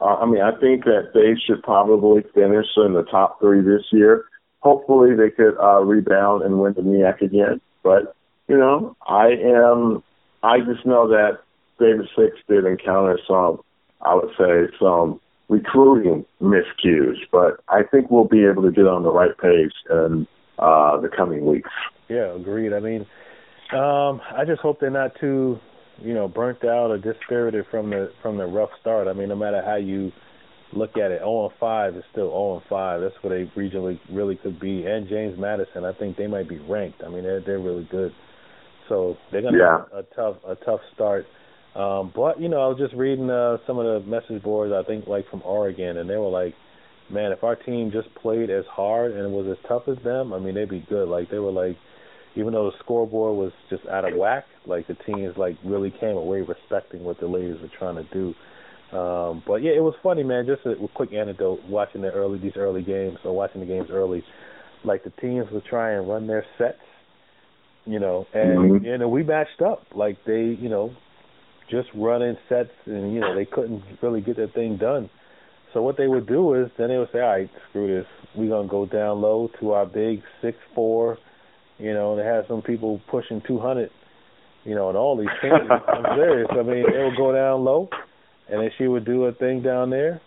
Uh, 0.01 0.15
I 0.15 0.27
mean, 0.27 0.43
I 0.43 0.53
think 0.61 0.85
that 0.85 1.11
they 1.13 1.35
should 1.45 1.61
probably 1.65 2.23
finish 2.33 2.67
in 2.77 2.93
the 2.93 3.03
top 3.03 3.41
three 3.41 3.63
this 3.63 3.83
year. 3.91 4.27
Hopefully, 4.61 5.17
they 5.17 5.31
could 5.31 5.59
uh, 5.61 5.81
rebound 5.81 6.45
and 6.45 6.61
win 6.61 6.75
the 6.75 6.83
MEAC 6.83 7.21
again. 7.21 7.61
But 7.83 8.15
you 8.49 8.57
know, 8.57 8.97
I 9.07 9.29
am. 9.29 10.03
I 10.43 10.59
just 10.61 10.87
know 10.87 11.09
that 11.09 11.39
David 11.79 12.09
Six 12.17 12.37
did 12.49 12.65
encounter 12.65 13.19
some, 13.27 13.61
I 14.01 14.15
would 14.15 14.31
say, 14.39 14.75
some 14.81 15.21
recruiting 15.49 16.25
miscues, 16.43 17.17
but 17.33 17.61
I 17.69 17.83
think 17.83 18.11
we'll 18.11 18.25
be 18.29 18.45
able 18.45 18.63
to 18.63 18.71
get 18.71 18.87
on 18.87 19.03
the 19.03 19.11
right 19.11 19.37
page 19.37 19.73
in 19.91 20.27
uh, 20.59 21.01
the 21.01 21.09
coming 21.09 21.47
weeks. 21.47 21.71
Yeah, 22.09 22.35
agreed. 22.35 22.73
I 22.73 22.81
mean, 22.81 23.07
um, 23.73 24.21
I 24.37 24.45
just 24.47 24.61
hope 24.61 24.81
they're 24.81 24.91
not 24.91 25.13
too, 25.21 25.59
you 25.99 26.15
know, 26.15 26.29
burnt 26.29 26.65
out 26.65 26.91
or 26.91 26.99
dispirited 26.99 27.67
from 27.71 27.91
the 27.91 28.13
from 28.23 28.39
the 28.39 28.47
rough 28.47 28.71
start. 28.81 29.09
I 29.09 29.13
mean, 29.13 29.29
no 29.29 29.37
matter 29.37 29.63
how 29.65 29.77
you 29.77 30.13
look 30.73 30.97
at 30.97 31.11
it, 31.11 31.21
0 31.21 31.53
5 31.59 31.97
is 31.97 32.05
still 32.13 32.31
0 32.31 32.63
5. 32.69 33.01
That's 33.01 33.15
what 33.23 33.31
they 33.31 33.45
regionally 33.57 33.99
really 34.11 34.37
could 34.37 34.61
be. 34.61 34.85
And 34.87 35.09
James 35.09 35.39
Madison, 35.39 35.85
I 35.85 35.93
think 35.93 36.17
they 36.17 36.27
might 36.27 36.49
be 36.49 36.59
ranked. 36.59 37.03
I 37.05 37.09
mean, 37.09 37.23
they're 37.23 37.41
they're 37.41 37.59
really 37.59 37.87
good. 37.91 38.13
So 38.89 39.17
they're 39.31 39.43
gonna 39.43 39.59
yeah. 39.59 39.79
have 39.79 39.93
a 39.93 40.15
tough 40.15 40.37
a 40.47 40.55
tough 40.65 40.81
start. 40.95 41.27
Um, 41.75 42.13
but 42.15 42.41
you 42.41 42.49
know, 42.49 42.61
I 42.61 42.67
was 42.69 42.79
just 42.79 42.95
reading 42.95 43.31
uh, 43.31 43.59
some 43.67 43.79
of 43.79 43.85
the 43.85 44.09
message 44.09 44.43
boards. 44.43 44.73
I 44.73 44.87
think 44.87 45.07
like 45.07 45.29
from 45.31 45.43
Oregon, 45.45 45.99
and 45.99 46.09
they 46.09 46.17
were 46.17 46.31
like, 46.31 46.55
"Man, 47.11 47.33
if 47.33 47.45
our 47.45 47.57
team 47.57 47.91
just 47.93 48.13
played 48.15 48.51
as 48.51 48.65
hard 48.71 49.13
and 49.13 49.33
was 49.33 49.47
as 49.47 49.69
tough 49.69 49.83
as 49.89 50.03
them, 50.03 50.33
I 50.33 50.39
mean, 50.39 50.55
they'd 50.55 50.69
be 50.69 50.85
good." 50.89 51.09
Like 51.09 51.31
they 51.31 51.39
were 51.39 51.53
like, 51.53 51.77
even 52.37 52.53
though 52.53 52.71
the 52.71 52.77
scoreboard 52.81 53.37
was 53.37 53.53
just 53.71 53.87
out 53.87 54.11
of 54.11 54.17
whack, 54.17 54.45
like 54.67 54.87
the 54.87 54.97
teams 55.07 55.37
like 55.37 55.57
really 55.65 55.91
came 55.91 56.17
away 56.17 56.41
respecting 56.41 57.05
what 57.05 57.21
the 57.21 57.27
ladies 57.27 57.61
were 57.61 57.71
trying 57.79 57.97
to 57.97 58.05
do. 58.13 58.35
Um, 58.97 59.43
but 59.47 59.57
yeah, 59.57 59.73
it 59.73 59.83
was 59.83 59.95
funny, 60.03 60.23
man. 60.23 60.47
Just 60.47 60.65
a, 60.65 60.71
a 60.71 60.89
quick 60.89 61.13
anecdote: 61.13 61.61
watching 61.69 62.01
the 62.01 62.11
early 62.11 62.39
these 62.39 62.57
early 62.57 62.83
games, 62.83 63.19
or 63.25 63.35
watching 63.35 63.61
the 63.61 63.67
games 63.67 63.89
early, 63.91 64.25
like 64.85 65.05
the 65.05 65.13
teams 65.21 65.47
would 65.53 65.65
try 65.65 65.93
and 65.93 66.09
run 66.09 66.27
their 66.27 66.45
sets, 66.57 66.79
you 67.89 67.99
know, 67.99 68.27
and 68.35 68.59
Mhm. 68.71 68.85
you 68.85 68.99
know 68.99 69.09
we 69.09 69.23
matched 69.23 69.63
up. 69.63 69.83
Like 69.95 70.23
they, 70.25 70.43
you 70.43 70.69
know, 70.69 70.91
just 71.71 71.89
running 71.95 72.37
sets, 72.49 72.71
and 72.87 73.13
you 73.13 73.21
know 73.21 73.35
they 73.35 73.47
couldn't 73.47 73.83
really 74.03 74.21
get 74.21 74.37
their 74.37 74.49
thing 74.49 74.77
done. 74.77 75.09
So 75.73 75.83
what 75.83 75.97
they 75.97 76.07
would 76.09 76.27
do 76.27 76.55
is 76.55 76.71
then 76.77 76.89
they 76.89 76.99
would 76.99 77.11
say, 77.13 77.21
all 77.21 77.29
right, 77.29 77.51
screw 77.69 77.87
this. 77.89 78.07
We're 78.35 78.49
gonna 78.51 78.69
go 78.69 78.87
down 78.87 79.21
low 79.21 79.49
to 79.61 79.73
our 79.73 79.87
big 79.87 80.23
six 80.43 80.57
four, 80.75 81.19
you 81.79 81.93
know, 81.95 82.13
and 82.13 82.21
they 82.21 82.25
have 82.25 82.47
some 82.47 82.63
people 82.63 83.01
pushing 83.09 83.41
two 83.47 83.59
hundred, 83.59 83.91
you 84.65 84.75
know, 84.75 84.89
and 84.89 84.97
all 84.99 85.17
these 85.17 85.29
teams. 85.41 85.69
I'm 85.89 86.05
serious. 86.17 86.49
I 86.51 86.63
mean, 86.63 86.85
they 86.93 87.03
would 87.05 87.17
go 87.17 87.33
down 87.33 87.65
low, 87.65 87.89
and 88.51 88.61
then 88.63 88.71
she 88.77 88.87
would 88.87 89.05
do 89.05 89.25
a 89.27 89.33
thing 89.33 89.63
down 89.63 89.91
there, 89.91 90.21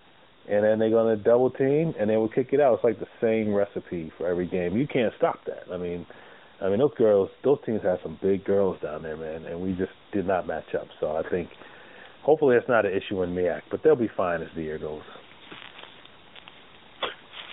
and 0.49 0.63
then 0.63 0.79
they're 0.79 0.89
gonna 0.89 1.15
double 1.17 1.49
team, 1.51 1.93
and 1.99 2.09
they 2.09 2.17
would 2.17 2.33
kick 2.33 2.53
it 2.53 2.59
out. 2.59 2.75
It's 2.75 2.83
like 2.83 2.99
the 2.99 3.07
same 3.19 3.53
recipe 3.53 4.11
for 4.17 4.27
every 4.27 4.47
game. 4.47 4.77
You 4.77 4.87
can't 4.87 5.13
stop 5.17 5.39
that. 5.45 5.63
I 5.71 5.77
mean, 5.77 6.05
I 6.61 6.69
mean 6.69 6.79
those 6.79 6.93
girls, 6.97 7.29
those 7.43 7.57
teams 7.65 7.81
have 7.83 7.99
some 8.03 8.19
big 8.21 8.45
girls 8.45 8.77
down 8.81 9.01
there, 9.01 9.17
man, 9.17 9.45
and 9.45 9.59
we 9.61 9.71
just 9.73 9.91
did 10.13 10.27
not 10.27 10.45
match 10.47 10.75
up. 10.79 10.87
So 10.99 11.15
I 11.15 11.27
think 11.29 11.49
hopefully 12.23 12.55
it's 12.55 12.69
not 12.69 12.85
an 12.85 12.91
issue 12.91 13.23
in 13.23 13.33
MEAC, 13.33 13.61
but 13.71 13.81
they'll 13.83 13.95
be 13.95 14.09
fine 14.15 14.41
as 14.41 14.49
the 14.55 14.61
year 14.61 14.77
goes. 14.77 15.01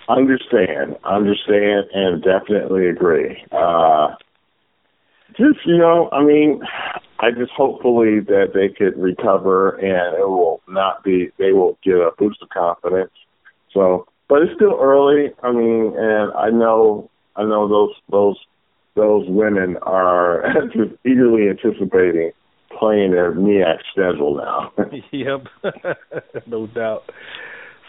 Understand, 0.09 0.97
understand, 1.05 1.87
and 1.93 2.23
definitely 2.23 2.89
agree. 2.89 3.43
Uh, 3.53 4.09
just 5.37 5.59
you 5.67 5.79
know, 5.79 6.09
I 6.13 6.23
mean, 6.25 6.61
I 7.21 7.31
just 7.31 7.53
hopefully 7.53 8.21
that 8.21 8.53
they 8.55 8.69
could 8.69 8.99
recover 8.99 9.77
and 9.77 10.17
it 10.17 10.29
will 10.29 10.61
not 10.69 11.03
be. 11.05 11.31
They 11.39 11.53
will 11.53 11.79
get 11.85 11.95
a 11.95 12.11
boost 12.19 12.43
of 12.43 12.49
confidence. 12.49 13.13
So, 13.73 14.07
but 14.29 14.43
it's 14.43 14.55
still 14.55 14.79
early. 14.81 15.33
I 15.43 15.53
mean, 15.53 15.95
and 15.97 16.33
I 16.33 16.51
know, 16.51 17.11
I 17.37 17.43
know 17.43 17.69
those 17.69 17.95
those 18.11 18.37
those 18.99 19.25
women 19.29 19.77
are 19.83 20.43
just 20.75 20.93
eagerly 21.07 21.49
anticipating 21.49 22.33
playing 22.79 23.13
their 23.13 23.33
MEAC 23.33 23.79
schedule 23.93 24.37
now. 24.37 24.73
yep, 25.13 25.47
no 26.47 26.67
doubt. 26.67 27.05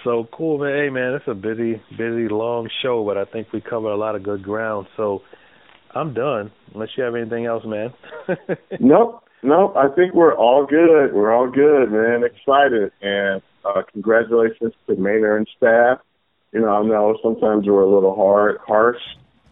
So 0.04 0.28
cool, 0.32 0.60
man. 0.60 0.76
Hey, 0.76 0.90
man, 0.90 1.14
it's 1.14 1.28
a 1.28 1.34
busy, 1.34 1.82
busy, 1.98 2.30
long 2.30 2.70
show, 2.82 3.04
but 3.04 3.18
I 3.18 3.26
think 3.26 3.52
we 3.52 3.60
covered 3.60 3.92
a 3.92 3.98
lot 3.98 4.16
of 4.16 4.24
good 4.24 4.44
ground. 4.44 4.88
So 4.96 5.22
I'm 5.94 6.14
done. 6.14 6.52
Unless 6.74 6.90
you 6.96 7.04
have 7.04 7.16
anything 7.16 7.46
else, 7.46 7.64
man. 7.66 7.94
nope, 8.80 9.24
nope. 9.44 9.74
I 9.76 9.90
think 9.96 10.14
we're 10.14 10.36
all 10.36 10.66
good. 10.66 11.14
We're 11.14 11.34
all 11.34 11.50
good, 11.50 11.92
man. 11.92 12.24
Excited, 12.24 12.92
and 13.02 13.42
uh, 13.66 13.82
congratulations 13.92 14.74
to 14.88 14.96
Maynor 14.96 15.36
and 15.36 15.48
staff. 15.58 16.00
You 16.54 16.62
know, 16.62 16.70
I 16.70 16.84
know 16.84 17.18
sometimes 17.22 17.68
we're 17.68 17.82
a 17.82 17.94
little 17.94 18.16
hard, 18.16 18.58
harsh, 18.66 19.02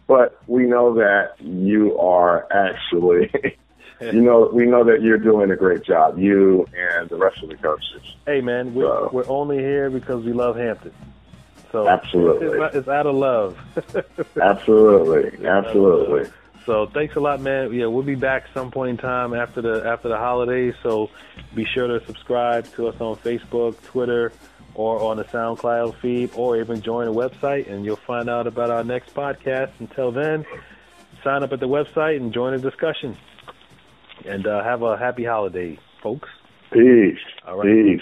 but 0.08 0.40
we 0.48 0.64
know 0.64 0.94
that 0.94 1.34
you 1.38 1.96
are 1.98 2.48
actually. 2.50 3.30
you 4.00 4.22
know, 4.22 4.50
we 4.52 4.66
know 4.66 4.82
that 4.84 5.02
you're 5.02 5.18
doing 5.18 5.50
a 5.52 5.56
great 5.56 5.84
job. 5.84 6.18
You 6.18 6.66
and 6.76 7.08
the 7.08 7.16
rest 7.16 7.42
of 7.42 7.50
the 7.50 7.56
coaches. 7.56 8.02
Hey, 8.26 8.40
man, 8.40 8.74
we're, 8.74 8.84
So- 8.86 9.10
we're 9.12 9.28
only 9.28 9.58
here 9.58 9.90
because 9.90 10.24
we 10.24 10.32
love 10.32 10.56
Hampton. 10.56 10.92
So 11.70 11.86
Absolutely. 11.86 12.58
it's, 12.58 12.76
it's 12.76 12.88
out 12.88 13.06
of 13.06 13.14
love. 13.14 13.58
Absolutely, 14.40 15.46
absolutely. 15.46 16.30
So 16.64 16.86
thanks 16.86 17.14
a 17.16 17.20
lot, 17.20 17.40
man. 17.42 17.72
Yeah, 17.74 17.86
we'll 17.86 18.02
be 18.02 18.14
back 18.14 18.44
some 18.54 18.70
point 18.70 18.90
in 18.90 18.96
time 18.96 19.34
after 19.34 19.60
the 19.60 19.86
after 19.86 20.08
the 20.08 20.16
holidays. 20.16 20.74
So 20.82 21.10
be 21.54 21.64
sure 21.64 21.86
to 21.86 22.04
subscribe 22.06 22.70
to 22.74 22.88
us 22.88 23.00
on 23.00 23.16
Facebook, 23.16 23.82
Twitter, 23.84 24.32
or 24.78 25.00
on 25.00 25.16
the 25.16 25.24
SoundCloud 25.24 26.00
feed, 26.00 26.30
or 26.36 26.56
even 26.56 26.80
join 26.80 27.06
the 27.06 27.12
website, 27.12 27.68
and 27.68 27.84
you'll 27.84 27.96
find 27.96 28.30
out 28.30 28.46
about 28.46 28.70
our 28.70 28.84
next 28.84 29.12
podcast. 29.12 29.72
Until 29.80 30.12
then, 30.12 30.46
sign 31.24 31.42
up 31.42 31.52
at 31.52 31.58
the 31.58 31.66
website 31.66 32.16
and 32.16 32.32
join 32.32 32.52
the 32.52 32.60
discussion. 32.60 33.16
And 34.24 34.46
uh, 34.46 34.62
have 34.62 34.82
a 34.82 34.96
happy 34.96 35.24
holiday, 35.24 35.80
folks. 36.00 36.28
Peace. 36.70 37.18
All 37.44 37.56
right. 37.56 37.66
Peace. 37.66 37.96